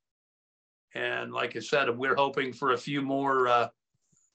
And 0.94 1.34
like 1.34 1.56
I 1.56 1.60
said, 1.60 1.90
we're 1.90 2.16
hoping 2.16 2.54
for 2.54 2.74
a 2.74 2.78
few 2.78 3.02
more 3.02 3.48
uh, 3.48 3.70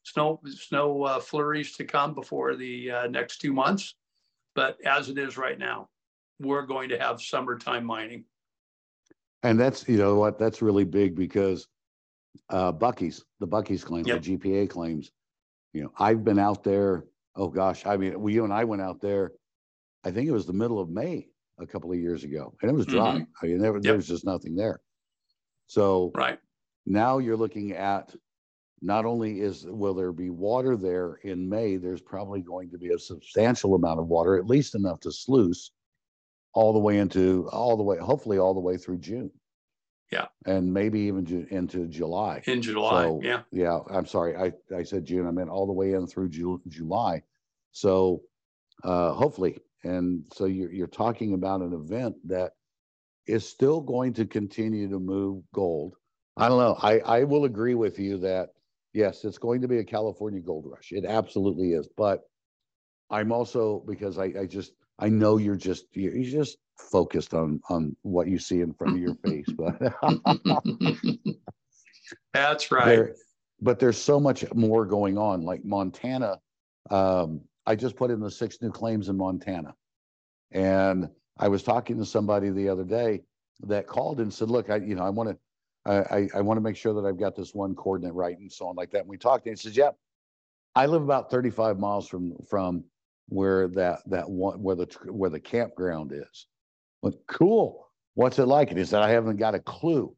snow 0.03 0.41
snow 0.47 1.03
uh, 1.05 1.21
flurries 1.21 1.77
to 1.77 1.85
come 1.85 2.15
before 2.15 2.57
the 2.57 2.91
uh, 2.91 3.07
next 3.09 3.39
two 3.39 3.53
months. 3.53 3.95
But 4.55 4.79
as 4.85 5.09
it 5.09 5.19
is 5.19 5.39
right 5.39 5.59
now, 5.59 5.89
we're 6.41 6.67
going 6.67 6.89
to 6.91 6.99
have 6.99 7.23
summertime 7.23 7.85
mining. 7.85 8.25
And 9.43 9.59
that's, 9.59 9.89
you 9.89 9.97
know 9.97 10.17
what, 10.17 10.39
that's 10.39 10.63
really 10.63 10.85
big 10.85 11.17
because 11.17 11.67
uh 12.49 12.73
Bucky's, 12.73 13.25
the 13.41 13.47
Bucky's 13.47 13.85
claims, 13.85 14.07
the 14.07 14.19
GPA 14.19 14.69
claims, 14.71 15.11
you 15.73 15.83
know, 15.83 15.93
I've 15.99 16.25
been 16.25 16.39
out 16.39 16.63
there, 16.65 17.05
oh 17.37 17.49
gosh, 17.49 17.87
I 17.87 17.97
mean, 17.97 18.21
we, 18.21 18.35
you 18.35 18.45
and 18.45 18.53
I 18.53 18.65
went 18.65 18.83
out 18.83 19.01
there, 19.01 19.33
I 20.05 20.11
think 20.11 20.29
it 20.29 20.33
was 20.33 20.47
the 20.47 20.53
middle 20.53 20.81
of 20.81 20.89
May 20.91 21.29
a 21.59 21.67
couple 21.67 21.93
of 21.93 21.99
years 21.99 22.25
ago, 22.25 22.55
and 22.61 22.71
it 22.71 22.75
was 22.75 22.87
dry. 22.87 23.25
I 23.43 23.47
mean, 23.47 23.59
there, 23.59 23.79
there 23.81 23.97
was 23.97 24.07
just 24.07 24.25
nothing 24.25 24.55
there. 24.55 24.81
So 25.67 26.13
Right. 26.15 26.39
now 26.87 27.19
you're 27.19 27.37
looking 27.37 27.73
at 27.73 28.15
not 28.83 29.05
only 29.07 29.41
is, 29.41 29.65
will 29.65 29.95
there 29.95 30.13
be 30.13 30.29
water 30.29 30.77
there 30.77 31.15
in 31.23 31.49
May, 31.49 31.77
there's 31.77 32.03
probably 32.03 32.41
going 32.41 32.69
to 32.71 32.79
be 32.79 32.93
a 32.93 32.99
substantial 32.99 33.75
amount 33.75 34.01
of 34.01 34.09
water, 34.09 34.37
at 34.37 34.47
least 34.47 34.75
enough 34.75 35.01
to 35.01 35.13
sluice 35.13 35.71
all 36.53 36.73
the 36.73 36.79
way 36.79 36.99
into, 36.99 37.49
all 37.53 37.77
the 37.77 37.83
way, 37.83 37.97
hopefully 37.99 38.39
all 38.39 38.55
the 38.55 38.61
way 38.61 38.77
through 38.77 38.99
June. 38.99 39.31
Yeah. 40.11 40.27
And 40.45 40.75
maybe 40.75 41.01
even 41.01 41.25
Ju- 41.25 41.47
into 41.51 41.87
July. 41.87 42.43
In 42.47 42.61
July. 42.61 43.05
So, 43.05 43.21
yeah. 43.23 43.43
Yeah, 43.51 43.79
I'm 43.89 44.05
sorry. 44.05 44.37
I, 44.37 44.53
I 44.77 44.83
said 44.83 45.07
June. 45.07 45.27
I 45.27 45.31
meant 45.31 45.49
all 45.49 45.67
the 45.67 45.73
way 45.73 45.93
in 45.93 46.07
through 46.07 46.29
Ju- 46.29 46.61
July. 46.69 47.23
So 47.71 48.23
uh, 48.85 49.13
hopefully, 49.13 49.61
and 49.85 50.25
so 50.35 50.45
you're, 50.45 50.71
you're 50.73 50.87
talking 50.87 51.35
about 51.35 51.63
an 51.63 51.73
event 51.73 52.17
that 52.27 52.53
is 53.27 53.49
still 53.49 53.81
going 53.81 54.13
to 54.15 54.27
continue 54.27 54.91
to 54.91 54.99
move 54.99 55.45
gold. 55.55 55.95
I 56.37 56.49
don't 56.49 56.59
know. 56.59 56.77
I, 56.83 56.99
I 56.99 57.25
will 57.25 57.45
agree 57.45 57.75
with 57.75 57.99
you 57.99 58.19
that 58.19 58.51
yes, 58.93 59.25
it's 59.25 59.39
going 59.39 59.61
to 59.63 59.69
be 59.69 59.79
a 59.79 59.85
California 59.85 60.41
gold 60.41 60.67
rush. 60.67 60.93
It 60.93 61.05
absolutely 61.05 61.73
is. 61.73 61.89
But 61.97 62.23
I'm 63.11 63.33
also 63.33 63.83
because 63.87 64.19
I, 64.19 64.33
I 64.41 64.47
just 64.47 64.73
I 64.99 65.09
know 65.09 65.37
you're 65.37 65.57
just 65.57 65.87
you're, 65.93 66.15
you're 66.15 66.45
just 66.45 66.59
focused 66.79 67.35
on 67.35 67.61
on 67.69 67.97
what 68.03 68.29
you 68.29 68.39
see 68.39 68.61
in 68.61 68.73
front 68.73 68.97
of 68.97 69.01
your 69.01 69.15
face, 69.17 69.49
but 69.57 69.81
That's 72.35 72.71
right. 72.71 72.87
there, 72.87 73.15
but 73.61 73.79
there's 73.79 73.99
so 73.99 74.19
much 74.19 74.45
more 74.55 74.85
going 74.85 75.19
on. 75.19 75.43
Like 75.43 75.65
Montana, 75.65 76.41
um, 76.91 77.41
I 77.67 77.77
just 77.77 77.97
put 77.97 78.11
in 78.11 78.21
the 78.21 78.31
six 78.31 78.61
new 78.61 78.71
claims 78.71 79.09
in 79.09 79.17
Montana, 79.17 79.75
and 80.51 81.09
I 81.39 81.49
was 81.49 81.63
talking 81.63 81.99
to 81.99 82.05
somebody 82.05 82.51
the 82.51 82.69
other 82.69 82.85
day 82.85 83.23
that 83.63 83.87
called 83.87 84.21
and 84.21 84.33
said, 84.33 84.51
look, 84.51 84.71
I, 84.71 84.77
you 84.77 84.95
know, 84.95 85.05
I 85.05 85.11
want 85.11 85.31
to, 85.31 85.37
I, 85.85 86.29
I, 86.35 86.41
want 86.41 86.59
to 86.59 86.63
make 86.63 86.77
sure 86.77 86.95
that 86.95 87.09
I've 87.09 87.19
got 87.19 87.35
this 87.35 87.55
one 87.55 87.75
coordinate 87.75 88.15
right 88.15 88.39
and 88.39 88.51
so 88.51 88.69
on 88.69 88.77
like 88.77 88.93
that. 88.93 89.01
And 89.01 89.09
we 89.09 89.17
talked 89.17 89.47
and 89.47 89.57
he 89.57 89.61
says, 89.61 89.77
yeah, 89.77 89.91
I 90.77 90.87
live 90.87 91.03
about 91.03 91.31
35 91.31 91.79
miles 91.79 92.09
from, 92.09 92.35
from 92.49 92.85
where 93.29 93.69
that, 93.69 93.99
that 94.07 94.31
one, 94.31 94.63
where 94.63 94.77
the, 94.77 94.87
where 95.07 95.31
the 95.31 95.41
campground 95.41 96.13
is. 96.13 96.47
But 97.03 97.15
cool. 97.27 97.89
What's 98.15 98.39
it 98.39 98.47
like? 98.47 98.71
And 98.71 98.79
he 98.79 98.85
said, 98.85 99.03
I 99.03 99.11
haven't 99.11 99.39
got 99.39 99.55
a 99.55 99.61
clue. 99.61 100.15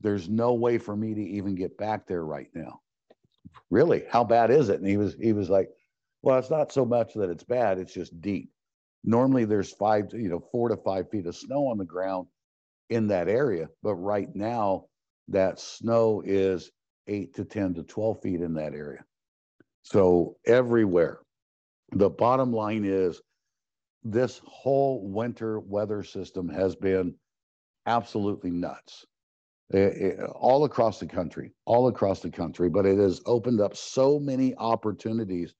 There's 0.00 0.28
no 0.28 0.54
way 0.54 0.76
for 0.78 0.94
me 0.94 1.14
to 1.14 1.22
even 1.22 1.54
get 1.54 1.78
back 1.78 2.06
there 2.06 2.24
right 2.24 2.48
now. 2.54 2.80
Really? 3.70 4.04
How 4.10 4.24
bad 4.24 4.50
is 4.50 4.68
it? 4.68 4.80
And 4.80 4.88
he 4.88 4.96
was, 4.96 5.16
he 5.20 5.32
was 5.32 5.48
like, 5.48 5.70
well, 6.20 6.38
it's 6.38 6.50
not 6.50 6.72
so 6.72 6.84
much 6.84 7.14
that 7.14 7.30
it's 7.30 7.44
bad, 7.44 7.78
it's 7.78 7.94
just 7.94 8.20
deep. 8.20 8.50
Normally 9.04 9.44
there's 9.44 9.72
five, 9.72 10.12
you 10.12 10.28
know, 10.28 10.42
four 10.52 10.68
to 10.68 10.76
five 10.76 11.10
feet 11.10 11.26
of 11.26 11.34
snow 11.34 11.66
on 11.68 11.78
the 11.78 11.84
ground 11.84 12.28
in 12.92 13.08
that 13.08 13.26
area, 13.26 13.68
but 13.82 13.94
right 13.94 14.28
now 14.34 14.84
that 15.28 15.58
snow 15.58 16.22
is 16.24 16.70
eight 17.06 17.34
to 17.34 17.44
10 17.44 17.74
to 17.74 17.82
12 17.82 18.20
feet 18.20 18.40
in 18.40 18.52
that 18.54 18.74
area. 18.74 19.02
So 19.82 20.36
everywhere. 20.46 21.20
The 21.92 22.10
bottom 22.10 22.52
line 22.52 22.84
is 22.84 23.20
this 24.04 24.40
whole 24.44 25.08
winter 25.08 25.58
weather 25.58 26.02
system 26.02 26.48
has 26.50 26.76
been 26.76 27.14
absolutely 27.86 28.50
nuts. 28.50 29.06
Eh, 29.72 29.78
eh, 29.78 30.24
all 30.34 30.64
across 30.64 30.98
the 30.98 31.06
country, 31.06 31.52
all 31.64 31.88
across 31.88 32.20
the 32.20 32.30
country, 32.30 32.68
but 32.68 32.84
it 32.84 32.98
has 32.98 33.22
opened 33.24 33.60
up 33.60 33.74
so 33.74 34.18
many 34.18 34.54
opportunities 34.56 35.54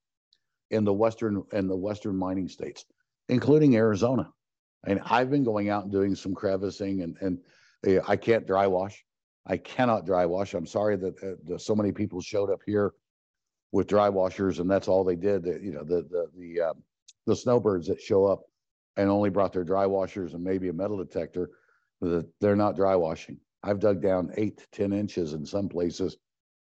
in 0.71 0.85
the 0.85 0.93
western 0.93 1.43
and 1.53 1.69
the 1.69 1.77
western 1.77 2.17
mining 2.17 2.49
states, 2.49 2.85
including 3.31 3.75
Arizona. 3.77 4.31
And 4.85 5.01
I've 5.05 5.31
been 5.31 5.45
going 5.45 5.69
out 5.69 5.85
and 5.85 5.93
doing 5.93 6.15
some 6.15 6.35
crevicing, 6.35 7.03
and 7.03 7.17
and 7.21 7.39
eh, 7.87 8.01
I 8.07 8.17
can't 8.17 8.47
dry 8.47 8.67
wash. 8.67 9.05
I 9.47 9.57
cannot 9.57 10.07
dry 10.07 10.27
wash. 10.27 10.55
I'm 10.55 10.67
sorry 10.67 10.97
that, 10.97 11.39
uh, 11.53 11.59
so 11.59 11.75
many 11.75 11.93
people 11.93 12.21
showed 12.21 12.51
up 12.51 12.61
here 12.67 12.95
with 13.73 13.87
dry 13.87 14.09
washers, 14.09 14.59
and 14.59 14.71
that's 14.71 14.89
all 14.89 15.05
they 15.05 15.17
did. 15.17 15.47
You 15.47 15.73
know 15.73 15.85
the 15.85 16.03
the 16.03 16.31
the 16.37 16.61
um, 16.61 16.83
the 17.27 17.37
snowbirds 17.37 17.87
that 17.89 18.01
show 18.01 18.27
up 18.27 18.43
and 18.97 19.09
only 19.09 19.31
brought 19.31 19.53
their 19.53 19.65
dry 19.65 19.87
washers 19.87 20.35
and 20.35 20.45
maybe 20.45 20.69
a 20.69 20.73
metal 20.73 20.99
detector, 20.99 21.51
that 22.01 22.29
they're 22.41 22.57
not 22.57 22.77
dry 22.77 22.97
washing. 22.97 23.39
I've 23.63 23.79
dug 23.81 24.03
down 24.03 24.33
eight 24.37 24.59
to 24.59 24.67
ten 24.73 24.93
inches 24.93 25.33
in 25.35 25.47
some 25.47 25.69
places, 25.69 26.17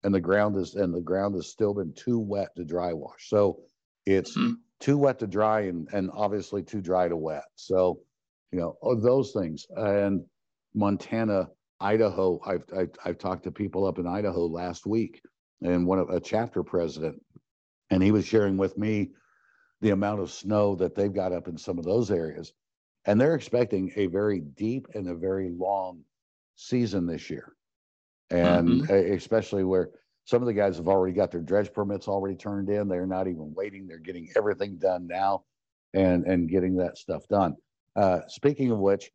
and 0.05 0.15
the 0.15 0.21
ground 0.21 0.57
is 0.57 0.75
and 0.75 0.95
the 0.95 1.01
ground 1.01 1.35
has 1.37 1.49
still 1.49 1.75
been 1.75 1.95
too 1.95 2.19
wet 2.19 2.55
to 2.57 2.65
dry 2.65 2.93
wash. 2.93 3.29
So 3.29 3.63
it's 4.07 4.37
Mhm. 4.37 4.57
Too 4.81 4.99
wet 4.99 5.19
to 5.21 5.27
dry 5.27 5.63
and 5.63 5.89
and 5.93 6.11
obviously 6.13 6.63
too 6.63 6.81
dry 6.81 7.09
to 7.09 7.17
wet. 7.17 7.45
So 7.55 8.01
you 8.53 8.59
know 8.59 8.77
those 9.01 9.33
things 9.33 9.67
and 9.77 10.25
Montana, 10.75 11.49
Idaho. 11.81 12.41
I've, 12.45 12.65
I've 12.77 12.91
I've 13.05 13.19
talked 13.19 13.45
to 13.45 13.51
people 13.51 13.87
up 13.87 13.99
in 13.99 14.07
Idaho 14.07 14.47
last 14.47 14.87
week, 14.87 15.23
and 15.63 15.87
one 15.87 15.99
of 15.99 16.11
a 16.11 16.21
chapter 16.21 16.63
president, 16.63 17.23
and 17.91 18.03
he 18.03 18.13
was 18.13 18.27
sharing 18.27 18.57
with 18.57 18.77
me 18.77 19.11
the 19.81 19.91
amount 19.91 20.21
of 20.21 20.31
snow 20.31 20.75
that 20.77 20.95
they've 20.95 21.13
got 21.13 21.33
up 21.33 21.49
in 21.49 21.57
some 21.57 21.79
of 21.79 21.85
those 21.85 22.11
areas, 22.11 22.53
and 23.07 23.21
they're 23.21 23.35
expecting 23.35 23.93
a 23.97 24.07
very 24.07 24.41
deep 24.41 24.89
and 24.95 25.09
a 25.09 25.15
very 25.15 25.51
long 25.51 26.03
season 26.57 27.07
this 27.07 27.31
year, 27.31 27.53
and 28.31 28.69
mm-hmm. 28.69 28.95
e- 28.95 29.15
especially 29.15 29.65
where 29.65 29.91
some 30.25 30.43
of 30.43 30.47
the 30.47 30.55
guys 30.55 30.77
have 30.77 30.89
already 30.89 31.15
got 31.15 31.31
their 31.31 31.43
dredge 31.43 31.73
permits 31.73 32.09
already 32.09 32.37
turned 32.37 32.69
in. 32.71 32.89
They're 32.89 33.07
not 33.07 33.29
even 33.29 33.53
waiting; 33.55 33.87
they're 33.87 33.99
getting 33.99 34.29
everything 34.37 34.77
done 34.77 35.07
now, 35.07 35.45
and 35.93 36.25
and 36.25 36.49
getting 36.49 36.77
that 36.77 36.99
stuff 36.99 37.27
done. 37.29 37.57
Uh, 37.97 38.21
speaking 38.29 38.71
of 38.71 38.79
which, 38.79 39.11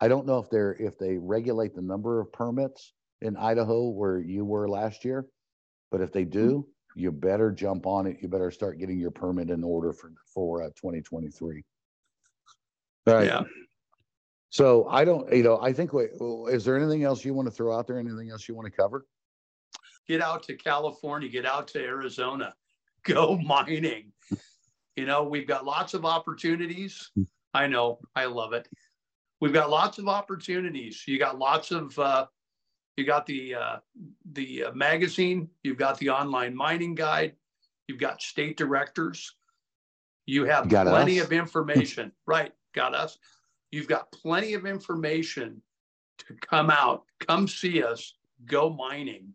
I 0.00 0.08
don't 0.08 0.26
know 0.26 0.38
if 0.38 0.50
they're 0.50 0.76
if 0.78 0.98
they 0.98 1.18
regulate 1.18 1.74
the 1.74 1.82
number 1.82 2.20
of 2.20 2.32
permits 2.32 2.92
in 3.20 3.36
Idaho 3.36 3.88
where 3.88 4.18
you 4.18 4.44
were 4.44 4.68
last 4.68 5.04
year, 5.04 5.26
but 5.90 6.00
if 6.00 6.12
they 6.12 6.24
do, 6.24 6.66
you 6.94 7.12
better 7.12 7.50
jump 7.50 7.86
on 7.86 8.06
it. 8.06 8.18
You 8.20 8.28
better 8.28 8.50
start 8.50 8.78
getting 8.78 8.98
your 8.98 9.10
permit 9.10 9.50
in 9.50 9.62
order 9.62 9.92
for 9.92 10.12
for 10.26 10.62
uh, 10.62 10.68
2023. 10.76 11.62
All 13.06 13.14
right. 13.14 13.26
Yeah. 13.26 13.42
So 14.50 14.86
I 14.88 15.04
don't, 15.04 15.30
you 15.32 15.42
know, 15.42 15.60
I 15.60 15.72
think, 15.72 15.92
wait, 15.92 16.10
is 16.48 16.64
there 16.64 16.76
anything 16.76 17.02
else 17.02 17.24
you 17.24 17.34
want 17.34 17.48
to 17.48 17.50
throw 17.50 17.76
out 17.76 17.88
there? 17.88 17.98
Anything 17.98 18.30
else 18.30 18.48
you 18.48 18.54
want 18.54 18.66
to 18.66 18.70
cover? 18.70 19.04
Get 20.06 20.20
out 20.20 20.42
to 20.44 20.54
California, 20.54 21.28
get 21.28 21.46
out 21.46 21.68
to 21.68 21.80
Arizona, 21.80 22.54
go 23.04 23.36
mining. 23.38 24.12
You 24.96 25.06
know, 25.06 25.24
we've 25.24 25.46
got 25.46 25.64
lots 25.64 25.94
of 25.94 26.04
opportunities. 26.04 27.10
I 27.52 27.66
know, 27.66 27.98
I 28.14 28.26
love 28.26 28.52
it. 28.52 28.68
We've 29.40 29.52
got 29.52 29.70
lots 29.70 29.98
of 29.98 30.08
opportunities. 30.08 31.02
You 31.06 31.18
got 31.18 31.38
lots 31.38 31.70
of, 31.70 31.98
uh, 31.98 32.26
you 32.96 33.04
got 33.04 33.26
the, 33.26 33.54
uh, 33.54 33.76
the 34.32 34.64
uh, 34.64 34.72
magazine, 34.72 35.48
you've 35.62 35.78
got 35.78 35.98
the 35.98 36.10
online 36.10 36.54
mining 36.54 36.94
guide, 36.94 37.34
you've 37.88 37.98
got 37.98 38.22
state 38.22 38.56
directors. 38.56 39.34
You 40.26 40.44
have 40.44 40.68
Got 40.68 40.86
plenty 40.86 41.20
us. 41.20 41.26
of 41.26 41.32
information, 41.32 42.12
right? 42.26 42.52
Got 42.74 42.94
us. 42.94 43.18
You've 43.70 43.88
got 43.88 44.10
plenty 44.12 44.54
of 44.54 44.64
information 44.64 45.60
to 46.18 46.34
come 46.40 46.70
out, 46.70 47.02
come 47.26 47.48
see 47.48 47.82
us, 47.82 48.14
go 48.46 48.70
mining. 48.70 49.34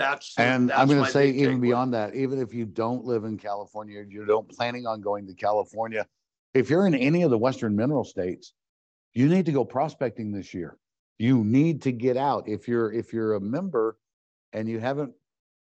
That's. 0.00 0.32
And 0.38 0.72
I'm 0.72 0.88
going 0.88 1.04
to 1.04 1.10
say 1.10 1.28
even 1.28 1.60
beyond 1.60 1.92
that, 1.92 2.14
even 2.14 2.40
if 2.40 2.54
you 2.54 2.64
don't 2.64 3.04
live 3.04 3.24
in 3.24 3.36
California, 3.36 4.02
you 4.08 4.24
don't 4.24 4.48
planning 4.48 4.86
on 4.86 5.02
going 5.02 5.26
to 5.26 5.34
California, 5.34 6.06
if 6.54 6.70
you're 6.70 6.86
in 6.86 6.94
any 6.94 7.22
of 7.22 7.30
the 7.30 7.36
Western 7.36 7.76
mineral 7.76 8.04
states, 8.04 8.54
you 9.12 9.28
need 9.28 9.44
to 9.44 9.52
go 9.52 9.62
prospecting 9.62 10.32
this 10.32 10.54
year. 10.54 10.78
You 11.18 11.44
need 11.44 11.82
to 11.82 11.92
get 11.92 12.16
out. 12.16 12.48
If 12.48 12.66
you're 12.66 12.90
if 12.90 13.12
you're 13.12 13.34
a 13.34 13.40
member 13.40 13.98
and 14.54 14.66
you 14.66 14.80
haven't 14.80 15.12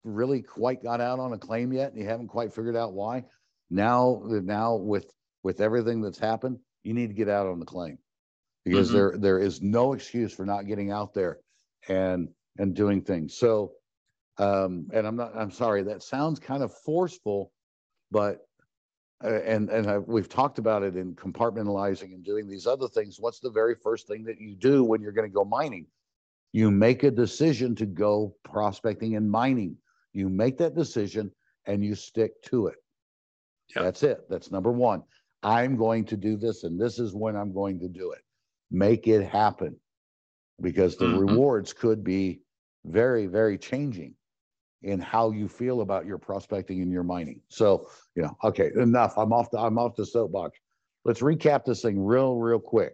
really 0.03 0.43
quite 0.43 0.83
got 0.83 1.01
out 1.01 1.19
on 1.19 1.33
a 1.33 1.37
claim 1.37 1.73
yet 1.73 1.91
and 1.91 1.99
you 1.99 2.07
haven't 2.07 2.27
quite 2.27 2.53
figured 2.53 2.75
out 2.75 2.93
why, 2.93 3.25
now 3.71 4.21
now 4.25 4.75
with 4.75 5.11
with 5.41 5.59
everything 5.59 6.01
that's 6.01 6.19
happened, 6.19 6.59
you 6.83 6.93
need 6.93 7.07
to 7.07 7.15
get 7.15 7.29
out 7.29 7.47
on 7.47 7.59
the 7.59 7.65
claim. 7.65 7.97
Because 8.63 8.89
Mhm. 8.89 8.93
there 8.93 9.17
there 9.17 9.39
is 9.39 9.59
no 9.59 9.93
excuse 9.93 10.31
for 10.31 10.45
not 10.45 10.67
getting 10.67 10.91
out 10.91 11.15
there 11.15 11.39
and 11.87 12.29
and 12.59 12.75
doing 12.75 13.01
things. 13.01 13.35
So 13.35 13.73
um, 14.39 14.87
and 14.93 15.05
I'm 15.05 15.17
not, 15.17 15.35
I'm 15.35 15.51
sorry, 15.51 15.83
that 15.83 16.01
sounds 16.01 16.39
kind 16.39 16.63
of 16.63 16.73
forceful, 16.73 17.51
but, 18.09 18.47
uh, 19.23 19.41
and, 19.41 19.69
and 19.69 19.89
I, 19.89 19.97
we've 19.97 20.29
talked 20.29 20.59
about 20.59 20.81
it 20.81 20.95
in 20.95 21.13
compartmentalizing 21.13 22.13
and 22.13 22.23
doing 22.23 22.47
these 22.47 22.65
other 22.65 22.87
things. 22.87 23.19
What's 23.19 23.41
the 23.41 23.51
very 23.51 23.75
first 23.75 24.07
thing 24.07 24.23
that 24.23 24.39
you 24.39 24.55
do 24.55 24.83
when 24.85 25.01
you're 25.01 25.11
going 25.11 25.29
to 25.29 25.33
go 25.33 25.43
mining? 25.43 25.85
You 26.53 26.71
make 26.71 27.03
a 27.03 27.11
decision 27.11 27.75
to 27.75 27.85
go 27.85 28.33
prospecting 28.43 29.17
and 29.17 29.29
mining. 29.29 29.75
You 30.13 30.29
make 30.29 30.57
that 30.59 30.73
decision 30.73 31.31
and 31.65 31.83
you 31.83 31.93
stick 31.93 32.41
to 32.43 32.67
it. 32.67 32.77
Yep. 33.75 33.83
That's 33.83 34.03
it. 34.03 34.29
That's 34.29 34.51
number 34.51 34.71
one. 34.71 35.03
I'm 35.43 35.75
going 35.75 36.05
to 36.05 36.17
do 36.17 36.37
this 36.37 36.63
and 36.63 36.79
this 36.79 36.97
is 36.97 37.13
when 37.13 37.35
I'm 37.35 37.53
going 37.53 37.79
to 37.81 37.89
do 37.89 38.11
it. 38.13 38.21
Make 38.71 39.07
it 39.07 39.25
happen 39.25 39.75
because 40.61 40.95
the 40.97 41.05
Mhm. 41.05 41.19
rewards 41.19 41.73
could 41.73 42.03
be 42.03 42.41
very, 42.85 43.27
very 43.27 43.57
changing 43.57 44.15
in 44.81 44.99
how 44.99 45.31
you 45.31 45.47
feel 45.47 45.81
about 45.81 46.05
your 46.05 46.17
prospecting 46.17 46.81
and 46.81 46.91
your 46.91 47.03
mining. 47.03 47.41
So, 47.49 47.89
you 48.15 48.23
know, 48.23 48.37
okay, 48.43 48.71
enough. 48.75 49.17
I'm 49.17 49.33
off 49.33 49.51
the 49.51 49.59
I'm 49.59 49.77
off 49.77 49.95
the 49.95 50.05
soapbox. 50.05 50.57
Let's 51.05 51.21
recap 51.21 51.65
this 51.65 51.81
thing 51.81 52.03
real, 52.03 52.37
real 52.37 52.59
quick. 52.59 52.93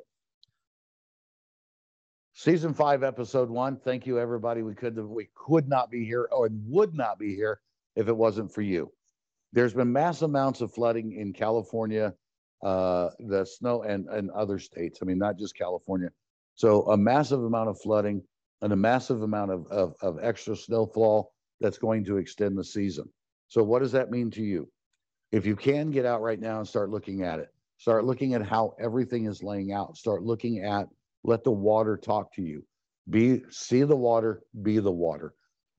Season 2.33 2.73
five, 2.73 3.03
episode 3.03 3.49
one. 3.49 3.77
Thank 3.77 4.05
you, 4.05 4.19
everybody. 4.19 4.61
We 4.61 4.75
could 4.75 4.97
we 4.97 5.29
could 5.35 5.69
not 5.69 5.89
be 5.89 6.05
here 6.05 6.27
or 6.31 6.49
would 6.67 6.93
not 6.93 7.17
be 7.17 7.35
here 7.35 7.61
if 7.95 8.07
it 8.07 8.15
wasn't 8.15 8.53
for 8.53 8.61
you. 8.61 8.91
There's 9.53 9.73
been 9.73 9.91
mass 9.91 10.21
amounts 10.21 10.59
of 10.61 10.73
flooding 10.73 11.13
in 11.13 11.31
California, 11.31 12.13
uh, 12.61 13.09
the 13.19 13.45
snow 13.45 13.83
and 13.83 14.07
and 14.09 14.31
other 14.31 14.59
states. 14.59 14.99
I 15.01 15.05
mean, 15.05 15.17
not 15.17 15.37
just 15.37 15.57
California. 15.57 16.09
So 16.55 16.83
a 16.91 16.97
massive 16.97 17.43
amount 17.43 17.69
of 17.69 17.79
flooding 17.79 18.21
and 18.61 18.73
a 18.73 18.77
massive 18.77 19.21
amount 19.21 19.51
of, 19.51 19.67
of, 19.67 19.93
of 20.01 20.17
extra 20.21 20.55
snowfall 20.55 21.33
that's 21.61 21.77
going 21.77 22.03
to 22.05 22.17
extend 22.17 22.57
the 22.57 22.63
season. 22.63 23.09
So 23.47 23.63
what 23.63 23.79
does 23.79 23.91
that 23.93 24.11
mean 24.11 24.31
to 24.31 24.41
you? 24.41 24.69
If 25.31 25.45
you 25.45 25.55
can 25.55 25.91
get 25.91 26.05
out 26.05 26.21
right 26.21 26.39
now 26.39 26.59
and 26.59 26.67
start 26.67 26.89
looking 26.89 27.23
at 27.23 27.39
it, 27.39 27.49
start 27.77 28.05
looking 28.05 28.33
at 28.33 28.45
how 28.45 28.75
everything 28.79 29.25
is 29.25 29.43
laying 29.43 29.71
out, 29.71 29.97
start 29.97 30.23
looking 30.23 30.63
at, 30.63 30.87
let 31.23 31.43
the 31.43 31.51
water 31.51 31.97
talk 31.97 32.33
to 32.35 32.41
you. 32.41 32.63
Be, 33.09 33.43
see 33.49 33.83
the 33.83 33.95
water, 33.95 34.41
be 34.61 34.79
the 34.79 34.91
water. 34.91 35.33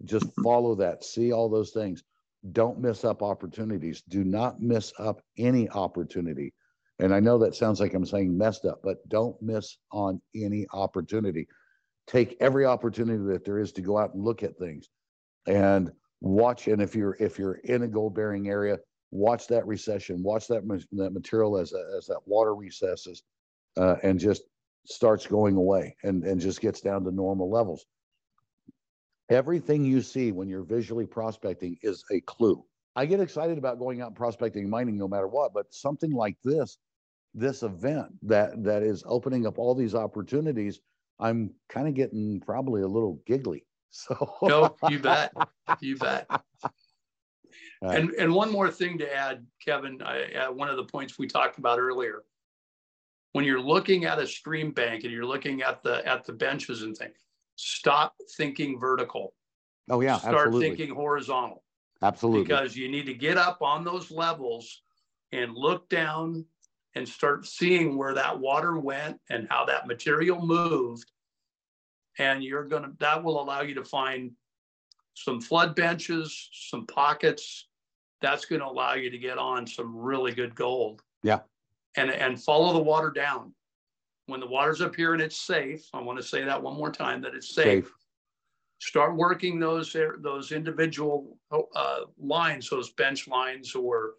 Just 0.04 0.26
follow 0.42 0.74
that, 0.76 1.04
see 1.04 1.32
all 1.32 1.48
those 1.48 1.70
things. 1.70 2.04
Don't 2.52 2.78
miss 2.78 3.04
up 3.04 3.22
opportunities. 3.22 4.02
Do 4.08 4.22
not 4.22 4.60
miss 4.60 4.92
up 4.98 5.20
any 5.38 5.68
opportunity. 5.70 6.52
And 6.98 7.12
I 7.12 7.20
know 7.20 7.38
that 7.38 7.54
sounds 7.54 7.80
like 7.80 7.94
I'm 7.94 8.06
saying 8.06 8.36
messed 8.36 8.64
up, 8.64 8.80
but 8.82 9.06
don't 9.08 9.40
miss 9.42 9.78
on 9.90 10.20
any 10.34 10.66
opportunity. 10.72 11.48
Take 12.06 12.36
every 12.40 12.64
opportunity 12.64 13.24
that 13.32 13.44
there 13.44 13.58
is 13.58 13.72
to 13.72 13.82
go 13.82 13.98
out 13.98 14.14
and 14.14 14.24
look 14.24 14.42
at 14.42 14.56
things 14.58 14.88
and 15.46 15.90
watch. 16.20 16.68
And 16.68 16.80
if 16.82 16.94
you're 16.94 17.16
if 17.20 17.38
you're 17.38 17.60
in 17.64 17.82
a 17.82 17.88
gold 17.88 18.14
bearing 18.14 18.48
area, 18.48 18.78
watch 19.10 19.46
that 19.48 19.66
recession, 19.66 20.22
watch 20.22 20.46
that 20.48 20.62
that 20.92 21.12
material 21.12 21.58
as 21.58 21.72
as 21.96 22.06
that 22.06 22.20
water 22.26 22.54
recesses, 22.54 23.22
uh, 23.76 23.96
and 24.02 24.18
just 24.18 24.42
starts 24.86 25.26
going 25.26 25.56
away 25.56 25.96
and, 26.04 26.24
and 26.24 26.40
just 26.40 26.60
gets 26.60 26.80
down 26.80 27.04
to 27.04 27.10
normal 27.10 27.50
levels. 27.50 27.84
Everything 29.28 29.84
you 29.84 30.00
see 30.00 30.30
when 30.30 30.48
you're 30.48 30.62
visually 30.62 31.06
prospecting 31.06 31.76
is 31.82 32.04
a 32.12 32.20
clue. 32.20 32.64
I 32.94 33.06
get 33.06 33.20
excited 33.20 33.58
about 33.58 33.78
going 33.78 34.00
out 34.00 34.08
and 34.08 34.16
prospecting 34.16 34.70
mining 34.70 34.96
no 34.96 35.08
matter 35.08 35.26
what, 35.26 35.52
but 35.52 35.74
something 35.74 36.12
like 36.12 36.36
this, 36.44 36.78
this 37.34 37.62
event 37.62 38.06
that 38.22 38.62
that 38.64 38.82
is 38.82 39.02
opening 39.06 39.46
up 39.46 39.58
all 39.58 39.74
these 39.74 39.94
opportunities, 39.94 40.80
I'm 41.18 41.52
kind 41.68 41.88
of 41.88 41.94
getting 41.94 42.40
probably 42.40 42.82
a 42.82 42.88
little 42.88 43.20
giggly. 43.26 43.66
So 43.90 44.36
No, 44.42 44.76
you 44.90 44.98
bet. 44.98 45.32
You 45.80 45.96
bet. 45.96 46.28
Uh, 47.84 47.88
And, 47.90 48.10
and 48.12 48.32
one 48.32 48.50
more 48.50 48.70
thing 48.70 48.96
to 48.98 49.14
add, 49.14 49.44
Kevin, 49.62 50.00
I, 50.02 50.32
uh, 50.32 50.50
one 50.52 50.70
of 50.70 50.76
the 50.78 50.84
points 50.84 51.18
we 51.18 51.26
talked 51.26 51.58
about 51.58 51.78
earlier. 51.78 52.22
When 53.32 53.44
you're 53.44 53.60
looking 53.60 54.06
at 54.06 54.18
a 54.18 54.26
stream 54.26 54.70
bank 54.72 55.04
and 55.04 55.12
you're 55.12 55.26
looking 55.26 55.60
at 55.60 55.82
the, 55.82 56.06
at 56.06 56.24
the 56.24 56.32
benches 56.32 56.82
and 56.82 56.96
things, 56.96 57.18
stop 57.56 58.14
thinking 58.38 58.80
vertical. 58.80 59.34
oh 59.90 60.00
yeah, 60.00 60.16
Start 60.16 60.46
absolutely, 60.48 60.68
thinking 60.68 60.94
horizontal. 60.94 61.62
absolutely. 62.02 62.44
because 62.44 62.76
you 62.76 62.88
need 62.90 63.04
to 63.06 63.14
get 63.14 63.36
up 63.36 63.60
on 63.60 63.84
those 63.84 64.10
levels 64.10 64.82
and 65.32 65.54
look 65.54 65.86
down 65.90 66.46
and 66.94 67.06
start 67.06 67.46
seeing 67.46 67.98
where 67.98 68.14
that 68.14 68.40
water 68.40 68.78
went 68.78 69.20
and 69.28 69.46
how 69.50 69.66
that 69.66 69.86
material 69.86 70.44
moved. 70.46 71.10
And 72.18 72.42
you're 72.42 72.64
gonna, 72.64 72.92
that 72.98 73.22
will 73.22 73.40
allow 73.42 73.62
you 73.62 73.74
to 73.74 73.84
find 73.84 74.32
some 75.14 75.40
flood 75.40 75.74
benches, 75.74 76.48
some 76.52 76.86
pockets. 76.86 77.68
That's 78.22 78.44
gonna 78.44 78.66
allow 78.66 78.94
you 78.94 79.10
to 79.10 79.18
get 79.18 79.38
on 79.38 79.66
some 79.66 79.96
really 79.96 80.32
good 80.32 80.54
gold. 80.54 81.02
Yeah. 81.22 81.40
And, 81.96 82.10
and 82.10 82.42
follow 82.42 82.72
the 82.72 82.82
water 82.82 83.10
down. 83.10 83.54
When 84.26 84.40
the 84.40 84.46
water's 84.46 84.80
up 84.80 84.96
here 84.96 85.12
and 85.12 85.22
it's 85.22 85.40
safe, 85.40 85.88
I 85.94 86.00
want 86.00 86.18
to 86.18 86.24
say 86.24 86.42
that 86.44 86.60
one 86.62 86.76
more 86.76 86.90
time, 86.90 87.22
that 87.22 87.34
it's 87.34 87.54
safe 87.54 87.84
Safe. 87.84 87.92
start 88.80 89.16
working 89.16 89.60
those 89.60 89.94
those 90.18 90.50
individual 90.52 91.38
uh, 91.52 92.00
lines, 92.18 92.68
those 92.68 92.90
bench 92.90 93.28
lines 93.28 93.74
or 93.74 94.14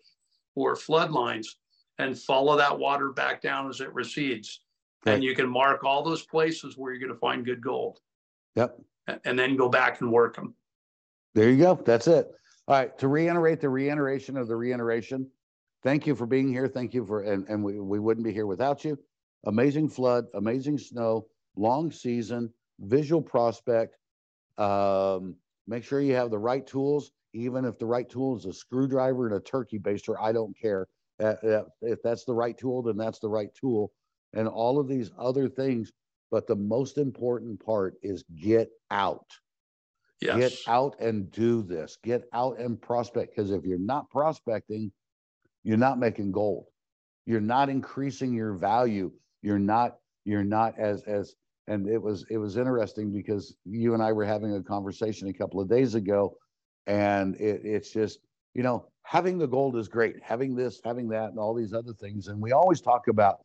or 0.55 0.75
flood 0.75 1.11
lines, 1.11 1.57
and 1.99 2.17
follow 2.17 2.55
that 2.57 2.79
water 2.79 3.11
back 3.11 3.41
down 3.41 3.69
as 3.69 3.81
it 3.81 3.93
recedes. 3.93 4.61
And 5.05 5.23
you 5.23 5.35
can 5.35 5.47
mark 5.49 5.83
all 5.83 6.03
those 6.03 6.23
places 6.23 6.77
where 6.77 6.91
you're 6.91 6.99
going 6.99 7.13
to 7.13 7.19
find 7.19 7.45
good 7.45 7.61
gold, 7.61 7.99
Yep. 8.55 8.79
and 9.23 9.37
then 9.37 9.55
go 9.55 9.69
back 9.69 10.01
and 10.01 10.11
work 10.11 10.35
them. 10.35 10.53
There 11.35 11.49
you 11.49 11.57
go. 11.57 11.75
That's 11.75 12.07
it. 12.07 12.27
All 12.67 12.75
right. 12.75 12.97
To 12.97 13.07
reiterate 13.07 13.61
the 13.61 13.69
reiteration 13.69 14.35
of 14.35 14.47
the 14.47 14.55
reiteration, 14.55 15.29
thank 15.83 16.07
you 16.07 16.15
for 16.15 16.25
being 16.25 16.51
here. 16.51 16.67
Thank 16.67 16.93
you 16.93 17.05
for, 17.05 17.21
and, 17.21 17.47
and 17.47 17.63
we, 17.63 17.79
we 17.79 17.99
wouldn't 17.99 18.25
be 18.25 18.33
here 18.33 18.47
without 18.47 18.83
you. 18.83 18.97
Amazing 19.45 19.89
flood, 19.89 20.25
amazing 20.33 20.77
snow, 20.77 21.27
long 21.55 21.91
season, 21.91 22.51
visual 22.79 23.21
prospect. 23.21 23.97
Um, 24.57 25.35
make 25.67 25.83
sure 25.83 26.01
you 26.01 26.15
have 26.15 26.31
the 26.31 26.39
right 26.39 26.65
tools, 26.65 27.11
even 27.33 27.63
if 27.63 27.77
the 27.77 27.85
right 27.85 28.09
tool 28.09 28.35
is 28.35 28.45
a 28.45 28.51
screwdriver 28.51 29.27
and 29.27 29.35
a 29.35 29.39
turkey 29.39 29.79
baster, 29.79 30.15
I 30.19 30.31
don't 30.31 30.57
care. 30.59 30.87
Uh, 31.21 31.35
uh, 31.43 31.63
if 31.81 32.01
that's 32.03 32.25
the 32.25 32.33
right 32.33 32.57
tool, 32.57 32.81
then 32.81 32.97
that's 32.97 33.19
the 33.19 33.29
right 33.29 33.53
tool. 33.53 33.91
And 34.37 34.47
all 34.47 34.79
of 34.79 34.87
these 34.87 35.11
other 35.19 35.49
things. 35.49 35.91
But 36.31 36.47
the 36.47 36.55
most 36.55 36.97
important 36.97 37.65
part 37.65 37.95
is 38.01 38.23
get 38.35 38.69
out. 38.91 39.25
Get 40.37 40.57
out 40.67 40.99
and 40.99 41.31
do 41.31 41.61
this. 41.61 41.97
Get 42.03 42.23
out 42.33 42.59
and 42.59 42.81
prospect. 42.81 43.35
Because 43.35 43.51
if 43.51 43.63
you're 43.63 43.79
not 43.79 44.09
prospecting, 44.09 44.91
you're 45.63 45.77
not 45.77 45.99
making 45.99 46.31
gold. 46.31 46.65
You're 47.25 47.39
not 47.39 47.69
increasing 47.69 48.33
your 48.33 48.53
value. 48.53 49.11
You're 49.41 49.59
not, 49.59 49.97
you're 50.25 50.43
not 50.43 50.77
as, 50.77 51.03
as, 51.03 51.35
and 51.67 51.87
it 51.87 52.01
was, 52.01 52.25
it 52.29 52.37
was 52.37 52.57
interesting 52.57 53.13
because 53.13 53.55
you 53.65 53.93
and 53.93 54.03
I 54.03 54.11
were 54.11 54.25
having 54.25 54.55
a 54.55 54.63
conversation 54.63 55.27
a 55.29 55.33
couple 55.33 55.61
of 55.61 55.69
days 55.69 55.95
ago. 55.95 56.35
And 56.87 57.35
it, 57.35 57.61
it's 57.63 57.91
just, 57.91 58.19
you 58.53 58.63
know, 58.63 58.87
having 59.03 59.37
the 59.37 59.47
gold 59.47 59.77
is 59.77 59.87
great, 59.87 60.15
having 60.21 60.55
this, 60.55 60.81
having 60.83 61.07
that, 61.09 61.29
and 61.29 61.39
all 61.39 61.53
these 61.53 61.73
other 61.73 61.93
things. 61.93 62.27
And 62.27 62.41
we 62.41 62.51
always 62.51 62.81
talk 62.81 63.07
about 63.07 63.37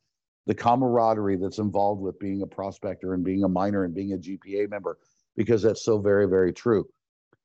the 0.46 0.54
camaraderie 0.54 1.36
that's 1.36 1.58
involved 1.58 2.00
with 2.00 2.18
being 2.18 2.42
a 2.42 2.46
prospector 2.46 3.14
and 3.14 3.24
being 3.24 3.44
a 3.44 3.48
miner 3.48 3.84
and 3.84 3.94
being 3.94 4.12
a 4.12 4.16
GPA 4.16 4.68
member 4.68 4.98
because 5.36 5.62
that's 5.62 5.84
so 5.84 5.98
very, 5.98 6.26
very 6.26 6.52
true. 6.52 6.86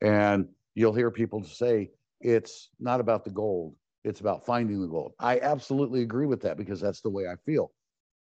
And 0.02 0.48
you'll 0.76 0.94
hear 0.94 1.12
people 1.12 1.44
say 1.44 1.92
it's 2.22 2.70
not 2.80 3.00
about 3.00 3.24
the 3.24 3.30
gold, 3.30 3.76
it's 4.04 4.20
about 4.20 4.46
finding 4.46 4.82
the 4.82 4.88
gold. 4.88 5.14
I 5.20 5.40
absolutely 5.40 6.02
agree 6.02 6.26
with 6.26 6.42
that 6.42 6.58
because 6.58 6.82
that's 6.82 7.02
the 7.02 7.10
way 7.10 7.26
I 7.28 7.36
feel. 7.46 7.72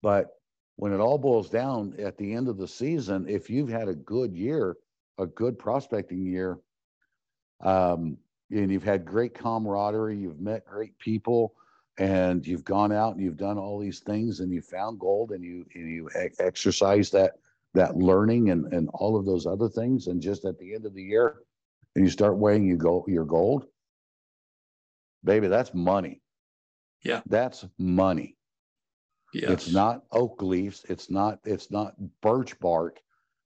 But 0.01 0.27
when 0.75 0.93
it 0.93 0.99
all 0.99 1.17
boils 1.17 1.49
down 1.49 1.95
at 1.99 2.17
the 2.17 2.33
end 2.33 2.47
of 2.47 2.57
the 2.57 2.67
season, 2.67 3.27
if 3.27 3.49
you've 3.49 3.69
had 3.69 3.87
a 3.87 3.95
good 3.95 4.33
year, 4.33 4.75
a 5.17 5.25
good 5.25 5.59
prospecting 5.59 6.25
year, 6.25 6.57
um, 7.61 8.17
and 8.49 8.71
you've 8.71 8.83
had 8.83 9.05
great 9.05 9.33
camaraderie, 9.33 10.17
you've 10.17 10.39
met 10.39 10.65
great 10.65 10.97
people, 10.99 11.55
and 11.97 12.45
you've 12.45 12.63
gone 12.63 12.91
out 12.91 13.13
and 13.13 13.23
you've 13.23 13.37
done 13.37 13.57
all 13.57 13.79
these 13.79 13.99
things 13.99 14.39
and 14.39 14.51
you 14.51 14.61
found 14.61 14.99
gold 14.99 15.31
and 15.31 15.43
you 15.43 15.65
and 15.75 15.89
you 15.89 16.09
e- 16.09 16.29
exercise 16.39 17.11
that 17.11 17.33
that 17.73 17.95
learning 17.95 18.49
and 18.49 18.71
and 18.73 18.89
all 18.93 19.17
of 19.17 19.25
those 19.25 19.45
other 19.45 19.69
things. 19.69 20.07
And 20.07 20.21
just 20.21 20.45
at 20.45 20.57
the 20.57 20.73
end 20.73 20.85
of 20.85 20.93
the 20.93 21.03
year 21.03 21.41
and 21.95 22.03
you 22.03 22.09
start 22.09 22.37
weighing 22.37 22.65
you 22.65 22.77
go 22.77 23.05
your 23.07 23.25
gold. 23.25 23.65
Baby 25.23 25.47
that's 25.47 25.73
money. 25.73 26.21
Yeah. 27.03 27.21
that's 27.27 27.65
money. 27.77 28.37
Yes. 29.33 29.51
it's 29.51 29.73
not 29.73 30.03
oak 30.11 30.41
leaves. 30.41 30.85
It's 30.89 31.09
not 31.11 31.39
it's 31.45 31.69
not 31.69 31.93
birch 32.21 32.59
bark. 32.59 32.99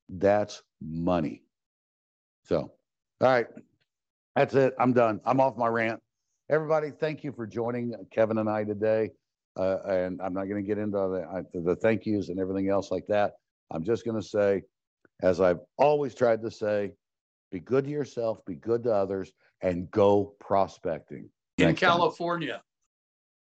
That's 0.09 0.63
money. 0.81 1.43
So 2.43 2.71
all 3.19 3.27
right. 3.27 3.47
That's 4.35 4.53
it. 4.53 4.75
I'm 4.79 4.93
done. 4.93 5.19
I'm 5.25 5.41
off 5.41 5.57
my 5.57 5.67
rant 5.67 6.01
everybody 6.49 6.91
thank 6.91 7.23
you 7.23 7.31
for 7.31 7.45
joining 7.45 7.93
kevin 8.11 8.37
and 8.37 8.49
i 8.49 8.63
today. 8.63 9.11
Uh, 9.57 9.79
and 9.85 10.21
i'm 10.21 10.33
not 10.33 10.45
going 10.45 10.61
to 10.61 10.67
get 10.67 10.77
into 10.77 10.97
the, 10.97 11.27
I, 11.29 11.41
the 11.53 11.75
thank 11.75 12.05
yous 12.05 12.29
and 12.29 12.39
everything 12.39 12.69
else 12.69 12.91
like 12.91 13.05
that. 13.07 13.33
I'm 13.71 13.83
just 13.83 14.05
going 14.05 14.19
to 14.19 14.27
say 14.27 14.63
as 15.23 15.41
i've 15.41 15.59
always 15.77 16.15
tried 16.15 16.41
to 16.43 16.51
say 16.51 16.93
be 17.51 17.59
good 17.59 17.85
to 17.85 17.89
yourself 17.89 18.45
be 18.45 18.55
good 18.55 18.83
to 18.83 18.93
others 18.93 19.31
and 19.61 19.89
go 19.91 20.35
prospecting. 20.39 21.29
In. 21.57 21.75
California, 21.75 22.61